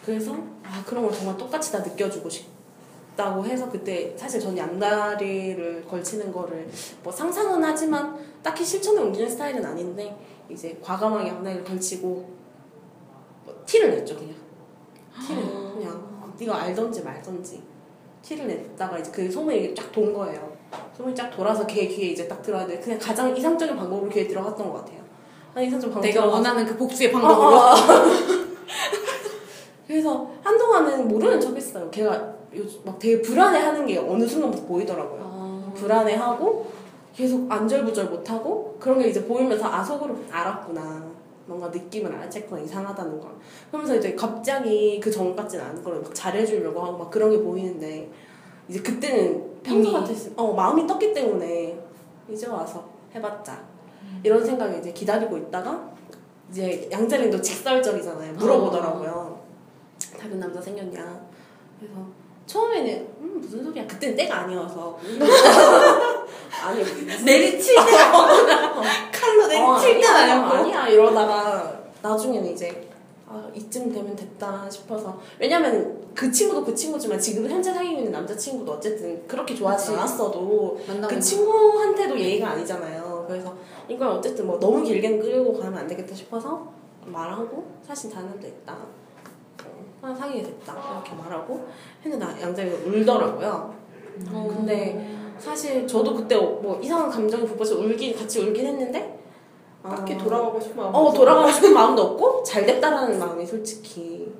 그래서 0.05 0.35
아 0.65 0.83
그런 0.85 1.05
걸 1.05 1.13
정말 1.13 1.37
똑같이 1.37 1.71
다 1.71 1.79
느껴주고 1.79 2.29
싶다고 2.29 3.45
해서 3.45 3.71
그때 3.71 4.13
사실 4.17 4.41
전 4.41 4.59
양다리를 4.59 5.85
걸치는 5.89 6.33
거를 6.33 6.69
뭐 7.05 7.13
상상은 7.13 7.63
하지만 7.63 8.19
딱히 8.43 8.65
실천에 8.65 9.01
옮기는 9.01 9.31
스타일은 9.31 9.65
아닌데 9.65 10.19
이제 10.49 10.77
과감하게 10.83 11.29
양다리를 11.29 11.65
걸치고 11.65 12.09
뭐 13.45 13.63
티를 13.65 13.91
냈죠 13.91 14.17
그냥. 14.17 14.35
티를. 15.25 15.43
그냥 15.75 16.35
네가 16.37 16.63
알던지 16.63 17.03
말던지 17.03 17.63
티를 18.23 18.47
냈다가 18.47 18.99
이제 18.99 19.11
그 19.11 19.31
소문이 19.31 19.75
쫙 19.75 19.91
돈 19.93 20.13
거예요. 20.13 20.51
소문이 20.97 21.15
쫙 21.15 21.31
돌아서 21.31 21.67
걔 21.67 21.87
귀에 21.87 22.09
이제 22.09 22.29
딱 22.29 22.43
들어왔는데 22.43 22.81
그냥 22.81 22.99
가장 22.99 23.35
이상적인 23.37 23.77
방법으로 23.77 24.11
귀에 24.11 24.27
들어갔던 24.27 24.71
것 24.71 24.79
같아요. 24.79 25.01
한 25.55 25.65
이상적인 25.65 25.95
방법 25.95 26.09
내가 26.09 26.27
원하는 26.27 26.67
그 26.67 26.77
복수의 26.77 27.11
어, 27.11 27.13
방법으로. 27.13 27.57
어, 27.57 27.73
어. 27.73 27.75
그래서 29.87 30.31
한동안은 30.43 31.09
모르는 31.09 31.41
척했어요. 31.41 31.91
걔가 31.91 32.35
요즘 32.55 32.81
막 32.85 32.99
되게 32.99 33.21
불안해하는 33.23 33.87
게 33.87 33.99
어느 33.99 34.27
순간부터 34.27 34.67
보이더라고요. 34.67 35.21
어. 35.23 35.73
불안해하고 35.77 36.71
계속 37.15 37.51
안절부절 37.51 38.07
못하고 38.07 38.77
그런 38.79 38.99
게 39.01 39.09
이제 39.09 39.25
보이면서 39.25 39.67
아 39.67 39.83
속으로 39.83 40.17
알았구나. 40.31 41.20
뭔가 41.51 41.69
느낌을 41.69 42.11
알아챘구나 42.13 42.65
이상하다는 42.65 43.21
걸. 43.21 43.31
그러면서 43.71 43.97
이제 43.97 44.15
갑자기 44.15 45.01
그전 45.01 45.35
같진 45.35 45.61
않은 45.61 45.83
걸막 45.83 46.15
잘해주려고 46.15 46.81
하고 46.81 46.97
막 46.99 47.11
그런 47.11 47.31
게 47.31 47.43
보이는데 47.43 48.09
이제 48.69 48.81
그때는 48.81 49.61
평소. 49.63 49.93
같았으면 49.93 50.39
어 50.39 50.53
마음이 50.53 50.87
떴기 50.87 51.13
때문에 51.13 51.77
이제 52.31 52.47
와서 52.47 52.89
해봤자 53.15 53.61
이런 54.23 54.45
생각에 54.45 54.79
이제 54.79 54.93
기다리고 54.93 55.37
있다가 55.37 55.91
이제 56.51 56.89
양자리도 56.91 57.41
직설적이잖아요. 57.41 58.35
물어보더라고요. 58.35 59.41
다른 60.19 60.39
남자 60.39 60.61
생겼냐. 60.61 61.29
그래서 61.79 61.95
처음에는 62.55 63.09
음, 63.21 63.39
무슨 63.41 63.63
소리야. 63.65 63.87
그때는 63.87 64.17
때가 64.17 64.41
아니어서. 64.41 64.99
아니 66.63 66.83
내리칠 67.25 67.77
때가 67.77 68.13
칼로 69.13 69.47
내리칠 69.47 70.01
때가 70.01 70.17
아니었고. 70.19 70.55
아니야 70.57 70.89
이러다가 70.89 71.81
나중에는 72.03 72.51
이제 72.51 72.89
아 73.29 73.49
이쯤 73.55 73.93
되면 73.93 74.17
됐다 74.17 74.69
싶어서 74.69 75.21
왜냐면 75.39 76.01
그 76.15 76.33
친구도 76.33 76.65
그 76.65 76.75
친구지만 76.75 77.21
지금 77.21 77.49
현재 77.49 77.73
사귀고 77.73 77.99
있는 77.99 78.11
남자친구도 78.11 78.73
어쨌든 78.73 79.25
그렇게 79.29 79.55
좋아하지. 79.55 79.93
않았어도 79.93 80.81
그 81.09 81.21
친구한테도 81.21 82.19
예의가 82.19 82.49
아니잖아요 82.51 83.27
그래서 83.29 83.55
이걸 83.89 84.09
어쨌든 84.09 84.49
뭐 84.49 84.59
너무 84.59 84.83
길게 84.83 85.21
끌고 85.21 85.57
가면 85.61 85.79
안 85.79 85.87
되겠다 85.87 86.13
싶어서 86.13 86.67
말하고 87.07 87.65
사실 87.87 88.11
다른 88.11 88.41
데 88.41 88.49
있다 88.49 88.77
어, 90.03 90.07
하나 90.07 90.15
사귀게 90.15 90.43
됐다 90.43 90.75
이렇게 91.05 91.23
말하고 91.23 91.67
했는데 92.05 92.25
나- 92.25 92.41
양자리가 92.41 92.77
울더라고요 92.87 93.75
어. 94.33 94.55
근데 94.55 95.17
사실 95.39 95.87
저도 95.87 96.15
그때 96.15 96.37
뭐 96.37 96.79
이상한 96.83 97.11
감정이 97.11 97.47
북받쳐 97.47 97.77
울긴 97.77 98.17
같이 98.17 98.41
울긴 98.41 98.67
했는데 98.67 99.19
딱히 99.83 100.15
아, 100.15 100.19
돌아가고 100.19 100.61
싶은 100.61 100.77
마음. 100.77 100.95
어 100.95 101.13
돌아가고 101.13 101.51
싶은 101.51 101.73
마음도 101.73 102.03
없고 102.03 102.43
잘 102.43 102.67
됐다라는 102.67 103.19
마음이 103.19 103.47
솔직히 103.47 104.31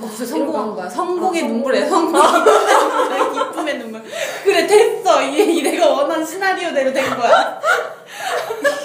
복수 0.00 0.24
성공한 0.24 0.74
거야. 0.74 0.88
성공의 0.88 1.42
아, 1.42 1.46
눈물에 1.46 1.86
성공의 1.86 2.22
눈물, 2.22 3.32
기쁨의 3.34 3.78
눈물. 3.78 4.02
그래 4.42 4.66
됐어. 4.66 5.20
이, 5.22 5.58
이 5.58 5.62
내가 5.62 5.90
원하는 5.90 6.24
시나리오대로 6.24 6.90
된 6.90 7.04
거야. 7.18 7.60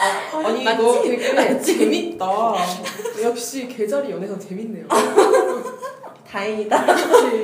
아니 0.00 0.64
맞지? 0.64 0.82
이거 0.82 1.02
되게 1.02 1.32
맞지? 1.34 1.78
재밌다. 1.78 2.54
역시 3.22 3.68
계절이 3.68 4.10
연애가 4.10 4.38
재밌네요. 4.38 4.86
다행이다. 6.30 6.86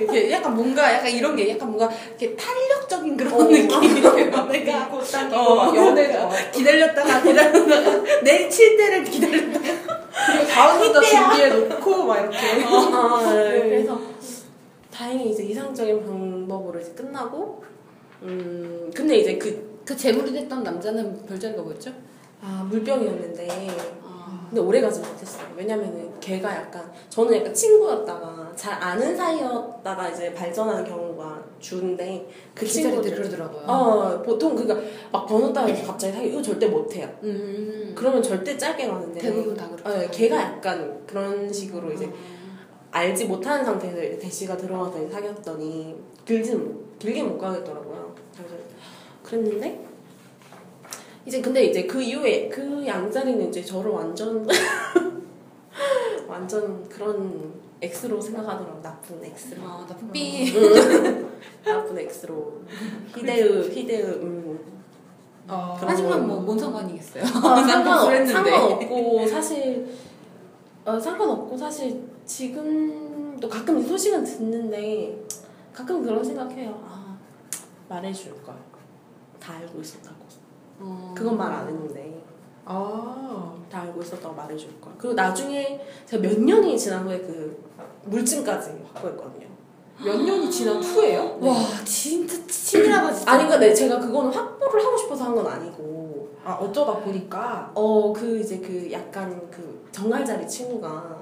이렇게 0.00 0.30
약간 0.30 0.54
뭔가 0.54 0.94
약간 0.94 1.10
이런 1.10 1.34
게 1.34 1.50
약간 1.50 1.68
뭔가 1.72 1.90
이렇게 2.08 2.36
탄력적인 2.36 3.16
그런 3.16 3.32
어. 3.34 3.42
느낌이에요. 3.44 4.46
내가 4.46 4.84
입고 4.84 5.00
당기고 5.02 5.40
어. 5.40 5.54
막 5.56 5.76
연애 5.76 6.16
막 6.16 6.30
기다렸다가 6.52 7.20
기다렸다가 7.22 8.20
내일 8.22 8.48
칠 8.48 8.76
때를 8.76 9.02
기다렸다가 9.02 9.66
그리고 10.26 10.46
다음 10.46 10.78
문자 10.78 11.00
준비해 11.00 11.48
놓고 11.48 12.04
막 12.04 12.20
이렇게 12.20 12.36
아, 12.64 13.32
네. 13.34 13.58
네. 13.58 13.68
그래서 13.70 14.00
다행히 14.92 15.30
이제 15.30 15.42
이상적인 15.42 16.06
방법으로 16.06 16.78
이제 16.80 16.92
끝나고 16.92 17.64
음 18.22 18.90
근데 18.94 19.16
이제 19.16 19.36
그그 19.36 19.96
재물이 19.96 20.32
됐던 20.32 20.62
남자는 20.62 21.26
별자리가 21.26 21.60
뭐였죠? 21.60 21.90
아, 22.42 22.66
물병이었는데 22.68 23.48
아, 24.04 24.46
근데 24.48 24.60
오래 24.60 24.80
가지 24.80 25.00
못했어요. 25.00 25.46
왜냐면은 25.56 26.10
걔가 26.20 26.54
약간 26.54 26.90
저는 27.08 27.38
약간 27.38 27.54
친구였다가 27.54 28.52
잘 28.54 28.82
아는 28.82 29.16
사이였다가 29.16 30.08
이제 30.08 30.32
발전하는 30.32 30.84
경우가 30.84 31.42
주인데 31.58 32.28
그 32.54 32.64
기자리들 32.64 33.02
친구들 33.02 33.28
그러더라고요. 33.28 33.64
어 33.66 34.22
보통 34.22 34.54
그니까 34.54 34.76
막 35.12 35.26
번호 35.26 35.52
따면서 35.52 35.86
갑자기 35.86 36.12
사귀 36.12 36.28
이거 36.28 36.42
절대 36.42 36.66
못해요. 36.66 37.08
음. 37.22 37.92
그러면 37.94 38.22
절대 38.22 38.56
짧게 38.56 38.86
가는데 38.88 39.20
대부분 39.20 39.54
다 39.54 39.68
그렇죠. 39.68 39.88
어, 39.88 40.10
걔가 40.10 40.36
약간 40.36 41.02
그런 41.06 41.52
식으로 41.52 41.92
이제 41.92 42.10
알지 42.90 43.26
못하는 43.26 43.64
상태에서 43.64 44.02
이제 44.02 44.18
대시가 44.18 44.56
들어가서 44.56 45.08
사귀었더니 45.10 45.96
길진 46.24 46.86
길게 46.98 47.22
못 47.22 47.38
가겠더라고요. 47.38 48.14
그래서 48.34 48.54
그랬는데 49.22 49.86
이제 51.26 51.40
근데 51.42 51.64
이제 51.64 51.86
그 51.86 52.00
이후에 52.00 52.48
그 52.48 52.86
양자리는 52.86 53.48
이제 53.48 53.62
저를 53.62 53.90
완전 53.90 54.46
완전 56.28 56.88
그런 56.88 57.52
X로 57.82 58.20
생각하더라고 58.20 58.80
나쁜 58.80 59.22
X로 59.24 59.62
아, 59.62 59.84
나쁜 59.88 60.10
삐. 60.12 60.52
나쁜 61.64 61.98
X로 61.98 62.62
히데으 63.16 63.68
히데으 63.70 64.04
음. 64.22 64.58
아, 65.48 65.76
하지만 65.78 66.26
뭐 66.26 66.44
뭔 66.44 66.58
상관이겠어요. 66.58 67.22
아, 67.24 67.62
상관, 67.62 68.06
그랬는데. 68.06 68.32
상관없고 68.32 69.26
사실 69.28 69.86
어, 70.84 70.98
상관없고 70.98 71.56
사실 71.56 72.02
지금도 72.24 73.48
가끔 73.48 73.78
이 73.80 73.82
소식은 73.84 74.24
듣는데 74.24 75.24
가끔 75.72 76.02
그런 76.02 76.24
생각해요. 76.24 76.80
아 76.84 77.16
말해줄 77.88 78.42
걸. 78.42 78.54
다 79.40 79.54
알고 79.54 79.80
있었다고. 79.80 80.16
어. 80.80 81.14
그건 81.16 81.36
말 81.36 81.52
안 81.52 81.66
했는데 81.68 82.22
아 82.64 83.12
다 83.70 83.80
알고 83.82 84.00
있었다고 84.00 84.32
말해줄 84.34 84.80
걸. 84.80 84.92
그리고 84.96 85.14
나중에 85.14 85.80
제가 86.06 86.22
몇 86.22 86.38
년이 86.40 86.78
지난 86.78 87.04
후에 87.04 87.18
그 87.20 87.64
물증까지 88.04 88.70
확보했거든요. 88.94 89.46
몇 90.04 90.16
년이 90.22 90.48
지난 90.50 90.76
후에요? 90.80 91.36
와 91.40 91.54
진짜 91.84 92.36
치밀하다 92.46 93.12
진짜. 93.12 93.32
아니 93.32 93.48
근데 93.48 93.74
제가 93.74 93.98
그거는 93.98 94.30
확보를 94.32 94.84
하고 94.84 94.96
싶어서 94.96 95.24
한 95.24 95.34
건 95.34 95.46
아니고 95.48 96.28
아 96.44 96.52
어쩌다 96.54 96.94
보니까 97.00 97.72
어 97.74 98.12
그 98.12 98.38
이제 98.38 98.58
그 98.60 98.88
약간 98.92 99.50
그 99.50 99.88
정갈자리 99.90 100.46
친구가 100.46 101.20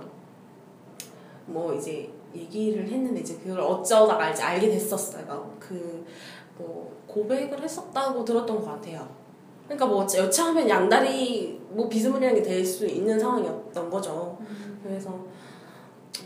뭐 1.46 1.72
이제 1.74 2.12
얘기를 2.34 2.86
했는데 2.86 3.20
이제 3.20 3.36
그걸 3.42 3.60
어쩌다가 3.60 4.30
이제 4.30 4.42
알게 4.42 4.68
됐었어요. 4.68 5.54
그 5.58 6.04
뭐 6.58 6.94
고백을 7.08 7.60
했었다고 7.62 8.24
들었던 8.24 8.60
것 8.60 8.64
같아요. 8.66 9.08
그러니까 9.64 9.86
뭐 9.86 10.06
여차하면 10.14 10.68
양다리 10.68 11.60
뭐 11.70 11.88
비스무리한 11.88 12.34
게 12.34 12.42
될 12.42 12.64
수 12.64 12.86
있는 12.86 13.18
상황이었던 13.18 13.90
거죠. 13.90 14.38
그래서 14.82 15.10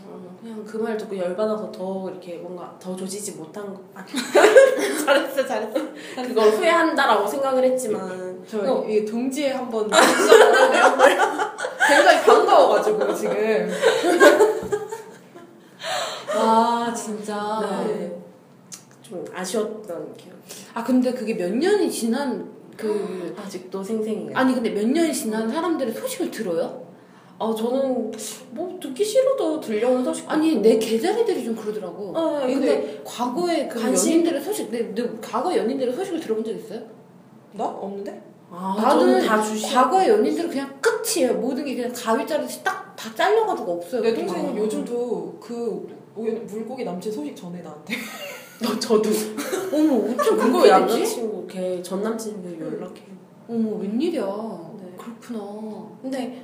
어, 0.05 0.37
그냥 0.41 0.63
그 0.65 0.77
말 0.77 0.95
듣고 0.97 1.17
열받아서 1.17 1.71
더 1.71 2.09
이렇게 2.09 2.37
뭔가 2.37 2.75
더 2.79 2.95
조지지 2.95 3.33
못한 3.33 3.73
거 3.73 3.81
아, 3.95 4.05
잘했어 5.05 5.45
잘했어 5.47 5.73
그걸 6.15 6.49
후회한다라고 6.51 7.25
생각을 7.27 7.63
했지만 7.63 8.43
저 8.47 8.59
어. 8.61 8.85
이 8.87 9.03
동지에 9.05 9.51
한번 9.53 9.89
굉장히 11.87 12.21
반가워가지고 12.25 13.13
지금 13.15 13.69
와 16.37 16.93
진짜. 16.95 17.83
네. 17.87 18.15
좀 19.01 19.25
아쉬웠던 19.33 20.13
기억. 20.15 20.35
아 20.75 20.83
근데 20.83 21.11
그게 21.11 21.33
몇 21.35 21.51
년이 21.51 21.89
지난 21.89 22.47
그 22.79 23.35
아직도 23.37 23.83
생생해요. 23.83 24.31
아니 24.35 24.53
근데 24.53 24.69
몇 24.69 24.87
년이 24.87 25.13
지난 25.13 25.49
사람들의 25.49 25.93
소식을 25.93 26.31
들어요? 26.31 26.87
아 27.37 27.53
저는 27.57 28.11
뭐 28.51 28.77
듣기 28.81 29.03
싫어도 29.03 29.59
들려오는 29.59 30.03
소식. 30.03 30.29
아니 30.29 30.55
내 30.57 30.77
계자리들이 30.77 31.43
좀 31.43 31.55
그러더라고. 31.55 32.13
아, 32.17 32.39
근데, 32.41 32.53
근데 32.53 33.01
과거에 33.05 33.67
그 33.67 33.79
관심- 33.79 34.11
연인들의 34.13 34.41
소식, 34.41 34.71
내, 34.71 34.93
내 34.93 35.03
과거 35.21 35.55
연인들의 35.55 35.93
소식을 35.93 36.19
들어본 36.19 36.43
적 36.45 36.51
있어요? 36.51 36.81
나 37.53 37.65
없는데? 37.65 38.21
아, 38.51 38.75
나는 38.81 39.25
다 39.25 39.41
주시. 39.41 39.65
과거의 39.73 40.09
연인들은 40.09 40.49
그냥 40.49 40.79
끝이에요. 40.81 41.33
모든 41.35 41.63
게 41.65 41.75
그냥 41.75 41.91
가위 41.95 42.25
자르듯이 42.25 42.63
딱 42.63 42.89
다 42.99 43.15
잘려가지고 43.15 43.71
없어요. 43.77 44.01
내. 44.01 44.13
동생은 44.13 44.57
요즘도 44.57 45.37
그 45.39 45.87
물고기 46.15 46.83
남친 46.83 47.09
소식 47.13 47.33
전해 47.33 47.61
나한테 47.61 47.95
너 48.61 48.79
저도. 48.79 49.09
어머 49.73 49.95
어쩜 50.13 50.37
그거 50.37 50.61
그렇게 50.61 50.85
되지? 50.85 50.95
남자친구 50.95 51.47
걔 51.47 51.81
전 51.81 52.03
남친들 52.03 52.59
연락해. 52.59 53.03
어머 53.47 53.77
웬일이야. 53.77 54.23
네. 54.81 54.95
그렇구나. 54.97 55.87
근데 56.01 56.43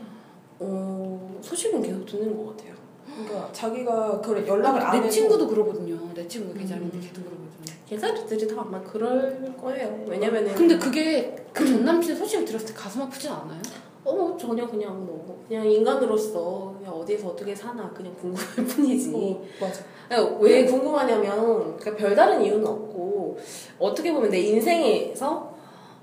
어 0.59 1.37
소식은 1.41 1.81
계속 1.81 2.05
듣는 2.05 2.35
것 2.37 2.55
같아요. 2.57 2.73
그러니까 3.05 3.49
자기가 3.51 4.21
그래 4.21 4.45
연락을 4.47 4.81
안 4.81 4.91
내 4.93 4.97
해도 4.99 5.09
친구도 5.09 5.47
그러거든요. 5.47 5.97
내 6.13 6.27
친구 6.27 6.51
음. 6.53 6.57
걔도 6.57 7.21
그러거든요. 7.21 7.45
계좌들이 7.87 8.47
다 8.47 8.55
아마 8.61 8.81
그럴 8.81 9.53
거예요. 9.61 10.03
왜냐면은 10.07 10.55
근데 10.55 10.77
그게 10.77 11.35
그 11.53 11.65
전 11.65 11.83
남친 11.85 12.15
소식을 12.15 12.45
들었을 12.45 12.67
때 12.67 12.73
가슴 12.73 13.01
아프진 13.01 13.31
않아요? 13.31 13.61
어 14.05 14.37
전혀 14.39 14.67
그냥 14.67 15.03
뭐 15.05 15.43
그냥 15.47 15.65
인간으로서 15.65 16.75
그냥 16.77 16.93
어디서 16.93 17.29
어떻게 17.29 17.55
사나 17.55 17.89
그냥 17.91 18.13
궁금할 18.15 18.45
뿐이지. 18.67 19.11
어, 19.13 19.41
맞아 19.59 19.83
그러니까 20.07 20.37
왜 20.39 20.65
궁금하냐면 20.65 21.75
그러니까 21.77 21.95
별다른 21.95 22.41
이유는 22.43 22.65
없고 22.67 23.37
어떻게 23.79 24.13
보면 24.13 24.29
내 24.29 24.39
인생에서 24.39 25.53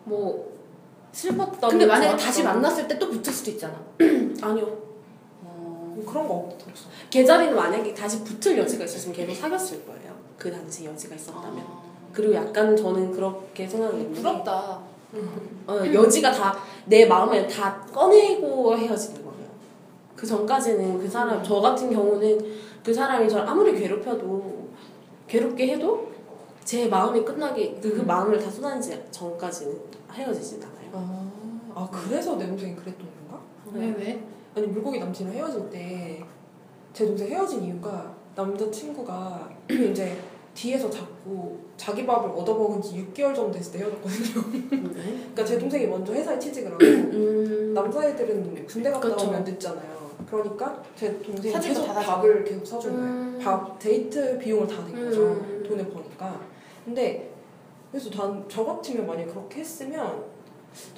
뭐 0.05 0.51
슬펐던 1.13 1.71
근데 1.71 1.87
만약에 1.87 2.17
다시 2.17 2.43
만났을 2.43 2.89
때 2.89 2.99
또 2.99 3.09
붙을 3.09 3.25
수도 3.33 3.51
있잖아. 3.53 3.75
아니요 4.43 4.65
어... 5.45 5.93
뭐 5.95 6.05
그런 6.05 6.27
거 6.27 6.35
없- 6.35 6.69
없어 6.69 6.89
계자리는 7.11 7.55
만약에 7.55 7.95
다시 7.95 8.25
붙을 8.25 8.59
여지가 8.59 8.85
있었으면 8.85 9.15
계속 9.15 9.35
사귀었을 9.41 9.85
거예요 9.87 10.13
그 10.39 10.51
당시 10.51 10.85
여지가 10.87 11.15
있었다면 11.15 11.65
그리고 12.13 12.35
약간 12.35 12.77
저는 12.77 13.13
그렇게 13.13 13.67
생각했는데 13.69 14.21
부럽다. 14.21 14.81
어, 15.67 15.79
여지가 15.93 16.33
다 16.33 16.73
내 16.87 17.07
마음을 17.07 17.47
다 17.47 17.81
꺼내고 17.93 18.77
헤어지는 18.77 19.25
거예요. 19.25 19.47
그 20.17 20.27
전까지는 20.27 20.99
그 20.99 21.09
사람 21.09 21.43
저 21.43 21.61
같은 21.61 21.91
경우는 21.93 22.39
그 22.85 22.93
사람이 22.93 23.29
저를 23.29 23.49
아무리 23.49 23.79
괴롭혀도 23.79 24.69
괴롭게 25.29 25.69
해도 25.69 26.11
제 26.65 26.89
마음이 26.89 27.25
끝나기 27.25 27.79
그, 27.81 27.95
그 27.95 28.01
마음을 28.03 28.39
다 28.39 28.51
쏟아내지 28.51 29.01
전까지는 29.11 29.77
헤어지진 30.13 30.63
않아요. 30.63 30.91
아, 30.93 31.31
아 31.75 31.89
그래서 31.91 32.37
내 32.37 32.47
동생이 32.47 32.75
그랬던 32.75 33.07
건가? 33.29 33.41
왜 33.73 33.87
왜? 33.97 34.23
아니 34.55 34.67
물고기 34.67 34.99
남친이랑 34.99 35.37
헤어질 35.37 35.71
때 35.71 36.25
제 36.93 37.07
동생 37.07 37.29
헤어진 37.29 37.63
이유가 37.65 38.15
남자친구가 38.35 39.49
이제 39.71 40.19
뒤에서 40.55 40.91
자꾸 40.91 41.57
자기 41.77 42.05
밥을 42.07 42.31
얻어먹은 42.31 42.83
지 42.83 43.07
6개월 43.15 43.35
정도 43.35 43.53
됐을 43.53 43.73
때 43.73 43.79
헤어졌거든요 43.81 44.43
네. 44.53 44.69
그러니까 45.33 45.45
제 45.45 45.59
동생이 45.59 45.87
먼저 45.87 46.13
회사에 46.13 46.39
취직을 46.39 46.73
하고 46.73 46.85
음, 46.85 47.73
남자애들은 47.75 48.67
군대 48.67 48.91
갔다 48.91 49.09
그쵸. 49.09 49.29
오면 49.29 49.45
늦잖아요 49.45 50.11
그러니까 50.31 50.83
제 50.95 51.19
동생이 51.23 51.55
계속. 51.59 51.87
밥을 51.87 52.45
계속 52.45 52.67
사준 52.67 52.93
거예요 52.93 53.07
음. 53.09 53.39
밥 53.43 53.79
데이트 53.79 54.39
비용을 54.39 54.67
다 54.67 54.83
낸 54.85 55.05
거죠 55.07 55.23
음. 55.23 55.65
돈을 55.67 55.89
버니까 55.89 56.41
근데 56.85 57.31
그래서 57.91 58.11
난 58.11 58.45
저 58.49 58.65
같으면 58.65 59.07
만약 59.07 59.27
그렇게 59.27 59.61
했으면 59.61 60.25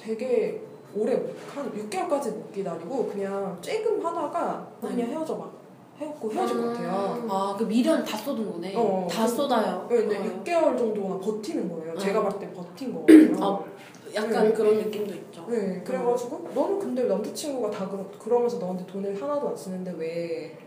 되게 0.01 0.61
오래 0.95 1.13
한 1.53 1.69
6개월까지 1.73 2.31
못 2.33 2.51
기다리고 2.53 3.07
그냥 3.07 3.57
쬐금 3.61 4.01
하다가 4.01 4.71
나 4.81 4.87
그냥 4.87 5.09
헤어져 5.09 5.35
막 5.35 5.54
해갖고 5.97 6.31
헤어질 6.31 6.57
것 6.57 6.67
같아요 6.73 7.21
음. 7.23 7.31
아그 7.31 7.63
미련 7.63 8.03
다 8.03 8.17
쏟은 8.17 8.51
거네. 8.51 8.73
어, 8.75 9.07
다 9.09 9.25
쏟아요. 9.25 9.87
네, 9.89 9.95
근데 9.97 10.17
어. 10.17 10.21
6개월 10.43 10.77
정도나 10.77 11.19
버티는 11.19 11.69
거예요 11.69 11.93
어. 11.93 11.97
제가 11.97 12.21
봤을 12.23 12.39
때 12.39 12.51
버틴 12.53 12.93
거거든요 12.93 13.43
어. 13.45 13.65
약간 14.13 14.53
그런 14.53 14.77
느낌도 14.77 15.13
있죠. 15.13 15.45
네, 15.49 15.81
그래가지고 15.83 16.49
너는 16.53 16.79
근데 16.79 17.03
남자친구가 17.03 17.69
다 17.69 17.87
그러, 17.89 18.05
그러면서 18.17 18.57
너한테 18.59 18.85
돈을 18.85 19.21
하나도 19.21 19.49
안 19.49 19.57
쓰는데 19.57 19.93
왜 19.97 20.57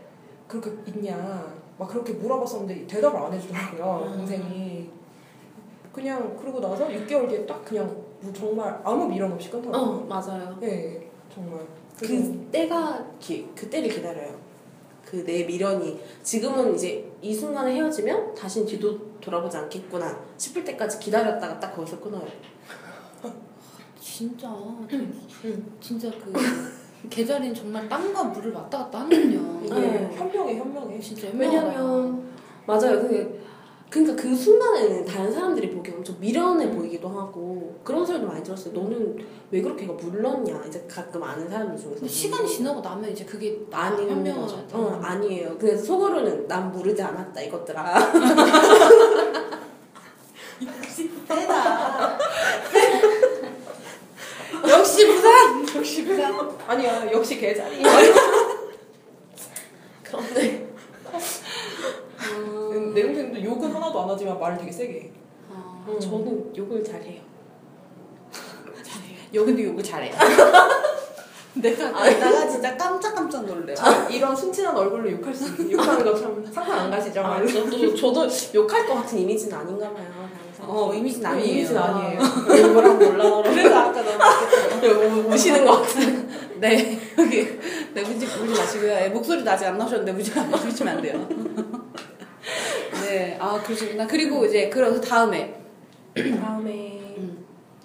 그렇게 0.47 0.71
있냐 0.87 1.51
막 1.77 1.87
그렇게 1.87 2.13
물어봤었는데 2.13 2.87
대답을 2.87 3.19
안 3.19 3.33
해주더라고요 3.33 4.05
음. 4.11 4.17
동생이 4.17 4.89
그냥 5.93 6.35
그러고 6.37 6.59
나서 6.59 6.87
6개월 6.87 7.27
뒤에 7.27 7.45
딱 7.45 7.63
그냥 7.65 7.87
뭐 8.21 8.31
정말 8.33 8.79
아무 8.83 9.07
미련 9.07 9.31
없이 9.31 9.49
어 9.49 9.51
끊더라고요 9.53 10.05
맞아요. 10.05 10.57
네 10.59 11.09
정말 11.33 11.59
그래서 11.97 12.31
그 12.31 12.47
때가 12.51 13.05
기, 13.19 13.47
그때를 13.55 13.89
기다려요. 13.89 14.33
그 15.09 15.23
내 15.25 15.43
미련이 15.43 15.99
지금은 16.21 16.75
이제 16.75 17.11
이 17.21 17.33
순간에 17.33 17.73
헤어지면 17.73 18.35
다시 18.35 18.63
뒤도 18.63 19.19
돌아보지 19.19 19.57
않겠구나 19.57 20.19
싶을 20.37 20.63
때까지 20.63 20.99
기다렸다가 20.99 21.59
딱 21.59 21.75
거기서 21.75 21.99
끊어요. 21.99 22.27
진짜 23.99 24.47
진짜 25.81 26.11
그 26.11 26.31
계절인 27.09 27.53
정말 27.55 27.89
땅과 27.89 28.23
물을 28.25 28.53
왔다 28.53 28.77
갔다 28.79 28.99
하는군요. 28.99 29.61
이게 29.65 29.73
네. 29.79 30.15
현명해 30.15 30.57
현명해. 30.57 30.99
진짜 30.99 31.27
현명하다. 31.29 31.67
왜냐면 31.67 32.29
맞아요. 32.67 33.01
그 33.01 33.41
그러니까 33.89 34.21
그 34.21 34.35
순간에는 34.35 35.03
다른 35.05 35.31
사람들이 35.31 35.71
보기 35.71 35.91
엄청 35.91 36.15
미련해 36.19 36.69
보이기도 36.71 37.09
하고 37.09 37.75
그런 37.83 38.05
소리도 38.05 38.27
많이 38.27 38.43
들었어요. 38.43 38.71
너는 38.73 39.17
왜 39.49 39.61
그렇게 39.61 39.87
가 39.87 39.93
물렀냐? 39.93 40.63
이제 40.67 40.85
가끔 40.87 41.23
아는 41.23 41.49
사람들 41.49 41.75
중에서 41.77 42.07
시간이 42.07 42.47
지나고 42.47 42.81
나면 42.81 43.09
이제 43.09 43.25
그게 43.25 43.59
아니 43.71 44.07
현명하죠. 44.07 44.67
어 44.73 44.99
아니에요. 45.01 45.57
그래서 45.57 45.83
속으로는 45.85 46.47
난 46.47 46.71
모르지 46.71 47.01
않았다 47.01 47.41
이것들아. 47.41 47.99
세다. 51.27 52.19
역시 54.69 55.07
부산. 55.07 55.75
역시 55.75 56.05
부산. 56.05 56.57
아니야 56.67 57.11
역시 57.11 57.39
개자리. 57.39 57.81
그런데 60.03 60.68
내 62.99 63.05
동생도 63.05 63.43
욕은 63.43 63.71
하나도 63.73 64.01
안 64.01 64.09
하지만 64.09 64.39
말을 64.39 64.57
되게 64.57 64.71
세게 64.71 64.93
해. 64.93 65.11
아, 65.51 65.85
음. 65.87 65.99
저는 65.99 66.53
욕을 66.57 66.83
잘해요. 66.83 67.21
여기도 69.33 69.63
욕을 69.63 69.83
잘해요. 69.83 70.13
내가 71.53 72.03
내가 72.03 72.47
진짜 72.47 72.75
깜짝깜짝 72.75 73.45
놀래요. 73.45 73.75
아, 73.79 74.07
이런 74.09 74.35
순진한 74.35 74.75
얼굴로 74.75 75.11
욕할 75.11 75.33
수 75.33 75.45
있는 75.49 75.71
욕하는 75.71 76.03
거참 76.03 76.45
상상 76.51 76.79
안 76.79 76.91
가시죠? 76.91 77.21
아, 77.21 77.45
저도 77.45 77.95
저도 77.95 78.27
욕할 78.55 78.85
것 78.87 78.95
같은 78.95 79.17
이미지는 79.19 79.55
아닌가 79.57 79.91
봐요. 79.91 80.05
항상. 80.57 80.65
어 80.69 80.93
이미지는 80.93 81.25
아니에요. 81.25 81.47
이미지는 81.47 81.81
아니에요. 81.81 82.19
욕을 82.19 82.83
하면 82.85 83.01
올라가라. 83.13 83.49
그래서 83.49 83.75
아까 83.77 84.01
너무 84.81 85.33
우시는 85.33 85.65
것 85.65 85.81
같은. 85.81 86.29
네 86.59 86.99
여기 87.17 87.59
네 87.93 88.01
울지 88.01 88.25
울지 88.25 88.59
마시고요. 88.59 88.91
예, 88.91 89.09
목소리도 89.09 89.49
아직 89.49 89.65
안 89.65 89.77
나오셨는데 89.77 90.11
울지 90.11 90.31
울지면 90.37 90.95
안 90.97 91.01
돼요. 91.01 91.27
네, 93.03 93.37
아 93.39 93.59
그러시구나. 93.61 94.05
그리고 94.07 94.45
이제 94.45 94.69
그래서 94.69 94.99
다음에 95.01 95.55
다음에 96.15 97.15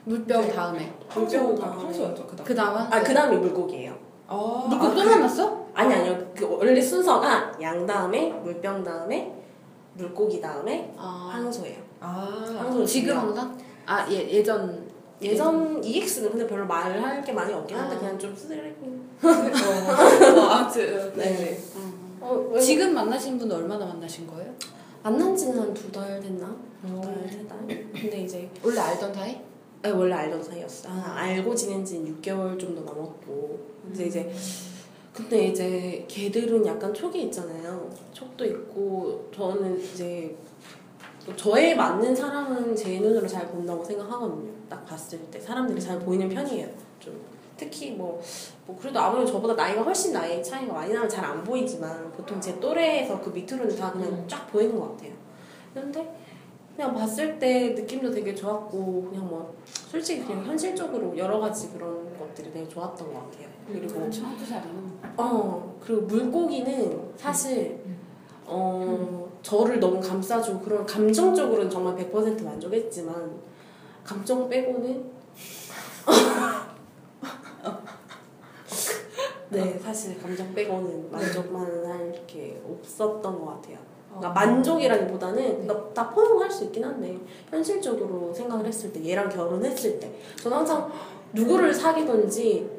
물병 0.04 0.48
다음에 0.54 0.92
황소 1.08 1.54
다음에. 1.54 1.76
황소였죠 1.82 2.26
그다음. 2.26 2.44
그 2.46 2.54
다음은 2.54 2.80
아 2.92 3.02
그 3.02 3.14
다음에 3.14 3.36
물고기예요. 3.36 3.94
아, 4.26 4.66
물고 4.68 4.86
아, 4.86 4.88
또 4.90 4.94
그- 5.02 5.08
만났어? 5.08 5.64
아니 5.74 5.92
아니요. 5.94 6.32
그 6.36 6.46
원래 6.48 6.80
순서가 6.80 7.52
양 7.62 7.86
다음에 7.86 8.30
물병 8.42 8.82
다음에 8.84 9.32
물고기 9.94 10.40
다음에 10.40 10.92
아 10.96 11.30
황소예요. 11.32 11.78
아, 12.00 12.54
황소 12.58 12.84
지금 12.84 13.16
항상 13.16 13.56
아 13.86 14.06
예, 14.10 14.28
예전 14.30 14.84
예전 15.22 15.82
EX는 15.82 16.30
근데 16.32 16.46
별로 16.46 16.66
말할 16.66 17.22
게 17.24 17.32
많이 17.32 17.52
없긴 17.52 17.76
한데 17.76 17.96
아. 17.96 17.98
그냥 17.98 18.18
좀 18.18 18.34
쓰레기. 18.36 18.74
어, 19.24 20.40
어, 20.40 20.48
아무튼 20.50 21.12
네. 21.16 21.56
음. 21.73 21.73
어, 22.24 22.48
왜- 22.52 22.60
지금 22.60 22.94
만나신 22.94 23.38
분 23.38 23.50
얼마나 23.52 23.84
만나신 23.86 24.26
거예요? 24.26 24.52
만난 25.02 25.36
지는 25.36 25.58
한 25.60 25.74
두 25.74 25.92
달 25.92 26.18
됐나? 26.20 26.46
어. 26.84 27.00
두 27.00 27.00
달, 27.02 27.28
세 27.30 27.46
달. 27.46 27.58
근데 27.92 28.22
이제 28.22 28.48
원래 28.62 28.80
알던 28.80 29.12
사이? 29.14 29.38
네, 29.82 29.90
원래 29.90 30.14
알던 30.14 30.42
사이였어. 30.42 30.88
아, 30.88 31.14
알고 31.18 31.54
지낸 31.54 31.84
지는 31.84 32.16
6개월 32.20 32.58
정도 32.58 32.80
넘었고. 32.82 33.58
근데 33.82 34.06
이제 34.06 34.32
근데 35.12 35.48
이제 35.48 36.04
걔들은 36.08 36.64
약간 36.66 36.92
촉이 36.92 37.24
있잖아요. 37.24 37.88
촉도 38.12 38.44
있고 38.46 39.28
저는 39.34 39.78
이제 39.80 40.34
저에 41.36 41.74
맞는 41.74 42.14
사람은 42.16 42.74
제 42.74 42.98
눈으로 42.98 43.26
잘 43.26 43.46
본다고 43.48 43.84
생각하거든요. 43.84 44.50
딱 44.68 44.84
봤을 44.86 45.18
때 45.30 45.38
사람들이 45.38 45.80
잘 45.80 45.98
보이는 46.00 46.28
편이에요. 46.28 46.66
좀 46.98 47.20
특히 47.56 47.92
뭐, 47.92 48.20
뭐 48.66 48.76
그래도 48.80 48.98
아무래도 49.00 49.30
저보다 49.32 49.54
나이가 49.54 49.82
훨씬 49.82 50.12
나이 50.12 50.42
차이가 50.42 50.72
많이 50.72 50.92
나면 50.92 51.08
잘 51.08 51.24
안 51.24 51.42
보이지만 51.44 52.10
보통 52.12 52.40
제 52.40 52.58
또래에서 52.60 53.20
그 53.20 53.30
밑으로는 53.30 53.76
다 53.76 53.92
그냥 53.92 54.24
쫙 54.28 54.46
보이는 54.50 54.78
것 54.78 54.90
같아요. 54.92 55.12
근데 55.72 56.14
그냥 56.76 56.92
봤을 56.94 57.38
때 57.38 57.70
느낌도 57.70 58.10
되게 58.10 58.34
좋았고 58.34 59.08
그냥 59.10 59.28
뭐 59.28 59.54
솔직히 59.64 60.24
그냥 60.24 60.44
현실적으로 60.44 61.16
여러 61.16 61.38
가지 61.38 61.70
그런 61.70 62.16
것들이 62.18 62.52
되게 62.52 62.68
좋았던 62.68 63.12
것 63.12 63.30
같아요. 63.30 63.48
그리고 63.66 63.94
아는. 64.56 64.92
어 65.16 65.76
그리고 65.80 66.02
물고기는 66.02 67.12
사실 67.16 67.80
어 68.44 69.28
저를 69.42 69.78
너무 69.80 70.00
감싸주고 70.00 70.60
그런 70.60 70.84
감정적으로는 70.84 71.70
정말 71.70 71.96
100% 71.96 72.44
만족했지만 72.44 73.30
감정 74.04 74.48
빼고는 74.48 75.04
네 79.54 79.78
사실 79.78 80.20
감정 80.20 80.54
빼고는 80.54 81.10
만족만 81.10 81.86
할게 81.86 82.60
없었던 82.68 83.38
것 83.38 83.46
같아요. 83.46 83.78
그러니까 84.08 84.32
만족이라기보다는 84.32 85.66
그러니까 85.66 85.92
다 85.92 86.10
포용할 86.10 86.50
수 86.50 86.64
있긴 86.64 86.84
한데 86.84 87.18
현실적으로 87.50 88.32
생각을 88.32 88.64
했을 88.66 88.92
때 88.92 89.04
얘랑 89.04 89.28
결혼했을 89.28 89.98
때 89.98 90.12
저는 90.40 90.58
항상 90.58 90.90
누구를 91.32 91.74
사귀든지 91.74 92.70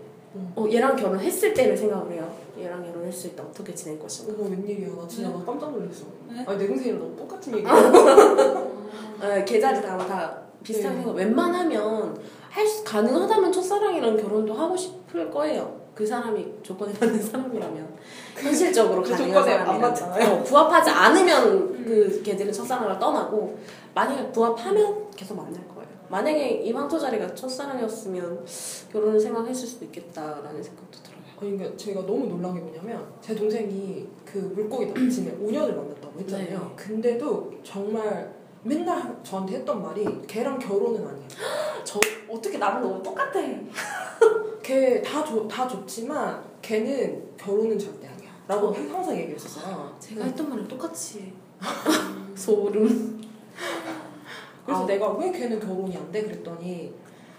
어, 0.56 0.66
얘랑 0.72 0.96
결혼했을 0.96 1.54
때를 1.54 1.76
생각을 1.76 2.12
해요. 2.14 2.34
얘랑 2.58 2.84
결혼했을 2.86 3.36
때 3.36 3.42
어떻게 3.42 3.74
지낼 3.74 4.00
것인가. 4.00 4.34
어머 4.34 4.50
웬일이야 4.50 4.96
나 4.96 5.08
진짜 5.08 5.30
나 5.30 5.44
깜짝 5.46 5.72
놀랐어. 5.72 6.06
네? 6.30 6.44
아니 6.46 6.58
내 6.58 6.68
동생이랑 6.68 7.00
너무 7.00 7.16
똑같은 7.16 7.58
얘기야. 7.58 7.72
어, 7.72 9.46
계좌리도 9.46 9.88
아마 9.88 10.06
다 10.06 10.42
비슷한 10.64 10.94
네. 10.94 11.00
생각. 11.00 11.16
웬만하면 11.16 12.18
할 12.50 12.66
수, 12.66 12.84
가능하다면 12.84 13.52
첫사랑이랑 13.52 14.18
결혼도 14.18 14.54
하고 14.54 14.76
싶을 14.76 15.30
거예요. 15.30 15.85
그 15.96 16.06
사람이 16.06 16.46
조건에 16.62 16.94
맞는 17.00 17.22
사람이라면 17.22 17.96
현실적으로 18.36 19.02
그 19.02 19.12
가능한 19.12 19.44
사람이라면 19.44 19.82
맞잖아요. 19.82 20.34
어, 20.34 20.44
부합하지 20.44 20.90
않으면 20.90 21.86
그 21.86 22.22
걔들은 22.22 22.52
첫사랑을 22.52 23.00
떠나고 23.00 23.58
만약에 23.94 24.30
부합하면 24.32 25.10
계속 25.12 25.38
만날 25.38 25.66
거예요. 25.70 25.88
만약에 26.10 26.62
이 26.64 26.72
황토 26.74 27.00
자리가 27.00 27.34
첫사랑이었으면 27.34 28.46
결혼을 28.92 29.20
생각했을 29.20 29.68
수도 29.68 29.86
있겠다라는 29.86 30.62
생각도 30.62 31.00
들어요. 31.02 31.16
아니 31.40 31.58
그러니까 31.58 31.78
제가 31.78 32.02
너무 32.02 32.28
놀란 32.28 32.54
게 32.54 32.60
뭐냐면 32.60 33.06
제 33.22 33.34
동생이 33.34 34.08
그 34.26 34.38
물고기 34.54 34.88
남친을 34.88 35.40
5년을 35.40 35.76
만났다고 35.76 36.20
했잖아요. 36.20 36.60
네. 36.60 36.76
근데도 36.76 37.54
정말 37.64 38.34
맨날 38.76 39.16
저한테 39.24 39.58
했던 39.58 39.82
말이 39.82 40.04
걔랑 40.26 40.58
결혼은 40.58 41.08
아니야. 41.08 41.28
저 41.86 42.00
어떻게 42.28 42.58
나랑 42.58 42.82
너무 42.82 43.02
똑같아. 43.04 43.40
걔다 44.64 45.24
다 45.48 45.68
좋지만 45.68 46.44
걔는 46.64 47.24
결혼은 47.38 47.78
절대 47.78 48.08
아니야. 48.08 48.32
라고 48.48 48.74
항상 48.74 49.16
얘기했었어요. 49.16 49.96
제가 50.02 50.26
했던 50.26 50.50
말을 50.50 50.68
똑같이 50.68 51.32
소름. 52.34 53.22
그래서 54.66 54.84
아. 54.84 54.86
내가 54.88 55.12
왜 55.12 55.32
걔는 55.32 55.60
결혼이 55.60 55.96
안 55.96 56.12
돼? 56.12 56.24
그랬더니 56.24 56.92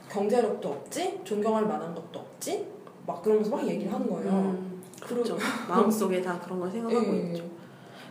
경제력도 0.08 0.68
없지? 0.68 1.22
존경할 1.24 1.66
만한 1.66 1.92
것도 1.92 2.20
없지? 2.20 2.68
막 3.04 3.20
그러면서 3.20 3.50
막 3.50 3.66
얘기를 3.66 3.92
하는 3.92 4.08
거예요. 4.08 4.30
음, 4.30 4.80
그렇죠. 5.02 5.36
마음속에 5.68 6.22
다 6.22 6.38
그런 6.40 6.60
걸 6.60 6.68
예, 6.68 6.72
생각하고 6.74 7.14
예, 7.14 7.18
있죠. 7.32 7.42
예. 7.42 7.50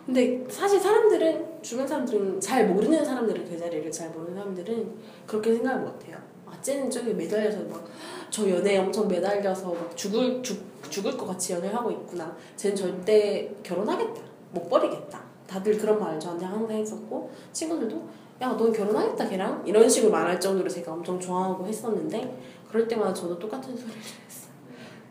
근데 0.05 0.45
사실 0.49 0.79
사람들은 0.79 1.54
주변 1.65 1.87
사람들은 1.87 2.39
잘 2.39 2.67
모르는 2.67 3.03
사람들은 3.03 3.49
그 3.49 3.57
자리를 3.57 3.91
잘 3.91 4.11
모르는 4.11 4.35
사람들은 4.35 4.93
그렇게 5.25 5.55
생각을 5.55 5.81
못 5.81 6.07
해요. 6.07 6.15
아, 6.45 6.53
쟤는 6.61 6.91
저기 6.91 7.13
매달려서 7.13 7.59
막 7.63 7.83
저 8.29 8.49
연애에 8.49 8.77
엄청 8.79 9.07
매달려서 9.07 9.71
막 9.73 9.95
죽을 9.95 10.43
죽, 10.43 10.61
죽을 10.89 11.15
것 11.15 11.25
같이 11.27 11.53
연애를 11.53 11.73
하고 11.75 11.89
있구나. 11.89 12.35
쟤는 12.57 12.75
절대 12.75 13.49
결혼하겠다. 13.63 14.21
못 14.51 14.67
버리겠다. 14.69 15.23
다들 15.47 15.77
그런 15.77 15.97
말을 15.99 16.19
저한테 16.19 16.45
항상 16.45 16.75
했었고 16.77 17.31
친구들도 17.53 17.95
야, 18.41 18.49
넌 18.57 18.73
결혼하겠다 18.73 19.29
걔랑 19.29 19.63
이런 19.65 19.87
식으로 19.87 20.11
말할 20.11 20.39
정도로 20.39 20.69
제가 20.69 20.91
엄청 20.91 21.17
좋아하고 21.19 21.65
했었는데 21.65 22.37
그럴 22.67 22.87
때마다 22.87 23.13
저도 23.13 23.39
똑같은 23.39 23.75
소리를 23.75 23.97
했어요. 23.97 24.51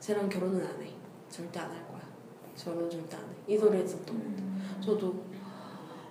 쟤랑 0.00 0.28
결혼은 0.28 0.60
안 0.60 0.82
해. 0.82 0.90
절대 1.30 1.58
안 1.60 1.70
할 1.70 1.88
거야. 1.88 2.02
결혼 2.56 2.90
절대 2.90 3.16
안 3.16 3.22
해. 3.22 3.26
이 3.46 3.56
소리 3.56 3.78
했었던 3.78 4.06
것 4.06 4.24
같아요. 4.24 4.82
저도 4.84 5.14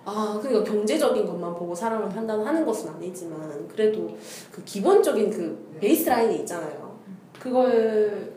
아 0.04 0.38
그러니까 0.40 0.70
경제적인 0.70 1.24
것만 1.24 1.54
보고 1.54 1.74
사람을 1.74 2.08
판단하는 2.08 2.64
것은 2.64 2.90
아니지만 2.90 3.66
그래도 3.68 4.16
그 4.50 4.62
기본적인 4.64 5.30
그 5.30 5.78
베이스라인이 5.80 6.36
있잖아요. 6.40 6.98
그걸 7.38 8.34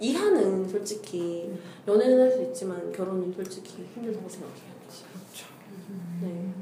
이하는 0.00 0.68
솔직히 0.68 1.52
연애는 1.86 2.20
할 2.20 2.30
수 2.30 2.42
있지만 2.42 2.92
결혼은 2.92 3.32
솔직히 3.32 3.84
힘들다고 3.94 4.28
생각해요. 4.28 4.78
그렇죠. 4.88 5.46
네. 6.22 6.52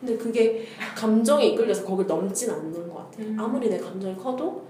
근데 0.00 0.16
그게 0.16 0.66
감정에 0.96 1.46
이끌려서 1.48 1.84
거길 1.84 2.06
넘진 2.06 2.50
않는 2.50 2.88
것 2.88 3.10
같아요. 3.10 3.26
음. 3.26 3.36
아무리 3.38 3.68
내 3.68 3.78
감정이 3.78 4.16
커도 4.16 4.64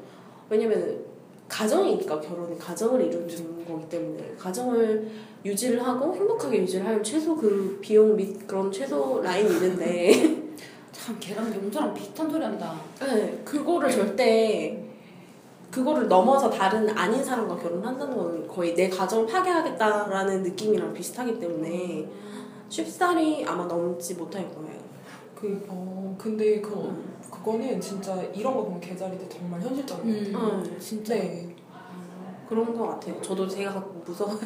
왜냐면 0.49 1.05
가정이니까 1.51 2.21
결혼이 2.21 2.57
가정을 2.59 3.07
이루는 3.07 3.65
거기 3.67 3.89
때문에 3.89 4.35
가정을 4.39 5.11
유지를 5.45 5.85
하고 5.85 6.15
행복하게 6.15 6.63
유지를 6.63 6.87
하면 6.87 7.03
최소 7.03 7.37
그 7.37 7.79
비용 7.83 8.17
및 8.17 8.47
그런 8.47 8.71
최소 8.71 9.21
라인이 9.21 9.51
있는데 9.55 10.11
참 10.93 11.17
걔랑 11.19 11.53
용서랑 11.53 11.93
비슷한 11.93 12.31
소리 12.31 12.45
한다. 12.45 12.81
네, 13.01 13.43
그거를 13.45 13.91
절대 13.91 14.87
그거를 15.71 16.09
넘어서 16.09 16.51
다른 16.51 16.89
아닌 16.97 17.23
사람과 17.23 17.57
결혼한다는 17.57 18.17
건 18.17 18.49
거의 18.49 18.75
내 18.75 18.89
가정을 18.89 19.27
파괴하겠다라는 19.27 20.43
느낌이랑 20.43 20.93
비슷하기 20.93 21.39
때문에 21.39 22.09
쉽사리 22.69 23.45
아마 23.45 23.65
넘지 23.67 24.15
못할 24.15 24.49
거예요. 24.53 24.81
그, 25.35 25.65
어, 25.69 26.15
근데 26.19 26.61
그, 26.61 26.71
그거는 27.43 27.81
진짜 27.81 28.15
이런 28.35 28.55
거 28.55 28.65
보면 28.65 28.81
개자리들 28.81 29.29
정말 29.29 29.61
현실적인 29.61 30.33
것 30.33 30.39
같아요. 30.39 30.63
음, 30.63 30.77
진짜. 30.79 31.15
네. 31.15 31.55
그런 32.49 32.77
거 32.77 32.89
같아요. 32.89 33.21
저도 33.23 33.49
제가 33.49 33.73
가끔 33.75 34.03
무서워요. 34.05 34.37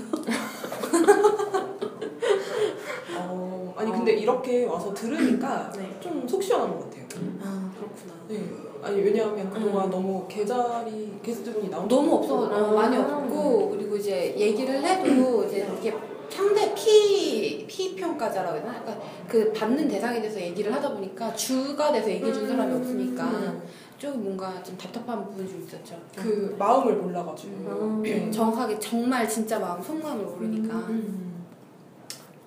어, 3.18 3.74
아니, 3.76 3.90
근데 3.90 4.12
이렇게 4.12 4.66
와서 4.66 4.92
들으니까 4.92 5.72
네. 5.76 5.98
좀속 6.00 6.42
시원한 6.42 6.70
것 6.70 6.84
같아요. 6.84 7.04
아 7.42 7.72
그렇구나. 7.76 8.14
네. 8.28 8.50
아니, 8.82 9.00
왜냐하면 9.00 9.50
그동안 9.50 9.88
너무 9.90 10.26
개자리 10.28 11.18
게스트분이 11.22 11.70
나온 11.70 11.88
너무 11.88 12.16
없어 12.16 12.46
아. 12.52 12.72
많이 12.72 12.96
없고 12.98 13.70
그리고 13.70 13.96
이제 13.96 14.34
얘기를 14.38 14.84
해도 14.84 15.44
이제 15.44 15.66
이게 15.80 15.94
상대 16.34 16.74
피, 16.74 17.64
피 17.68 17.94
평가자라고 17.94 18.56
해야 18.56 18.64
되나? 18.64 18.82
그러니까 18.82 19.06
그 19.28 19.52
받는 19.52 19.86
대상에 19.86 20.20
대해서 20.20 20.40
얘기를 20.40 20.72
하다 20.74 20.94
보니까 20.94 21.32
주가 21.34 21.92
돼서 21.92 22.10
얘기해 22.10 22.32
준 22.32 22.48
사람이 22.48 22.72
음. 22.72 22.80
없으니까 22.80 23.24
음. 23.24 23.62
좀 23.96 24.24
뭔가 24.24 24.60
좀 24.64 24.76
답답한 24.76 25.24
부분이 25.24 25.48
좀 25.48 25.62
있었죠. 25.62 25.96
그 26.16 26.56
마음을 26.58 26.96
몰라가지고. 26.96 27.52
음. 27.52 28.02
네. 28.02 28.28
정확하게 28.32 28.80
정말 28.80 29.28
진짜 29.28 29.60
마음 29.60 29.80
속마음을 29.80 30.24
모르니까 30.24 30.74
음. 30.88 31.44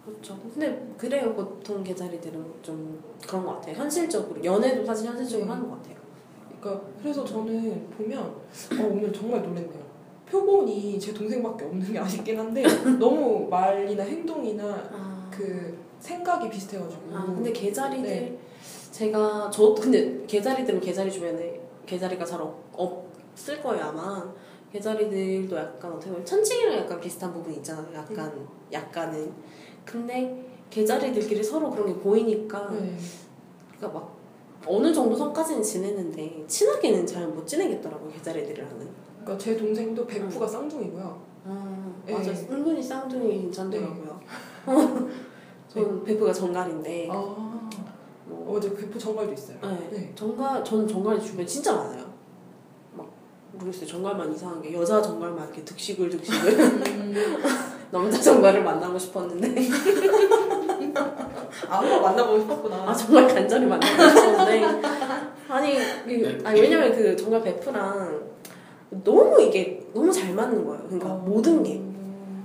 그렇죠. 0.05 0.37
근데 0.53 0.85
그래요. 0.97 1.33
보통 1.33 1.81
개자리들은 1.81 2.45
좀 2.61 3.01
그런 3.25 3.45
것 3.45 3.53
같아요. 3.55 3.75
현실적으로 3.75 4.43
연애도 4.43 4.85
사실 4.85 5.07
현실적으로 5.07 5.47
음. 5.47 5.51
하는 5.51 5.69
것 5.69 5.77
같아요. 5.77 5.95
그러니까 6.59 6.85
그래서 7.01 7.23
저는 7.23 7.89
보면 7.91 8.19
어, 8.19 8.89
오늘 8.91 9.13
정말 9.13 9.41
놀랐네요. 9.41 9.86
표본이 10.29 10.99
제 10.99 11.13
동생밖에 11.13 11.65
없는 11.65 11.93
게 11.93 11.99
아쉽긴 11.99 12.37
한데 12.39 12.63
너무 12.99 13.47
말이나 13.49 14.03
행동이나 14.03 14.63
아, 14.91 15.29
그 15.31 15.77
생각이 15.99 16.49
비슷해가지고. 16.49 17.01
아 17.15 17.25
근데 17.25 17.51
개자리들 17.51 18.03
네. 18.09 18.37
제가 18.91 19.49
저 19.51 19.73
근데 19.73 20.23
개자리들은 20.27 20.79
개자리 20.79 21.11
주변에 21.11 21.59
개자리가 21.85 22.25
잘 22.25 22.41
없, 22.41 22.55
없을 22.73 23.61
거예요 23.61 23.85
아마. 23.85 24.33
개자리들도 24.73 25.55
약간 25.55 25.93
어떻게 25.93 26.11
보면 26.11 26.25
천칭이랑 26.25 26.79
약간 26.79 26.99
비슷한 26.99 27.33
부분이 27.33 27.57
있잖아요. 27.57 27.87
약간 27.93 28.47
약간은. 28.71 29.31
근데 29.85 30.45
개자리들끼리 30.69 31.41
서로 31.41 31.71
그런 31.71 31.87
게 31.87 31.93
보이니까 31.99 32.69
네. 32.71 32.97
그러니까 33.77 33.99
막 33.99 34.17
어느 34.65 34.93
정도 34.93 35.15
선까지는 35.15 35.63
지내는데 35.63 36.43
친하게는 36.47 37.05
잘 37.07 37.25
못 37.27 37.47
지내겠더라고 37.47 38.09
개자리들이랑은. 38.09 39.06
그러니까 39.27 39.37
제 39.37 39.57
동생도 39.57 40.07
베프가 40.07 40.47
쌍둥이고요. 40.47 41.21
아 41.45 41.93
네. 42.05 42.13
맞아 42.13 42.31
은근히 42.31 42.81
쌍둥이 42.81 43.41
괜찮더라고요. 43.41 44.19
저는 45.67 46.03
베프가 46.05 46.31
정갈인데 46.31 47.09
아, 47.11 47.13
뭐, 48.25 48.55
어제 48.55 48.73
베프 48.73 48.97
정갈도 48.97 49.33
있어요. 49.33 49.57
네. 49.61 49.89
네. 49.91 50.11
정갈 50.15 50.63
전 50.63 50.87
정갈이 50.87 51.21
주변에 51.21 51.45
진짜 51.45 51.75
많아요. 51.75 52.05
막 52.93 53.11
모르겠어요 53.51 53.85
정갈만 53.85 54.33
이상한 54.33 54.61
게 54.61 54.73
여자 54.73 55.01
정갈만 55.01 55.45
이렇게 55.47 55.65
득식을 55.65 56.09
득식을 56.09 56.59
음. 56.59 57.15
남자 57.91 58.21
정갈을 58.21 58.63
만나고 58.63 58.97
싶었는데 58.97 59.69
아, 61.69 61.79
한번 61.79 62.01
만나보고 62.01 62.39
싶었구나. 62.39 62.75
아 62.89 62.93
정말 62.93 63.27
간절히 63.27 63.65
만나고 63.65 64.09
싶었는데 64.09 64.63
아니 65.49 65.75
그, 66.05 66.41
아니 66.45 66.61
왜냐면 66.61 66.93
그 66.93 67.15
정갈 67.15 67.41
베프랑 67.41 68.36
너무 68.89 69.41
이게 69.41 69.85
너무 69.93 70.11
잘 70.11 70.33
맞는 70.33 70.65
거예요. 70.65 70.83
그러니까 70.85 71.13
어. 71.13 71.17
모든 71.17 71.63
게. 71.63 71.81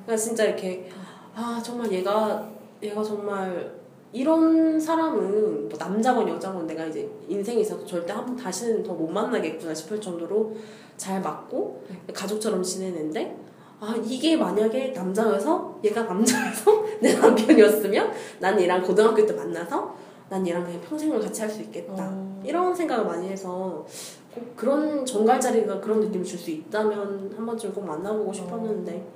그러니까 0.05 0.17
진짜 0.17 0.45
이렇게 0.45 0.89
아 1.35 1.61
정말 1.65 1.91
얘가 1.93 2.49
얘가 2.83 3.03
정말 3.03 3.73
이런 4.13 4.79
사람은 4.79 5.69
뭐 5.69 5.79
남자건 5.79 6.29
여자건 6.29 6.67
내가 6.67 6.85
이제 6.87 7.09
인생에 7.29 7.61
있어서 7.61 7.85
절대 7.87 8.13
한 8.13 8.27
번 8.27 8.37
다시는 8.37 8.83
더 8.83 8.93
못 8.95 9.09
만나겠구나 9.09 9.73
싶을 9.73 10.01
정도로 10.01 10.55
잘 10.97 11.21
맞고 11.23 11.83
가족처럼 12.13 12.63
지내는데 12.63 13.37
아 13.81 13.95
이게 14.05 14.37
만약에 14.37 14.89
남자여서 14.89 15.79
얘가 15.83 16.03
남자여서 16.03 16.85
내 17.01 17.15
남편이었으면 17.15 18.13
난 18.41 18.61
얘랑 18.61 18.83
고등학교 18.83 19.25
때 19.25 19.33
만나서 19.33 19.97
난 20.29 20.47
얘랑 20.47 20.65
그냥 20.65 20.81
평생을 20.83 21.21
같이 21.21 21.41
할 21.41 21.51
수 21.51 21.63
있겠다 21.63 21.95
어. 22.13 22.43
이런 22.45 22.75
생각을 22.75 23.07
많이 23.07 23.29
해서 23.29 23.85
꼭 24.35 24.57
그런 24.57 25.05
정갈 25.05 25.41
자리가 25.41 25.81
그런 25.81 26.01
느낌을 26.01 26.25
줄 26.25 26.39
수 26.39 26.51
있다면 26.51 27.33
한 27.37 27.47
번쯤 27.47 27.73
꼭 27.73 27.85
만나보고 27.85 28.33
싶었는데 28.33 29.07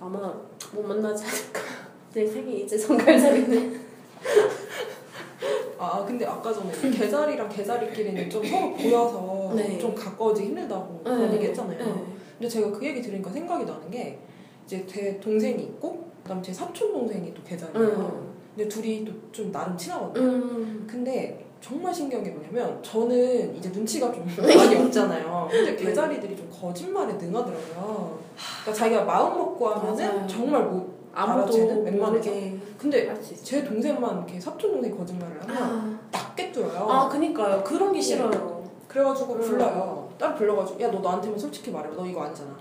아마 0.00 0.34
못 0.72 0.82
만나지 0.82 1.24
않을까 1.24 1.60
내 2.12 2.26
생에 2.26 2.52
이제 2.52 2.76
정갈 2.76 3.18
자리는 3.20 3.80
아 5.78 6.04
근데 6.06 6.24
아까 6.24 6.52
전에 6.52 6.72
개자리랑 6.90 7.48
개자리끼리는 7.48 8.30
좀 8.30 8.44
서로 8.44 8.72
보여서 8.74 9.52
네. 9.54 9.78
좀 9.78 9.94
가까워지기 9.94 10.48
힘들다고 10.48 11.00
그런 11.04 11.28
네. 11.30 11.36
얘기 11.36 11.46
했잖아요. 11.46 11.78
네. 11.78 12.04
근데 12.38 12.48
제가 12.48 12.70
그 12.70 12.84
얘기 12.84 13.00
들으니까 13.02 13.30
생각이 13.30 13.64
나는 13.64 13.90
게 13.90 14.18
이제 14.64 14.84
제 14.86 15.20
동생이 15.20 15.62
있고 15.64 16.04
그다음 16.22 16.42
제 16.42 16.52
사촌 16.52 16.92
동생이 16.92 17.32
또 17.34 17.42
개자리예요. 17.42 17.88
음. 17.88 18.34
근데 18.56 18.68
둘이 18.68 19.04
또 19.04 19.12
좀 19.32 19.52
나름 19.52 19.76
친하거든요. 19.76 20.26
음. 20.26 20.86
근데 20.90 21.45
정말 21.66 21.92
신기한 21.92 22.24
게 22.24 22.30
뭐냐면 22.30 22.80
저는 22.82 23.56
이제 23.56 23.68
눈치가 23.70 24.12
좀 24.12 24.24
많이 24.36 24.76
없잖아요. 24.86 25.48
근데 25.50 25.74
개자리들이 25.74 26.36
좀 26.36 26.48
거짓말에 26.48 27.12
능하더라고요. 27.14 28.18
그러니까 28.62 28.72
자기가 28.72 29.04
마음 29.04 29.36
먹고 29.36 29.68
하면은 29.70 29.96
맞아요. 30.14 30.26
정말 30.28 30.62
뭐 30.64 30.94
아무도 31.12 31.82
웬만해서. 31.82 32.30
근데. 32.78 33.12
제 33.42 33.64
동생만 33.64 34.16
이렇게 34.18 34.38
사촌 34.38 34.72
동생 34.74 34.96
거짓말을 34.96 35.42
하면 35.42 35.56
아, 35.56 35.98
딱 36.12 36.36
깨뚫어요. 36.36 36.86
아 36.88 37.08
그니까요 37.08 37.64
그런 37.64 37.92
게 37.92 38.00
싫어요 38.00 38.62
그래가지고 38.86 39.34
음. 39.34 39.40
불러요. 39.40 40.08
따로 40.18 40.34
불러가지고 40.36 40.80
야 40.80 40.90
너 40.90 41.00
나한테만 41.00 41.36
솔직히 41.38 41.70
말해. 41.72 41.88
너 41.96 42.06
이거 42.06 42.22
아니잖아. 42.22 42.56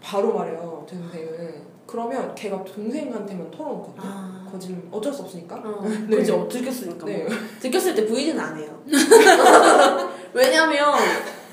바로 0.00 0.32
말해요. 0.34 0.86
제 0.88 0.96
동생은. 0.96 1.54
그러면 1.86 2.34
걔가 2.36 2.62
동생한테만 2.64 3.50
털어놓거든요. 3.50 4.02
아 4.04 4.37
거짓말 4.50 4.82
어쩔 4.90 5.12
수 5.12 5.22
없으니까. 5.22 5.56
어, 5.56 5.82
네. 6.08 6.16
그죠 6.16 6.46
들켰으니까 6.48 7.06
네. 7.06 7.18
뭐. 7.24 7.28
들켰을 7.60 7.94
때 7.94 8.06
부인은 8.06 8.38
안 8.38 8.56
해요 8.58 8.82
왜냐면 10.34 10.94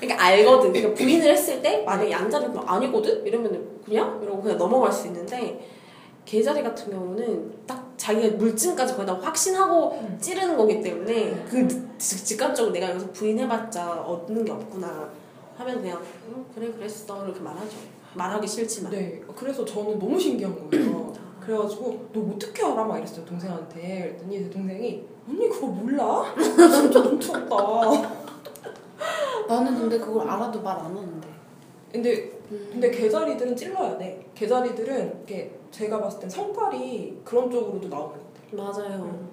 그러니까 0.00 0.24
알거든 0.24 0.72
그러니까 0.72 0.94
부인을 0.94 1.32
했을 1.32 1.62
때 1.62 1.82
만약에 1.84 2.10
양자를 2.10 2.50
뭐 2.50 2.62
아니거든 2.62 3.24
이러면 3.26 3.80
그냥 3.84 4.20
이러고 4.22 4.42
그냥 4.42 4.58
넘어갈 4.58 4.92
수 4.92 5.06
있는데 5.08 5.66
개자리 6.24 6.62
같은 6.62 6.90
경우는 6.92 7.52
딱 7.66 7.94
자기가 7.96 8.36
물증까지 8.36 8.94
거의 8.94 9.06
다 9.06 9.16
확신하고 9.20 9.92
음. 10.00 10.18
찌르는 10.20 10.56
거기 10.56 10.80
때문에 10.80 11.44
그 11.48 11.66
직- 11.98 12.24
직감적으로 12.24 12.72
내가 12.72 12.90
여기서 12.90 13.10
부인해봤자 13.12 14.02
얻는 14.02 14.44
게 14.44 14.52
없구나 14.52 15.08
하면 15.56 15.80
그냥 15.80 16.02
응, 16.28 16.44
그래 16.54 16.70
그랬어 16.72 17.24
이렇게 17.24 17.40
말하죠 17.40 17.76
말하기 18.14 18.46
싫지만 18.46 18.90
네. 18.92 19.22
그래서 19.36 19.64
저는 19.64 19.98
너무 19.98 20.18
신기한 20.18 20.54
거예요. 20.70 21.12
그래가지고 21.46 22.08
너 22.12 22.20
어떻게 22.34 22.64
알아? 22.64 22.84
막 22.84 22.98
이랬어요 22.98 23.24
동생한테. 23.24 24.00
그랬더니 24.18 24.38
제 24.44 24.50
동생이 24.50 25.04
언니 25.28 25.48
그거 25.48 25.66
몰라? 25.68 26.24
진짜 26.36 27.02
눈치 27.02 27.30
없다. 27.30 27.56
나는 29.48 29.78
근데 29.78 29.98
그걸 29.98 30.28
알아도 30.28 30.60
말 30.60 30.76
안 30.78 30.86
하는데 30.86 31.28
근데 31.92 32.32
근데 32.48 32.90
개자리들은 32.90 33.56
찔러야 33.56 33.96
돼. 33.96 34.28
개자리들은 34.34 35.06
이렇게 35.18 35.58
제가 35.70 36.00
봤을 36.00 36.20
땐 36.20 36.30
성깔이 36.30 37.20
그런 37.24 37.50
쪽으로도 37.50 37.88
나오는 37.88 38.12
것 38.12 38.20
같아요. 38.34 38.88
맞아요. 38.88 39.26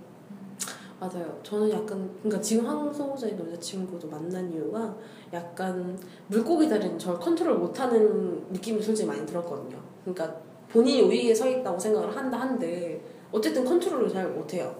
맞아요. 0.99 1.39
저는 1.43 1.69
약간 1.71 2.09
그러니까 2.21 2.41
지금 2.41 2.65
황소자의 2.65 3.37
여자친구도 3.37 4.07
만난 4.07 4.51
이유가 4.53 4.95
약간 5.33 5.99
물고기자리는 6.27 6.97
저를 6.97 7.19
컨트롤 7.19 7.57
못하는 7.57 8.45
느낌이 8.51 8.81
솔직히 8.81 9.07
많이 9.07 9.25
들었거든요. 9.25 9.77
그러니까 10.05 10.35
본인이 10.73 11.01
우위에 11.01 11.33
서 11.35 11.47
있다고 11.47 11.77
생각을 11.79 12.15
한다 12.15 12.39
한데 12.39 12.99
어쨌든 13.31 13.63
컨트롤을 13.63 14.09
잘 14.11 14.27
못해요. 14.29 14.75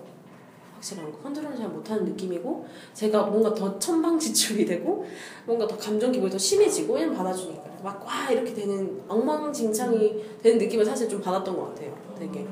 확실한 0.73 1.11
거 1.11 1.17
컨트롤을 1.19 1.55
잘 1.55 1.69
못하는 1.69 2.03
느낌이고 2.05 2.65
제가 2.93 3.27
뭔가 3.27 3.53
더 3.53 3.77
천방지축이 3.77 4.65
되고 4.65 5.05
뭔가 5.45 5.67
더 5.67 5.77
감정 5.77 6.11
기복이 6.11 6.31
더 6.31 6.37
심해지고 6.37 6.99
얘는 6.99 7.13
받아주니까 7.13 7.63
막 7.83 8.03
와 8.05 8.31
이렇게 8.31 8.53
되는 8.53 9.01
엉망진창이 9.07 10.23
되는 10.41 10.57
느낌을 10.57 10.83
사실 10.83 11.07
좀 11.07 11.21
받았던 11.21 11.55
것 11.55 11.69
같아요. 11.69 11.95
되게 12.17 12.45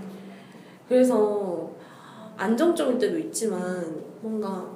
그래서 0.88 1.72
안정적일 2.38 3.00
때도 3.00 3.18
있지만 3.18 4.04
뭔가 4.22 4.70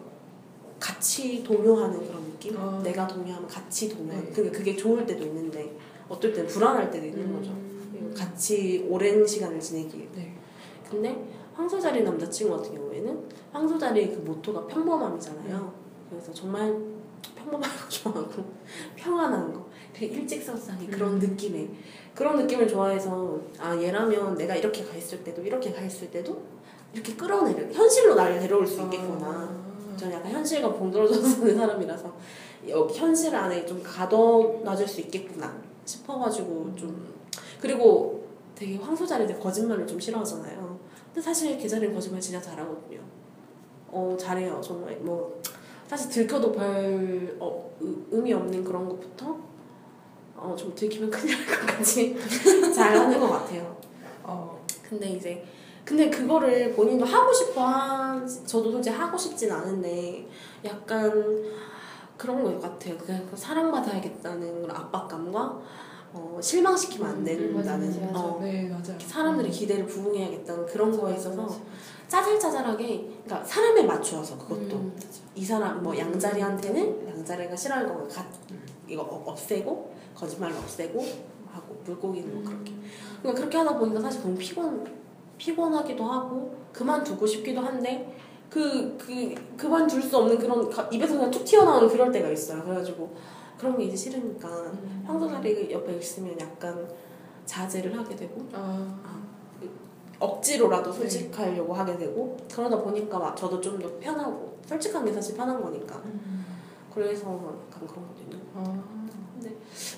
같이 0.79 1.43
동요하는 1.43 2.05
그런 2.07 2.23
느낌? 2.23 2.57
아. 2.57 2.81
내가 2.83 3.07
동요하면 3.07 3.47
같이 3.47 3.89
동요하는 3.89 4.25
네. 4.25 4.31
그게 4.31 4.49
그게 4.51 4.75
좋을 4.75 5.05
때도 5.05 5.23
있는데 5.25 5.75
어떨 6.09 6.33
때는 6.33 6.47
불안할 6.47 6.89
때도 6.91 7.05
있는 7.05 7.33
거죠. 7.33 7.64
음. 8.01 8.13
같이 8.15 8.85
오랜 8.89 9.25
시간을 9.25 9.59
지내기. 9.59 10.09
네. 10.15 10.35
근데 10.89 11.25
황소자리 11.53 12.03
남자친구 12.03 12.57
같은 12.57 12.75
경우에는 12.75 13.23
황소자리의 13.51 14.09
그 14.11 14.19
모토가 14.21 14.67
평범함이잖아요. 14.67 15.73
그래서 16.09 16.33
정말 16.33 16.75
평범한 17.35 17.69
거 17.69 17.87
좋아하고 17.89 18.43
평안한 18.95 19.53
거, 19.53 19.65
되게 19.93 20.15
일직선상의 20.15 20.87
그런 20.87 21.13
음. 21.13 21.19
느낌의 21.19 21.69
그런 22.13 22.37
느낌을 22.37 22.67
좋아해서 22.67 23.39
아 23.59 23.75
얘라면 23.75 24.35
내가 24.35 24.55
이렇게 24.55 24.83
가 24.83 24.95
있을 24.95 25.23
때도 25.23 25.41
이렇게 25.41 25.71
가 25.71 25.81
있을 25.81 26.09
때도 26.11 26.41
이렇게 26.93 27.13
끌어내려 27.15 27.71
현실로 27.71 28.15
나를 28.15 28.39
데려올 28.39 28.65
수 28.65 28.81
있겠구나. 28.83 29.27
아. 29.27 29.65
저는 29.97 30.15
약간 30.15 30.31
현실과 30.31 30.73
봉돌어져 30.73 31.21
사는 31.21 31.55
사람이라서 31.55 32.13
여기 32.67 32.97
현실 32.97 33.35
안에 33.35 33.65
좀 33.65 33.81
가둬 33.83 34.61
놔줄 34.63 34.87
수 34.87 35.01
있겠구나 35.01 35.55
싶어가지고 35.85 36.73
좀 36.75 37.13
그리고 37.69 38.23
되게 38.53 38.77
황소자리들 38.77 39.39
거짓말을 39.39 39.87
좀 39.87 39.99
싫어하잖아요. 39.99 40.79
근데 41.07 41.19
사실 41.19 41.57
개자리는 41.57 41.93
거짓말 41.95 42.21
진짜 42.21 42.39
잘하거든요. 42.39 42.99
어 43.87 44.15
잘해요 44.19 44.61
정말 44.61 44.95
뭐 44.97 45.41
사실 45.87 46.11
들켜도 46.11 46.51
별 46.51 47.35
어, 47.39 47.71
의- 47.79 47.95
의미 48.11 48.33
없는 48.33 48.63
그런 48.63 48.87
것부터 48.87 49.35
어 50.37 50.55
좀 50.55 50.75
들키면 50.75 51.09
큰일 51.09 51.37
날 51.43 51.59
것까지 51.59 52.15
잘하는 52.75 53.19
것 53.19 53.29
같아요. 53.29 53.75
어. 54.21 54.63
근데 54.87 55.09
이제 55.09 55.43
근데 55.83 56.09
그거를 56.11 56.73
본인도 56.75 57.03
하고 57.05 57.33
싶어 57.33 57.61
하 57.65 58.25
저도 58.45 58.71
솔직히 58.73 58.95
하고 58.95 59.17
싶진 59.17 59.51
않은데 59.51 60.27
약간 60.63 61.43
그런 62.15 62.43
것 62.43 62.59
같아요. 62.61 62.95
그냥 62.97 63.25
그 63.29 63.35
사랑받아야겠다는 63.35 64.61
그런 64.61 64.75
압박감과 64.75 65.61
어, 66.17 66.39
실망시키면 66.41 67.09
안 67.09 67.17
음, 67.17 67.23
된다는 67.25 67.55
맞아, 67.55 67.77
맞아. 67.77 68.19
어, 68.19 68.39
네 68.41 68.69
맞아요. 68.69 68.97
사람들의 68.99 69.51
기대를 69.51 69.85
부응해야겠다는 69.85 70.65
그런 70.65 70.91
거에 70.91 71.11
맞아, 71.11 71.15
있어서 71.29 71.41
맞아. 71.41 71.55
짜잘짜잘하게 72.07 73.09
그러니까 73.25 73.43
사람에 73.43 73.83
맞추어서 73.83 74.37
그것도 74.37 74.75
음. 74.77 74.97
이 75.35 75.43
사람 75.43 75.83
뭐 75.83 75.97
양자리한테는 75.97 77.07
양자리가 77.09 77.55
싫어할 77.55 77.87
거면 77.87 78.07
가, 78.07 78.25
이거 78.87 79.01
어- 79.01 79.23
없애고 79.27 79.93
거짓말을 80.15 80.55
없애고 80.57 81.05
하고 81.51 81.75
물고기는 81.83 82.33
뭐 82.33 82.43
그렇게 82.43 82.71
그러니까 83.21 83.41
그렇게 83.41 83.57
하다 83.57 83.77
보니까 83.77 83.99
사실 83.99 84.21
너무 84.21 84.35
피곤 84.37 84.85
피곤하기도 85.37 86.03
하고 86.03 86.55
그만두고 86.71 87.25
싶기도 87.27 87.59
한데 87.61 88.15
그 88.49 88.95
그 88.97 89.35
그만둘 89.57 90.01
수 90.01 90.15
없는 90.17 90.37
그런 90.37 90.69
가- 90.69 90.87
입에서 90.91 91.15
그냥 91.15 91.29
툭 91.31 91.43
튀어나오는 91.43 91.89
그럴 91.89 92.09
때가 92.11 92.29
있어요. 92.29 92.63
그래가지고 92.63 93.13
그런 93.57 93.77
게 93.77 93.85
이제 93.85 93.95
싫으니까 93.95 94.47
음. 94.47 95.03
황소자리 95.07 95.71
옆에 95.71 95.97
있으면 95.97 96.39
약간 96.39 96.87
자제를 97.45 97.97
하게 97.97 98.15
되고 98.15 98.41
아. 98.53 98.97
억지로라도 100.19 100.91
솔직하려고 100.91 101.73
하게 101.73 101.97
되고 101.97 102.37
그러다 102.51 102.77
보니까 102.81 103.19
막 103.19 103.35
저도 103.35 103.59
좀 103.61 103.79
더 103.79 103.97
편하고 103.99 104.57
솔직한 104.65 105.05
게 105.05 105.11
사실 105.11 105.35
편한 105.35 105.61
거니까 105.61 105.95
음. 106.05 106.45
그래서 106.93 107.25
약간 107.69 107.87
그런 107.87 108.07
거든요. 108.07 108.41
아. 108.55 108.83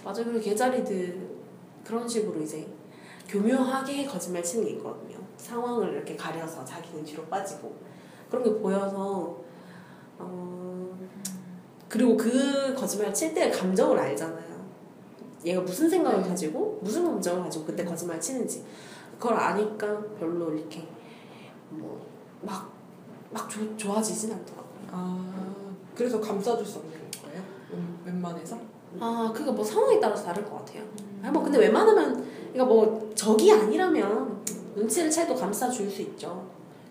맞아요. 0.04 0.26
그리고 0.26 0.40
개자리들 0.40 1.30
그런 1.84 2.08
식으로 2.08 2.42
이제 2.42 2.68
교묘하게 3.28 4.06
거짓말 4.06 4.44
치는 4.44 4.66
게 4.66 4.72
있거든요. 4.72 5.18
상황을 5.38 5.94
이렇게 5.94 6.16
가려서 6.16 6.66
자기는 6.66 7.04
뒤로 7.04 7.24
빠지고 7.26 7.76
그런 8.30 8.44
게 8.44 8.54
보여서 8.60 9.38
어 10.18 10.98
그리고 11.90 12.18
그 12.18 12.74
거짓말 12.76 13.14
칠 13.14 13.34
때 13.34 13.50
감정을 13.50 13.98
알잖아요. 13.98 14.48
얘가 15.46 15.62
무슨 15.62 15.90
생각을 15.90 16.22
네. 16.24 16.30
가지고 16.30 16.80
무슨 16.82 17.06
감정을 17.06 17.44
가지고 17.44 17.66
그때 17.66 17.86
거짓말 17.86 18.20
치는지 18.20 18.64
그걸 19.18 19.36
아니까 19.38 20.02
별로 20.20 20.52
이렇게 20.54 20.86
뭐 21.70 22.06
뭐막막 22.42 23.50
좋아지진 23.78 24.32
않더라고요. 24.34 24.68
아. 24.92 25.34
그래서 25.96 26.20
감싸줄 26.20 26.66
수 26.66 26.80
없는 26.80 26.94
거예요? 27.24 27.42
웬- 27.72 28.14
웬만해서? 28.16 28.58
아, 29.00 29.32
그게 29.36 29.50
뭐 29.52 29.64
상황에 29.64 30.00
따라서 30.00 30.26
다를 30.26 30.44
것 30.46 30.58
같아요. 30.58 30.84
아, 31.24 31.32
뭐 31.32 31.44
근데 31.44 31.58
웬만하면 31.60 32.14
그러니까 32.52 32.66
뭐 32.66 33.12
적이 33.16 33.52
아니라면 33.54 34.44
눈치를 34.76 35.10
채도 35.10 35.36
감싸줄 35.36 35.90
수 35.90 36.02
있죠. 36.04 36.48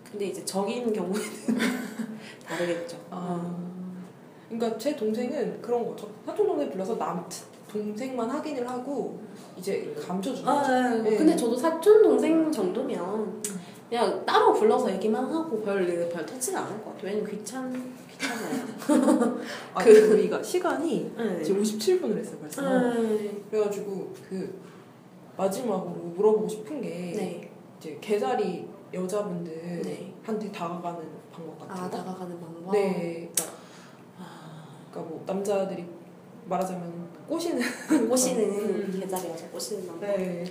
근데 0.09 0.25
이제 0.27 0.43
적인 0.45 0.91
경우에는 0.91 1.19
다르겠죠. 2.47 2.97
아. 3.11 3.55
그러니까 4.49 4.77
제 4.77 4.95
동생은 4.95 5.61
그런 5.61 5.85
거죠. 5.85 6.09
사촌 6.25 6.47
동생 6.47 6.69
불러서 6.69 6.97
남 6.97 7.27
동생만 7.69 8.29
확인을 8.29 8.67
하고 8.67 9.19
이제 9.57 9.93
감춰주는 10.07 10.47
아, 10.47 10.61
거죠. 10.61 10.73
네. 11.03 11.09
네. 11.09 11.17
근데 11.17 11.35
저도 11.35 11.55
사촌 11.57 12.01
동생 12.01 12.51
정도면 12.51 13.41
그냥 13.89 14.25
따로 14.25 14.53
불러서 14.53 14.91
얘기만 14.93 15.25
하고 15.25 15.61
별, 15.61 15.85
별 16.09 16.25
터치는 16.25 16.59
않을 16.59 16.83
것 16.83 16.95
같아요. 16.95 17.11
왜냐면 17.11 17.29
귀찮, 17.29 17.93
귀찮아요. 18.11 18.65
아, 19.73 19.83
그- 19.83 19.93
그 19.93 20.13
우리가 20.13 20.41
시간이 20.41 21.11
네. 21.17 21.43
지금 21.43 21.61
57분을 21.61 22.17
했어요 22.17 22.37
벌써. 22.39 22.61
네. 22.93 23.41
그래가지고 23.49 24.13
그 24.29 24.59
마지막으로 25.37 25.91
물어보고 26.15 26.47
싶은 26.47 26.81
게 26.81 26.89
네. 26.89 27.51
이제 27.79 27.97
개자리 28.01 28.67
여자분들한테 28.93 29.83
네. 30.23 30.51
다가가는 30.51 30.99
방법 31.31 31.59
같은 31.59 31.83
아, 31.83 31.89
거. 31.89 31.97
다가가는 31.97 32.39
방법? 32.39 32.71
네. 32.71 33.29
그러니까, 33.35 33.43
아, 33.43 33.56
그러니까 34.97 35.01
뭐 35.03 35.23
남자들이 35.25 35.85
말하자면 36.45 37.07
꼬시는. 37.27 37.61
꼬시는, 38.09 38.43
음. 38.43 38.99
개자리 38.99 39.29
와서 39.29 39.45
꼬시는 39.49 39.87
방법. 39.87 40.07
네. 40.07 40.45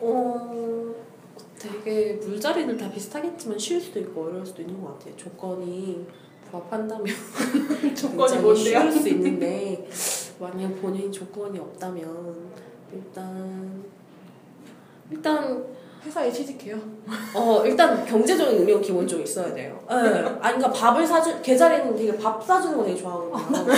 어, 0.00 0.94
되게 1.58 2.14
물자리는 2.14 2.76
다 2.76 2.90
비슷하겠지만 2.90 3.58
쉬울 3.58 3.80
수도 3.80 4.00
있고 4.00 4.24
어려울 4.24 4.46
수도 4.46 4.62
있는 4.62 4.80
것 4.80 4.98
같아요. 4.98 5.16
조건이 5.16 6.06
부합한다면 6.50 7.06
조건이 7.96 8.40
뭔데요? 8.40 8.54
쉬울 8.54 8.92
수 8.92 9.08
있는데 9.08 9.88
만약 10.38 10.68
본인 10.80 11.10
조건이 11.10 11.58
없다면 11.58 12.50
일단 12.92 13.84
일단 15.10 15.64
회사에 16.06 16.30
취직해요. 16.30 16.76
어 17.34 17.62
일단 17.64 18.04
경제적인 18.04 18.58
의미가 18.60 18.80
기본적으로 18.80 19.24
있어야 19.24 19.54
돼요. 19.54 19.78
네. 19.88 19.96
아 20.40 20.48
그러니까 20.52 20.70
밥을 20.72 21.06
사주 21.06 21.40
계좌리는 21.42 21.96
되게 21.96 22.16
밥 22.18 22.44
사주는 22.44 22.76
거 22.76 22.84
되게 22.84 22.96
좋아하거든요. 23.00 23.72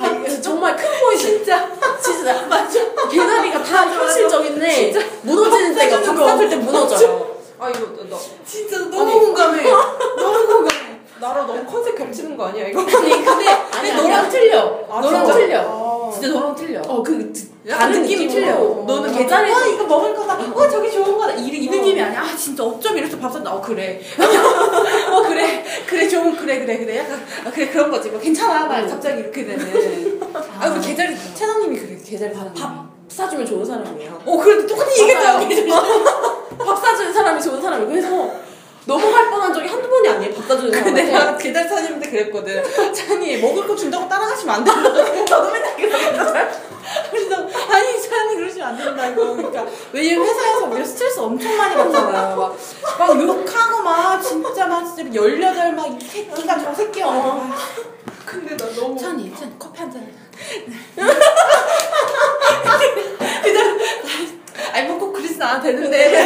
아, 0.00 0.06
이게 0.20 0.40
정말 0.40 0.76
큰 0.76 0.84
거에 1.00 1.16
진짜 1.16 1.68
진짜 2.00 2.46
맞아 2.46 2.80
계좌리가 3.10 3.62
다 3.62 3.86
현실적인데 3.90 4.94
무너지는 5.22 5.74
때가 5.74 6.02
밥. 6.02 6.16
사줄 6.28 6.48
때 6.48 6.56
무너져요. 6.56 7.36
아 7.58 7.68
이거 7.68 7.80
나, 8.04 8.08
나 8.08 8.16
진짜 8.46 8.78
너무 8.88 9.02
아니, 9.02 9.12
공감해. 9.20 9.62
너무 9.70 10.46
공감해. 10.46 10.77
나랑 11.20 11.46
너무 11.46 11.64
컨셉 11.64 11.96
겹치는 11.96 12.36
거 12.36 12.46
아니야 12.46 12.68
이거? 12.68 12.80
아니 12.86 13.24
근데 13.24 13.48
아니 13.48 13.92
너랑 13.94 14.28
틀려. 14.28 14.84
아, 14.88 15.00
너랑 15.00 15.24
진짜? 15.24 15.38
틀려. 15.38 15.60
아. 15.66 16.10
진짜 16.12 16.28
너랑 16.28 16.54
틀려. 16.54 16.80
어그 16.80 17.32
다른 17.68 18.02
느낌이. 18.02 18.28
틀려. 18.28 18.54
너는 18.56 19.10
어, 19.10 19.18
계좌리 19.18 19.52
어, 19.52 19.66
이거 19.66 19.84
먹을 19.84 20.14
거다. 20.14 20.38
어, 20.38 20.68
저기 20.68 20.90
좋은 20.90 21.18
거다. 21.18 21.34
이, 21.34 21.48
이 21.48 21.68
느낌이 21.68 22.00
아니야. 22.00 22.22
아, 22.22 22.36
진짜 22.36 22.64
어쩜 22.64 22.96
이렇게 22.96 23.18
밥 23.18 23.32
샀나? 23.32 23.52
어, 23.52 23.60
그래. 23.60 24.00
어, 25.10 25.22
그래. 25.22 25.64
그래, 25.86 26.08
좋은, 26.08 26.36
그래, 26.36 26.60
그래, 26.60 26.78
그래. 26.78 26.98
약간, 26.98 27.20
아, 27.44 27.50
그래, 27.50 27.68
그런 27.68 27.90
거지. 27.90 28.08
뭐, 28.10 28.18
괜찮아. 28.20 28.66
막 28.66 28.88
갑자기 28.88 29.20
이렇게 29.20 29.44
되는. 29.44 30.20
아, 30.58 30.72
그 30.72 30.80
계자리, 30.80 31.14
채널님이 31.34 31.78
그래. 31.78 32.18
사는 32.18 32.54
밥 32.54 32.88
사주면 33.08 33.44
좋은 33.44 33.64
사람이에요. 33.64 34.22
어, 34.24 34.36
그래도 34.38 34.66
똑같이 34.66 35.02
얘기했잖아. 35.02 35.82
밥 36.58 36.76
사주는 36.78 37.12
사람이 37.12 37.42
좋은 37.42 37.60
사람이 37.60 37.86
그래서 37.86 38.30
넘어갈 38.88 39.28
뻔한 39.28 39.52
적이 39.52 39.68
한두 39.68 39.86
번이 39.86 40.08
아니에요. 40.08 40.34
밥 40.34 40.48
사주는 40.48 40.70
근데 40.70 41.04
사람한테. 41.04 41.12
내가 41.12 41.36
계자리 41.36 41.68
사님한테 41.68 42.10
그랬거든. 42.10 42.94
찬이, 42.94 43.36
먹을 43.36 43.68
거 43.68 43.76
준다고 43.76 44.08
따라가시면 44.08 44.54
안 44.54 44.64
된다고. 44.64 45.24
저도 45.26 45.52
맨날 45.52 45.76
그러잖아. 45.76 46.48
그래서, 47.10 47.36
아니, 47.70 48.02
찬이 48.02 48.36
그러시면 48.36 48.68
안 48.68 48.78
된다고. 48.78 49.36
그러니까, 49.36 49.66
왜냐면 49.92 50.26
회사에서 50.26 50.64
우리가 50.64 50.84
스트레스 50.86 51.20
엄청 51.20 51.54
많이 51.58 51.76
받잖아요. 51.76 52.34
막, 52.34 52.56
막 52.98 53.22
욕하고 53.22 53.82
막, 53.82 54.22
진짜 54.22 54.66
막, 54.66 54.82
진짜 54.86 55.12
18, 55.14 55.74
막, 55.74 55.86
이 55.86 56.02
새끼가 56.02 56.58
저 56.58 56.74
새끼야. 56.74 57.04
막. 57.04 57.50
근데 58.24 58.56
나 58.56 58.64
너무 58.74 58.98
찬이, 58.98 59.30
찬이, 59.38 59.52
커피 59.58 59.80
한 59.80 59.92
잔. 59.92 60.10
아니, 64.72 64.88
뭐꼭 64.88 65.12
그러진 65.12 65.42
않아도 65.42 65.64
되는데. 65.64 66.24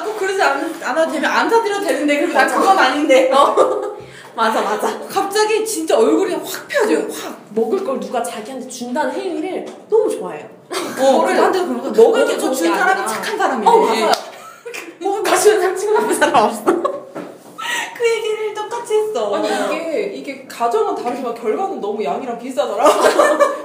아, 0.00 0.04
꼭 0.04 0.16
그러지 0.18 0.42
않, 0.42 0.74
않아도 0.82 1.12
되면 1.12 1.30
안 1.30 1.48
사드려도 1.48 1.84
되는데. 1.86 2.20
그리고 2.20 2.32
난 2.32 2.48
그건 2.48 2.78
아닌데. 2.78 3.30
어. 3.32 3.54
맞아 4.34 4.62
맞아. 4.62 4.98
갑자기 5.08 5.64
진짜 5.66 5.98
얼굴이 5.98 6.32
확 6.34 6.66
펴져요, 6.68 7.00
확. 7.12 7.36
먹을 7.50 7.84
걸 7.84 7.98
누가 8.00 8.22
자기한테 8.22 8.66
준다는 8.68 9.12
행위를 9.12 9.66
너무 9.90 10.08
좋아해요. 10.08 10.48
어, 10.70 10.74
그거를 10.96 11.34
나한테 11.36 11.58
그런 11.60 11.78
거. 11.82 11.88
먹을 11.90 12.20
먹을 12.20 12.26
게거 12.26 12.38
좋은 12.40 12.54
준게 12.54 12.78
사람이. 12.78 13.08
착한 13.08 13.36
사람이네. 13.36 13.70
어 13.70 13.76
맞아요. 13.78 14.10
먹을 15.00 15.22
거 15.22 15.36
주는 15.36 15.60
사람 15.60 15.76
친구 15.76 15.94
나쁜 15.94 16.14
사람 16.14 16.44
없어. 16.44 16.62
그 16.64 18.08
얘기를 18.08 18.54
똑같이 18.54 18.94
했어. 18.94 19.34
아니 19.34 19.48
이게 19.48 20.12
이게 20.14 20.46
가정은 20.46 20.94
다르지만 20.94 21.34
결과는 21.34 21.80
너무 21.80 22.02
양이랑 22.02 22.38
비슷하더라. 22.38 22.88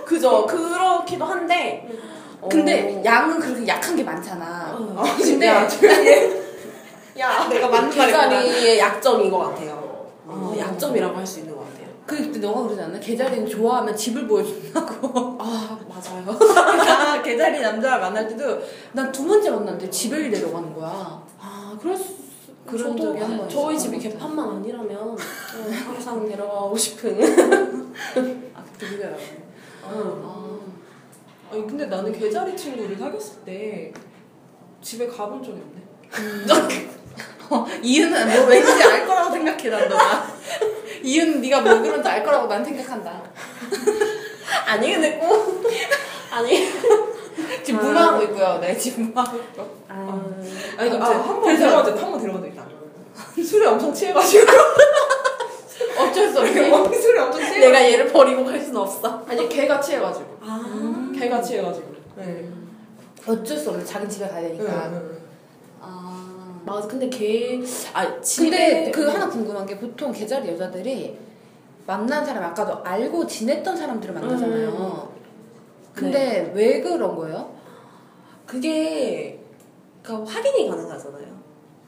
그죠. 0.03 0.45
그렇기도 0.45 1.23
한데. 1.25 1.87
근데 2.49 2.95
어, 2.97 3.03
양은 3.03 3.39
그렇게 3.39 3.67
약한 3.67 3.95
게 3.95 4.03
많잖아. 4.03 4.73
어, 4.77 5.03
근데 5.17 5.47
야. 5.47 5.67
야 7.17 7.47
내가 7.49 7.67
맞는 7.69 7.97
말이구나. 7.97 8.77
약점인 8.77 9.31
것 9.31 9.37
같아요. 9.39 9.71
어, 10.27 10.53
어. 10.53 10.55
약점이라고 10.57 11.15
할 11.17 11.25
수 11.25 11.39
있는 11.39 11.55
것 11.55 11.61
같아요. 11.61 11.85
그 12.05 12.17
그때 12.17 12.39
너가 12.39 12.63
그러지 12.63 12.81
않나? 12.81 12.99
개자리는 12.99 13.47
좋아하면 13.47 13.95
집을 13.95 14.27
보여준다고. 14.27 15.37
아 15.39 15.79
맞아요. 15.87 16.25
그러니까 16.37 17.21
개자리 17.23 17.61
남자를 17.61 17.99
만날 18.01 18.27
때도 18.27 18.59
난 18.93 19.11
두 19.11 19.25
번째 19.27 19.49
만났는데 19.51 19.89
집을 19.89 20.29
내려가는 20.29 20.73
거야. 20.75 21.23
아 21.39 21.75
그럴 21.81 21.95
수 21.97 22.15
그런 22.65 22.97
적이 22.99 23.19
한 23.21 23.37
번 23.37 23.47
저희 23.49 23.75
있었던 23.75 23.99
집이. 23.99 24.09
개판만 24.09 24.49
아니라면 24.57 24.97
어, 24.97 25.15
항상 25.87 26.27
내려가고 26.27 26.75
싶은. 26.77 27.21
아 28.53 28.63
그때 28.77 29.03
알았네. 29.05 29.45
어. 29.83 30.44
아니 31.55 31.65
근데 31.65 31.85
나는 31.85 32.11
개자리 32.11 32.55
친구를 32.57 32.97
사귀었을 32.97 33.37
때 33.45 33.93
집에 34.81 35.07
가본 35.07 35.41
적이 35.41 35.61
없네. 35.61 36.89
어, 37.49 37.65
이유는 37.81 38.27
뭐 38.29 38.45
왠지 38.47 38.83
알 38.83 39.07
거라고 39.07 39.31
생각해 39.31 39.69
난 39.69 39.87
너가. 39.87 40.27
이유는 41.01 41.39
네가 41.39 41.61
뭐 41.61 41.79
그런지 41.81 42.09
알 42.09 42.25
거라고 42.25 42.47
난 42.47 42.65
생각한다. 42.65 43.23
아니 44.67 44.91
근데 44.93 45.17
꼭 45.17 45.63
아니. 46.29 46.67
지금 47.63 47.79
아. 47.79 47.83
무마하고 47.83 48.23
있고요. 48.23 48.57
네 48.59 48.77
지금 48.77 49.05
무마하고 49.05 49.37
있고. 49.37 49.77
아, 49.87 50.21
아니 50.77 50.89
아무튼 50.89 51.01
아한번 51.01 51.41
그래서- 51.41 51.59
데려가자 51.67 51.91
한번 52.03 52.19
데려가자 52.19 52.47
일단. 52.47 52.65
술에 53.45 53.65
엄청 53.65 53.93
취해가지고 53.93 54.45
어쩔 55.99 56.29
수. 56.29 56.39
어, 56.41 56.45
술에 56.45 57.19
엄청 57.21 57.39
취해. 57.39 57.59
내가 57.59 57.81
얘를 57.81 58.07
버리고 58.11 58.43
갈 58.43 58.59
수는 58.59 58.75
없어. 58.81 59.23
아니 59.25 59.47
걔가 59.47 59.79
취해가지고 59.79 60.37
아. 60.41 60.94
걔가 61.15 61.41
취해가지고. 61.41 61.93
네. 62.17 62.49
어쩔 63.27 63.57
수 63.57 63.71
없네. 63.71 63.83
자기 63.83 64.07
집에 64.07 64.27
가야 64.27 64.41
네. 64.41 64.49
되니까. 64.49 64.89
네. 64.89 64.99
아. 65.81 66.61
맞아. 66.65 66.87
근데 66.87 67.09
걔, 67.09 67.61
아, 67.93 68.05
근데 68.07 68.21
집에. 68.21 68.91
그 68.91 69.07
하나 69.07 69.29
궁금한 69.29 69.65
게 69.65 69.77
보통 69.77 70.11
개자리 70.11 70.49
여자들이 70.49 71.17
만난 71.85 72.25
사람 72.25 72.43
아까도 72.43 72.83
알고 72.83 73.27
지냈던 73.27 73.75
사람들을 73.77 74.13
만나잖아요. 74.15 75.13
근데 75.93 76.51
왜 76.55 76.81
그런 76.81 77.15
거예요? 77.15 77.53
그게, 78.45 79.39
그니까 80.01 80.25
확인이 80.25 80.67
가능하잖아요. 80.67 81.25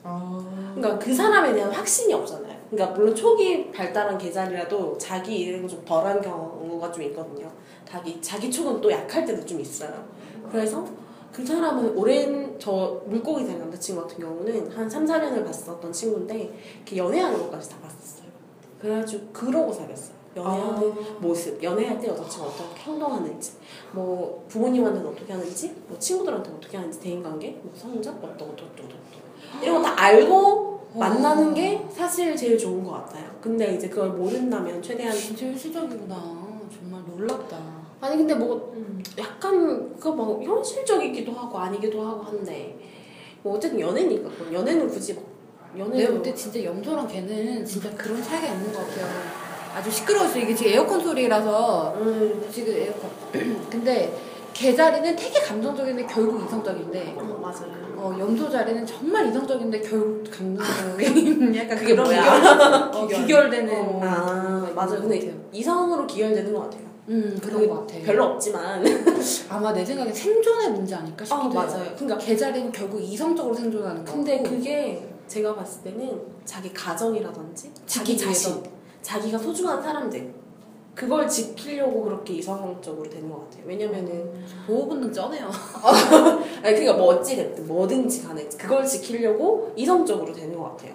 아. 0.03 0.73
그러니까 0.75 0.99
그 1.03 1.13
사람에 1.13 1.53
대한 1.53 1.71
확신이 1.71 2.13
없잖아요. 2.13 2.55
그러니까 2.69 2.95
물론 2.95 3.15
초기 3.15 3.71
발달한 3.71 4.17
계절이라도 4.17 4.97
자기 4.97 5.39
이름이 5.39 5.67
좀 5.67 5.83
덜한 5.83 6.21
경우가 6.21 6.91
좀 6.91 7.03
있거든요. 7.03 7.51
자기 7.89 8.21
자기 8.21 8.51
촉은 8.51 8.81
또 8.81 8.91
약할 8.91 9.25
때도 9.25 9.45
좀 9.45 9.59
있어요. 9.59 10.05
그래서 10.51 10.85
그 11.31 11.45
사람은 11.45 11.95
오랜 11.97 12.55
저 12.59 13.01
물고기 13.05 13.45
된 13.45 13.59
남자친구 13.59 14.01
같은 14.01 14.19
경우는 14.19 14.71
한 14.71 14.89
3, 14.89 15.05
4년을 15.05 15.45
봤었던 15.45 15.91
친구인데 15.91 16.57
그 16.87 16.97
연애하는 16.97 17.37
것까지 17.39 17.69
다 17.69 17.77
봤었어요. 17.81 18.27
그래가지고 18.81 19.27
그러고 19.33 19.71
사귀었어요. 19.73 20.17
연애하는 20.35 20.93
모습, 21.19 21.61
연애할 21.63 21.99
때 21.99 22.07
여자친구가 22.09 22.53
어떻게 22.53 22.81
행동하는지, 22.81 23.53
뭐 23.91 24.45
부모님한테는 24.47 25.09
어떻게 25.09 25.33
하는지, 25.33 25.73
뭐 25.87 25.97
친구들한테 25.97 26.51
어떻게 26.51 26.77
하는지, 26.77 26.99
대인관계, 26.99 27.59
뭐 27.63 27.71
성적, 27.75 28.11
어떠고 28.23 28.51
어떠고 28.51 28.63
어떠고 28.83 28.87
이런 29.63 29.81
거 29.81 29.81
다 29.81 29.99
알고 29.99 30.77
만나는 30.93 31.53
게 31.53 31.87
사실 31.91 32.35
제일 32.35 32.57
좋은 32.57 32.83
것 32.83 32.91
같아요. 32.91 33.29
근데 33.41 33.75
이제 33.75 33.89
그걸 33.89 34.09
모른다면 34.09 34.81
최대한 34.81 35.15
진짜 35.15 35.45
현실적이구나. 35.47 36.46
정말 36.77 37.01
놀랍다. 37.07 37.57
아니 37.99 38.17
근데 38.17 38.35
뭐 38.35 38.75
약간 39.17 39.97
그뭐 39.99 40.43
현실적이기도 40.43 41.31
하고 41.31 41.57
아니기도 41.57 42.05
하고 42.05 42.23
한데 42.23 42.77
뭐 43.41 43.55
어쨌든 43.55 43.79
연애니까 43.79 44.29
그건 44.29 44.53
연애는 44.53 44.87
굳이 44.87 45.13
막 45.13 45.23
연애 45.77 45.97
내가 45.97 46.11
볼때 46.11 46.33
진짜 46.33 46.63
염소랑 46.63 47.07
걔는 47.07 47.65
진짜 47.65 47.89
그런 47.95 48.21
차이가 48.21 48.47
있는 48.47 48.71
것 48.71 48.79
같아요. 48.87 49.07
아주 49.75 49.91
시끄러웠어. 49.91 50.39
이게 50.39 50.55
지금 50.55 50.71
에어컨 50.71 50.99
소리라서 51.01 51.93
음 51.97 52.47
지금 52.51 52.73
에어컨. 52.73 53.09
근데 53.69 54.13
개 54.57 54.75
자리는 54.75 55.15
되게 55.15 55.39
감정적인데 55.39 56.03
결국 56.07 56.43
이성적인데 56.43 57.15
어, 57.15 57.39
맞아요. 57.39 57.71
어, 57.95 58.15
염소 58.19 58.49
자리는 58.49 58.83
정말 58.87 59.27
이성적인데 59.29 59.81
결국 59.81 60.23
감정적인 60.31 61.53
약간 61.55 61.77
그게 61.77 61.93
뭐야? 61.93 62.89
기결, 62.89 62.91
어, 62.91 63.05
기결되는 63.07 63.75
어, 63.75 64.01
아 64.03 64.71
맞아요. 64.73 65.01
근데 65.01 65.31
이성으로 65.51 66.07
기혈되는 66.07 66.51
것 66.51 66.61
같아요. 66.61 66.87
음 67.09 67.39
그런 67.41 67.61
그것 67.61 67.87
같아. 67.87 67.99
별로 68.03 68.23
없지만 68.25 68.83
아마 69.47 69.71
내 69.71 69.85
생각에 69.85 70.11
생존의 70.11 70.71
문제 70.71 70.95
아닐까 70.95 71.23
싶기도 71.23 71.59
어, 71.59 71.61
해요. 71.61 71.69
맞아요. 71.71 71.91
그러니까 71.95 72.17
개자리는 72.17 72.71
결국 72.71 72.99
이성적으로 72.99 73.53
생존하는 73.53 74.03
거. 74.03 74.11
근데 74.11 74.41
그게 74.41 75.07
제가 75.27 75.53
봤을 75.53 75.83
때는 75.83 76.19
자기 76.45 76.73
가정이라든지 76.73 77.71
자기. 77.85 78.17
자신, 78.17 78.63
자기가 79.03 79.37
소중한 79.37 79.83
사람들 79.83 80.33
그걸 80.97 81.29
지키려고 81.29 82.05
그렇게 82.05 82.33
이성적으로 82.33 83.07
되는 83.07 83.29
것 83.29 83.41
같아요. 83.41 83.65
왜냐면은 83.67 84.43
보호 84.65 84.87
본능 84.87 85.13
쩌네요. 85.13 85.45
아니 86.63 86.75
그러니까 86.75 86.93
뭐 86.93 87.13
어찌 87.13 87.35
됐든 87.35 87.67
뭐든지 87.67 88.23
간에 88.23 88.43
그걸 88.57 88.83
지키려고 88.83 89.71
이성적으로 89.75 90.33
되는 90.33 90.57
것 90.57 90.71
같아요. 90.71 90.93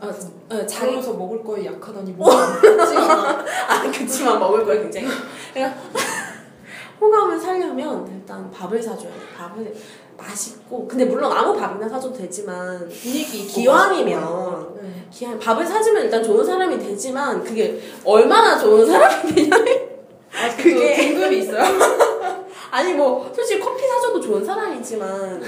아, 0.00 0.06
어, 0.06 0.12
자기 0.50 0.66
자기로서 0.66 1.14
먹을 1.14 1.42
거에 1.42 1.64
약하다니 1.64 2.12
뭐 2.12 2.28
그렇지 2.60 2.94
않아. 2.94 3.38
아 3.68 3.90
그치만 3.90 4.38
먹을 4.38 4.66
걸 4.66 4.82
굉장히 4.82 5.08
그러니까 5.54 5.80
호감을 7.00 7.40
살려면 7.40 8.06
일단 8.06 8.50
밥을 8.50 8.82
사줘야 8.82 9.10
돼. 9.14 9.18
밥을 9.34 9.74
맛있고 10.20 10.86
근데 10.86 11.04
물론 11.04 11.32
아무 11.32 11.56
밥이나 11.58 11.88
사줘도 11.88 12.16
되지만 12.16 12.78
분위기 12.78 13.38
있고 13.44 13.52
기왕이면 13.54 14.78
네. 14.82 15.06
기왕 15.10 15.38
밥을 15.38 15.66
사주면 15.66 16.04
일단 16.04 16.22
좋은 16.22 16.44
사람이 16.44 16.78
되지만 16.78 17.42
그게 17.42 17.80
얼마나 18.04 18.58
좋은 18.58 18.86
사람이 18.86 19.34
되냐면 19.34 19.66
아 20.32 20.56
그게- 20.56 20.96
등급이 20.96 21.38
있어요? 21.38 21.62
아니 22.70 22.94
뭐 22.94 23.30
솔직히 23.34 23.60
커피 23.60 23.86
사줘도 23.86 24.20
좋은 24.20 24.44
사람이지만 24.44 25.42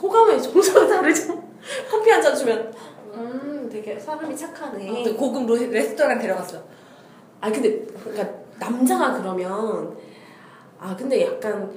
호감의 0.00 0.42
종류가 0.42 0.86
다르죠. 0.86 1.42
커피 1.90 2.10
한 2.10 2.22
잔 2.22 2.36
주면 2.36 2.72
음 3.14 3.68
되게 3.72 3.98
사람이 3.98 4.36
착하네. 4.36 5.04
또 5.04 5.16
고급 5.16 5.46
로- 5.46 5.56
레스토랑 5.56 6.18
데려갔어. 6.18 6.58
아 7.40 7.50
근데 7.50 7.86
그러니까 8.04 8.28
남자가 8.58 9.14
그러면 9.18 9.96
아 10.78 10.94
근데 10.96 11.26
약간 11.26 11.62
호- 11.62 11.72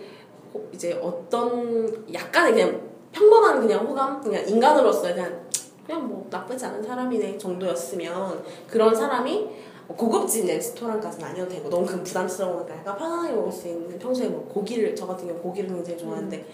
이제 0.73 0.93
어떤 1.01 2.05
약간의 2.13 2.53
그냥 2.53 2.81
평범한 3.11 3.59
그냥 3.61 3.85
호감 3.85 4.21
그냥 4.21 4.47
인간으로서 4.47 5.01
그냥 5.01 5.47
그냥 5.85 6.07
뭐 6.07 6.27
나쁘지 6.29 6.65
않은 6.65 6.83
사람이네 6.83 7.37
정도였으면 7.37 8.43
그런 8.67 8.93
사람이 8.93 9.49
고급진 9.87 10.45
레스토랑까지는 10.45 11.27
아니어도 11.27 11.49
되고 11.49 11.69
너무 11.69 11.85
그 11.85 12.03
부담스러우니까 12.03 12.77
약간 12.77 12.95
편안하게 12.95 13.33
먹을 13.33 13.51
수 13.51 13.67
있는 13.67 13.97
평소에 13.97 14.27
뭐 14.27 14.47
고기를 14.47 14.95
저 14.95 15.07
같은 15.07 15.27
경우 15.27 15.39
고기를 15.39 15.69
굉장히 15.69 15.97
좋아하는데 15.97 16.45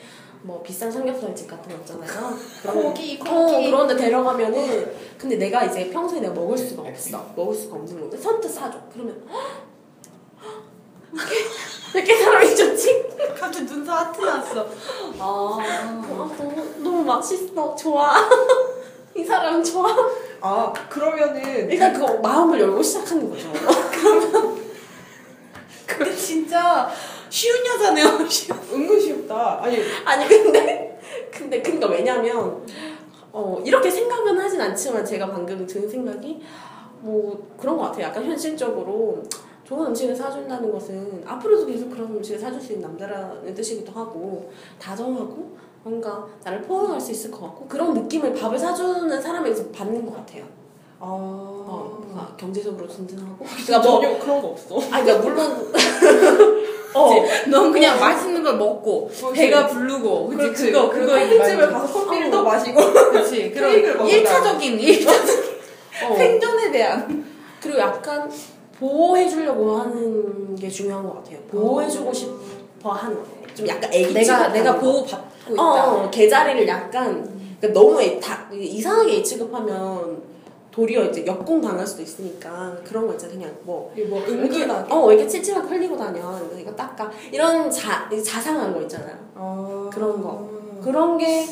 뭐 0.44 0.62
비싼 0.62 0.90
삼겹살집 0.92 1.50
같은 1.50 1.72
거 1.72 1.78
있잖아요. 1.80 2.38
그런 2.62 2.82
고기, 2.82 3.20
어, 3.20 3.24
고기. 3.24 3.72
그런데 3.72 3.96
데려가면은 3.98 4.94
근데 5.18 5.36
내가 5.38 5.66
이제 5.66 5.90
평소에 5.90 6.22
내가 6.22 6.34
먹을 6.34 6.58
수가 6.58 6.84
없어. 6.84 7.26
먹을 7.36 7.54
수가 7.54 7.76
없는 7.76 8.00
건데 8.00 8.16
선뜻 8.18 8.52
사줘. 8.52 8.80
그러면 8.94 9.22
왜 11.94 12.02
이렇게 12.02 12.16
사람이 12.16 12.56
좋지? 12.56 13.05
갑자기 13.46 13.66
눈썹 13.68 13.94
하트 13.96 14.22
났어. 14.22 14.68
아. 15.20 15.58
아, 15.62 16.02
너무 16.38 16.64
너무 16.78 17.04
맛있어 17.04 17.76
좋아 17.76 18.16
이 19.16 19.24
사람 19.24 19.64
좋아 19.64 19.96
아 20.42 20.74
그러면은 20.90 21.70
일단 21.70 21.94
그 21.94 22.04
마음을 22.22 22.60
열고 22.60 22.82
시작하는 22.82 23.30
거죠 23.30 23.52
근데 25.86 26.16
진짜 26.16 26.90
쉬운 27.30 27.66
여자네요. 27.66 28.28
쉬운. 28.28 28.58
은근 28.74 29.00
쉽다. 29.00 29.60
아니 29.62 29.80
아니 30.04 30.28
근데 30.28 31.00
근데 31.32 31.62
그러니까 31.62 31.88
왜냐면 31.88 32.66
어 33.32 33.62
이렇게 33.64 33.90
생각은 33.92 34.38
하진 34.40 34.60
않지만 34.60 35.06
제가 35.06 35.28
방금 35.28 35.66
든 35.68 35.88
생각이 35.88 36.42
뭐 37.02 37.48
그런 37.58 37.78
것 37.78 37.84
같아요. 37.84 38.06
약간 38.06 38.26
현실적으로 38.26 39.22
좋은 39.66 39.88
음식을 39.88 40.16
사준다는 40.16 40.72
것은 40.72 41.24
앞으로도 41.26 41.66
계속 41.66 41.90
그런 41.90 42.08
음식을 42.16 42.40
사줄 42.40 42.62
수 42.62 42.74
있는 42.74 42.88
남자라는 42.88 43.54
뜻이기도 43.54 43.92
하고 43.92 44.52
다정하고 44.80 45.58
뭔가 45.84 46.26
나를 46.44 46.62
포용할 46.62 47.02
수 47.02 47.12
있을 47.12 47.32
것 47.32 47.42
같고 47.42 47.66
그런 47.68 47.94
느낌을 47.94 48.34
밥을 48.34 48.58
사주는 48.58 49.22
사람에게서 49.22 49.70
받는 49.70 50.06
것 50.06 50.16
같아요. 50.18 50.44
아, 51.00 51.06
어, 51.08 52.00
뭔가 52.00 52.34
경제적으로 52.38 52.88
든든하고. 52.88 53.44
그러니까 53.66 53.80
뭐, 53.90 54.02
전혀 54.02 54.20
그런 54.20 54.42
거 54.42 54.48
없어. 54.50 54.78
아, 54.92 55.02
그러니까 55.04 55.18
물론 55.18 55.72
어, 56.96 57.26
넌 57.50 57.72
그냥 57.72 58.00
맛있는 58.00 58.42
걸 58.42 58.58
먹고 58.58 59.08
그렇지. 59.08 59.34
배가 59.34 59.68
부르고 59.68 60.28
그치. 60.30 60.72
그거 60.72 60.90
그리고 60.90 61.08
그거 61.08 61.20
커피집에 61.20 61.68
가서 61.68 61.94
커피를 61.94 62.28
어. 62.28 62.32
더 62.32 62.44
마시고 62.44 62.94
그렇지 62.94 63.52
그런. 63.52 64.08
일차적인 64.08 64.80
일차적인 64.80 65.44
어. 66.04 66.16
생존에 66.18 66.72
대한 66.72 67.26
그리고 67.62 67.80
약간 67.80 68.32
보호해 68.80 69.28
주려고 69.30 69.78
하는 69.78 70.56
게 70.56 70.70
중요한 70.70 71.04
것 71.04 71.16
같아요. 71.16 71.38
보호해 71.50 71.88
주고 71.90 72.12
싶어 72.14 72.92
하는 72.92 73.18
좀 73.54 73.68
약간 73.68 73.92
애기 73.94 74.14
내가 74.14 74.50
내가 74.50 74.74
거. 74.76 74.80
보호 74.82 75.06
받고 75.06 75.54
있다. 75.54 75.62
어, 75.64 76.04
어, 76.06 76.10
개자리를 76.10 76.68
약간 76.68 77.24
그러니까 77.60 77.80
너무 77.80 78.02
애, 78.02 78.20
다, 78.20 78.48
이상하게 78.52 79.18
애 79.18 79.24
취급하면 79.24 80.22
도리어 80.72 81.06
이제 81.06 81.26
역공 81.26 81.62
당할 81.62 81.88
수도 81.88 82.02
있으니까 82.04 82.76
그런 82.84 83.08
거 83.08 83.14
있잖아 83.14 83.32
그냥 83.34 83.50
뭐 83.64 83.94
뭐 84.10 84.22
은근하게. 84.28 84.94
어 84.94 85.10
이렇게 85.12 85.26
칠칠하게 85.28 85.68
흘리고 85.70 85.96
다녀 85.96 86.38
이거, 86.60 86.72
닦아 86.76 87.10
이런 87.32 87.72
자 87.72 88.10
자상한 88.26 88.74
거 88.74 88.82
있잖아요 88.82 89.16
아. 89.36 89.90
그런 89.94 90.22
거. 90.22 90.50
그런 90.84 91.18
게. 91.18 91.46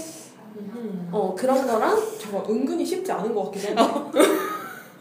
어 1.11 1.33
그런 1.37 1.65
거랑 1.65 1.97
저거 2.19 2.43
은근히 2.49 2.85
쉽지 2.85 3.11
않은 3.13 3.33
것 3.33 3.45
같기도 3.45 3.69
한데. 3.81 4.19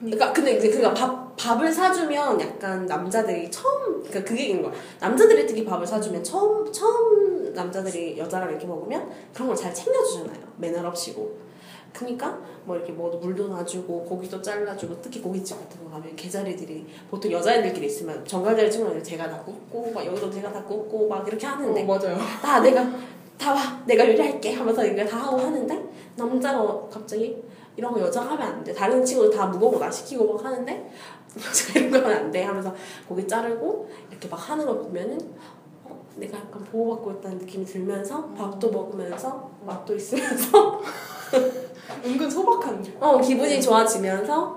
그러니까 0.02 0.32
근데 0.32 0.56
이제 0.56 0.68
그니까 0.70 0.92
밥 0.94 1.36
밥을 1.36 1.72
사주면 1.72 2.40
약간 2.40 2.84
남자들이 2.86 3.50
처음 3.50 4.02
그러니까 4.02 4.24
그게 4.24 4.46
있는 4.48 4.62
거야. 4.62 4.72
남자들이 5.00 5.46
특히 5.46 5.64
밥을 5.64 5.86
사주면 5.86 6.22
처음 6.22 6.70
처음 6.72 7.52
남자들이 7.54 8.18
여자랑 8.18 8.50
이렇게 8.50 8.66
먹으면 8.66 9.08
그런 9.32 9.48
걸 9.48 9.56
잘 9.56 9.72
챙겨주잖아요. 9.72 10.38
매너 10.58 10.86
없이고. 10.88 11.52
그니까 11.92 12.38
뭐 12.64 12.74
이렇게 12.76 12.90
뭐 12.92 13.10
물도 13.18 13.48
놔주고 13.48 14.04
고기도 14.04 14.40
잘라주고 14.40 15.00
특히 15.02 15.20
고깃집 15.20 15.58
같은 15.58 15.84
거 15.84 15.90
가면 15.90 16.16
개자리들이 16.16 16.86
보통 17.10 17.30
여자애들끼리 17.30 17.86
있으면 17.86 18.24
정갈자리 18.24 18.70
친구들 18.70 19.02
제가 19.04 19.28
다 19.28 19.42
굽고 19.42 19.92
막 19.92 20.04
여기도 20.06 20.30
제가 20.30 20.50
다 20.50 20.62
굽고 20.64 21.06
막 21.08 21.26
이렇게 21.28 21.46
하는데 21.46 21.82
어, 21.82 21.84
맞아요. 21.86 22.16
다 22.40 22.60
내가 22.60 22.82
다 23.38 23.52
와 23.52 23.82
내가 23.86 24.08
요리할게 24.08 24.54
하면서 24.54 24.84
이거 24.86 25.04
다 25.04 25.18
하고 25.18 25.38
하는데 25.38 25.84
남자가 26.16 26.88
갑자기 26.90 27.36
이런 27.76 27.92
거 27.92 28.00
여자가 28.00 28.32
하면 28.32 28.46
안 28.48 28.64
돼 28.64 28.72
다른 28.72 29.04
친구들 29.04 29.36
다 29.36 29.46
무거운 29.46 29.72
거 29.74 29.78
나 29.80 29.90
시키고 29.90 30.34
막 30.34 30.44
하는데 30.44 30.90
여자가 31.36 31.78
이런 31.78 31.90
거 31.90 31.98
하면 31.98 32.16
안 32.24 32.30
돼 32.30 32.42
하면서 32.44 32.74
고기 33.08 33.26
자르고 33.26 33.88
이렇게 34.10 34.28
막 34.28 34.36
하는 34.36 34.66
거 34.66 34.78
보면은 34.78 35.18
어, 35.84 36.04
내가 36.16 36.38
약간 36.38 36.62
보호받고 36.64 37.12
있다는 37.12 37.38
느낌이 37.38 37.64
들면서 37.64 38.26
밥도 38.30 38.70
먹으면서 38.70 39.50
맛도 39.64 39.94
있으면서 39.96 40.80
은근 42.04 42.30
소박한. 42.30 42.84
어 43.00 43.20
기분이 43.20 43.60
좋아지면서 43.60 44.54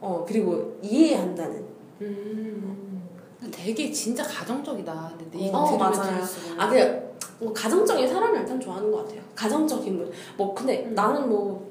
어 0.00 0.24
그리고 0.26 0.78
이해한다는 0.82 1.64
음. 2.00 3.02
되게 3.50 3.90
진짜 3.90 4.22
가정적이다. 4.22 5.12
근데 5.18 5.38
이 5.38 5.50
어, 5.52 5.64
들으면 5.64 5.78
맞아요. 5.90 6.22
아, 6.58 6.68
그, 6.68 7.16
뭐, 7.38 7.52
가정적인 7.54 8.06
사람을 8.08 8.40
일단 8.40 8.60
좋아하는 8.60 8.90
것 8.90 8.98
같아요. 8.98 9.20
가정적인 9.34 9.96
분. 9.98 10.12
뭐, 10.36 10.54
근데 10.54 10.84
음. 10.84 10.94
나는 10.94 11.28
뭐, 11.28 11.69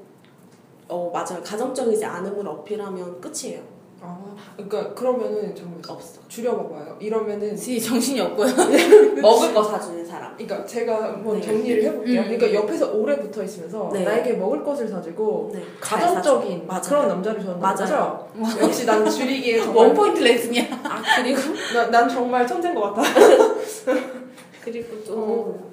어, 0.90 1.10
맞아요. 1.12 1.42
가정적이지 1.42 2.04
않음을 2.04 2.46
어필하면 2.46 3.20
끝이에요. 3.20 3.60
아, 4.02 4.18
그러니까 4.56 4.94
그러면은 4.94 5.54
좀 5.54 5.80
없어. 5.86 6.20
줄여봐봐요. 6.26 6.96
이러면은 7.00 7.54
지 7.54 7.78
정신이 7.78 8.18
없고요. 8.20 8.46
먹을 9.20 9.52
거 9.52 9.62
사주는 9.62 10.04
사람. 10.06 10.34
그러니까 10.36 10.64
제가 10.64 11.04
한번 11.04 11.38
네. 11.38 11.42
정리를 11.46 11.82
해볼게요. 11.84 12.22
음. 12.22 12.24
그러니까 12.24 12.54
옆에서 12.54 12.92
오래 12.92 13.18
붙어 13.20 13.42
있으면서 13.44 13.90
네. 13.92 14.02
나에게 14.02 14.32
먹을 14.32 14.64
것을 14.64 14.88
사주고 14.88 15.50
네. 15.52 15.62
잘 15.84 16.00
가정적인. 16.00 16.66
그런 16.66 16.66
맞아요. 16.66 17.08
남자를 17.08 17.40
좋아하는 17.42 17.60
맞아요. 17.60 18.28
거죠. 18.42 18.60
역시 18.64 18.86
난 18.86 19.08
줄이기에 19.08 19.60
정말 19.62 19.86
원 19.86 19.94
포인트 19.94 20.20
레슨이야. 20.22 20.64
아, 20.82 21.02
그리고, 21.16 21.40
나, 21.74 21.90
난 21.90 22.08
정말 22.08 22.46
천재인 22.46 22.74
것 22.74 22.94
같아. 22.94 23.02
그리고 24.64 24.96
또, 25.06 25.69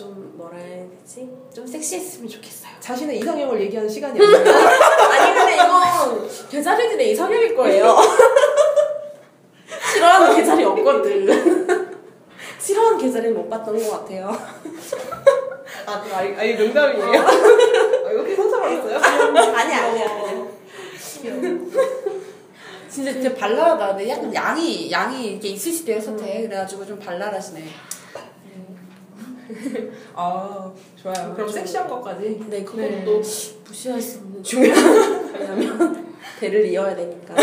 좀, 0.00 0.32
뭐라 0.34 0.56
해야 0.56 0.86
되지? 0.88 1.28
좀 1.54 1.66
섹시했으면 1.66 2.26
좋겠어요. 2.26 2.70
자신의 2.80 3.18
이상형을 3.18 3.60
얘기하는 3.60 3.86
시간이 3.86 4.18
아니에요. 4.18 4.56
아니, 5.12 5.34
근데 5.34 5.54
이건 5.56 6.48
개자리들의 6.48 7.12
이상형일 7.12 7.54
거예요. 7.54 7.98
싫어하는 9.92 10.36
개자리 10.36 10.64
없거든. 10.64 12.00
싫어하는 12.58 12.96
개자리는 12.98 13.36
못 13.36 13.50
봤던 13.50 13.76
것 13.78 13.90
같아요. 13.90 14.28
아, 15.84 16.02
아니, 16.14 16.34
아니 16.34 16.54
농담이에요. 16.54 17.20
아, 17.20 18.10
이렇게 18.10 18.34
상상하셨어요? 18.36 18.96
아니, 18.96 19.74
아니, 19.74 20.02
아니. 20.02 20.50
진짜 22.88 23.12
진짜 23.12 23.34
발랄하다. 23.34 23.88
근데 23.88 24.08
약간 24.08 24.34
양이 24.34 24.90
양이 24.90 25.32
이렇게 25.32 25.48
있으시대요 25.48 26.00
선택. 26.00 26.48
그래가지고 26.48 26.86
좀 26.86 26.98
발랄하시네. 26.98 27.68
아, 30.14 30.72
좋아요. 31.00 31.34
그럼 31.34 31.48
섹시한 31.48 31.88
것까지. 31.88 32.40
네, 32.48 32.64
그것도 32.64 32.80
네. 32.80 33.04
무시할 33.66 34.00
수 34.00 34.18
없는 34.18 34.42
중요한 34.42 35.32
왜냐면 35.38 36.14
대를 36.38 36.66
이어야 36.66 36.94
되니까. 36.94 37.34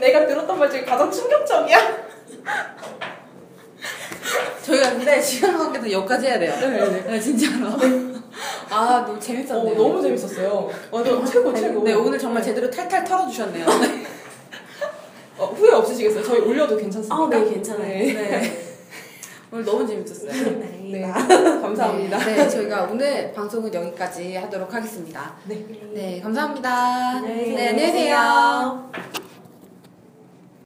내가 0.00 0.26
들었던 0.26 0.58
말 0.58 0.68
중에 0.70 0.84
가장 0.84 1.10
충격적이야. 1.10 2.02
저희가 4.62 4.90
근데 4.90 5.20
시간 5.20 5.56
관계도 5.58 5.90
여기까지 5.90 6.26
해야 6.26 6.38
돼요. 6.38 6.54
네, 6.60 7.02
네, 7.06 7.20
진짜로. 7.20 7.68
아 8.70 9.04
너무 9.04 9.16
어, 9.16 9.20
재밌었네요. 9.20 9.74
너무 9.76 10.02
재밌었어요. 10.02 10.70
완전 10.90 11.24
최고 11.26 11.54
최고. 11.54 11.84
네 11.84 11.92
오늘 11.92 12.18
정말 12.18 12.42
제대로 12.42 12.70
탈탈 12.70 13.04
털어주셨네요. 13.04 13.66
어, 15.42 15.46
후회 15.46 15.72
없으시겠어요? 15.72 16.22
저희 16.22 16.40
올려도 16.40 16.76
괜찮습니까? 16.76 17.16
아, 17.16 17.28
네, 17.28 17.50
괜찮아요. 17.50 17.88
네. 17.88 18.12
네. 18.12 18.58
오늘 19.50 19.64
너무 19.64 19.84
재밌었어요. 19.84 20.30
네. 20.30 20.88
네. 20.92 21.00
감사합니다. 21.60 22.18
네, 22.18 22.36
네, 22.36 22.48
저희가 22.48 22.84
오늘 22.84 23.32
방송은 23.32 23.74
여기까지 23.74 24.36
하도록 24.36 24.72
하겠습니다. 24.72 25.34
네. 25.44 25.66
네, 25.92 26.20
감사합니다. 26.20 27.20
네, 27.22 27.54
네 27.56 27.68
안녕히 27.70 27.92
계세요. 27.92 28.90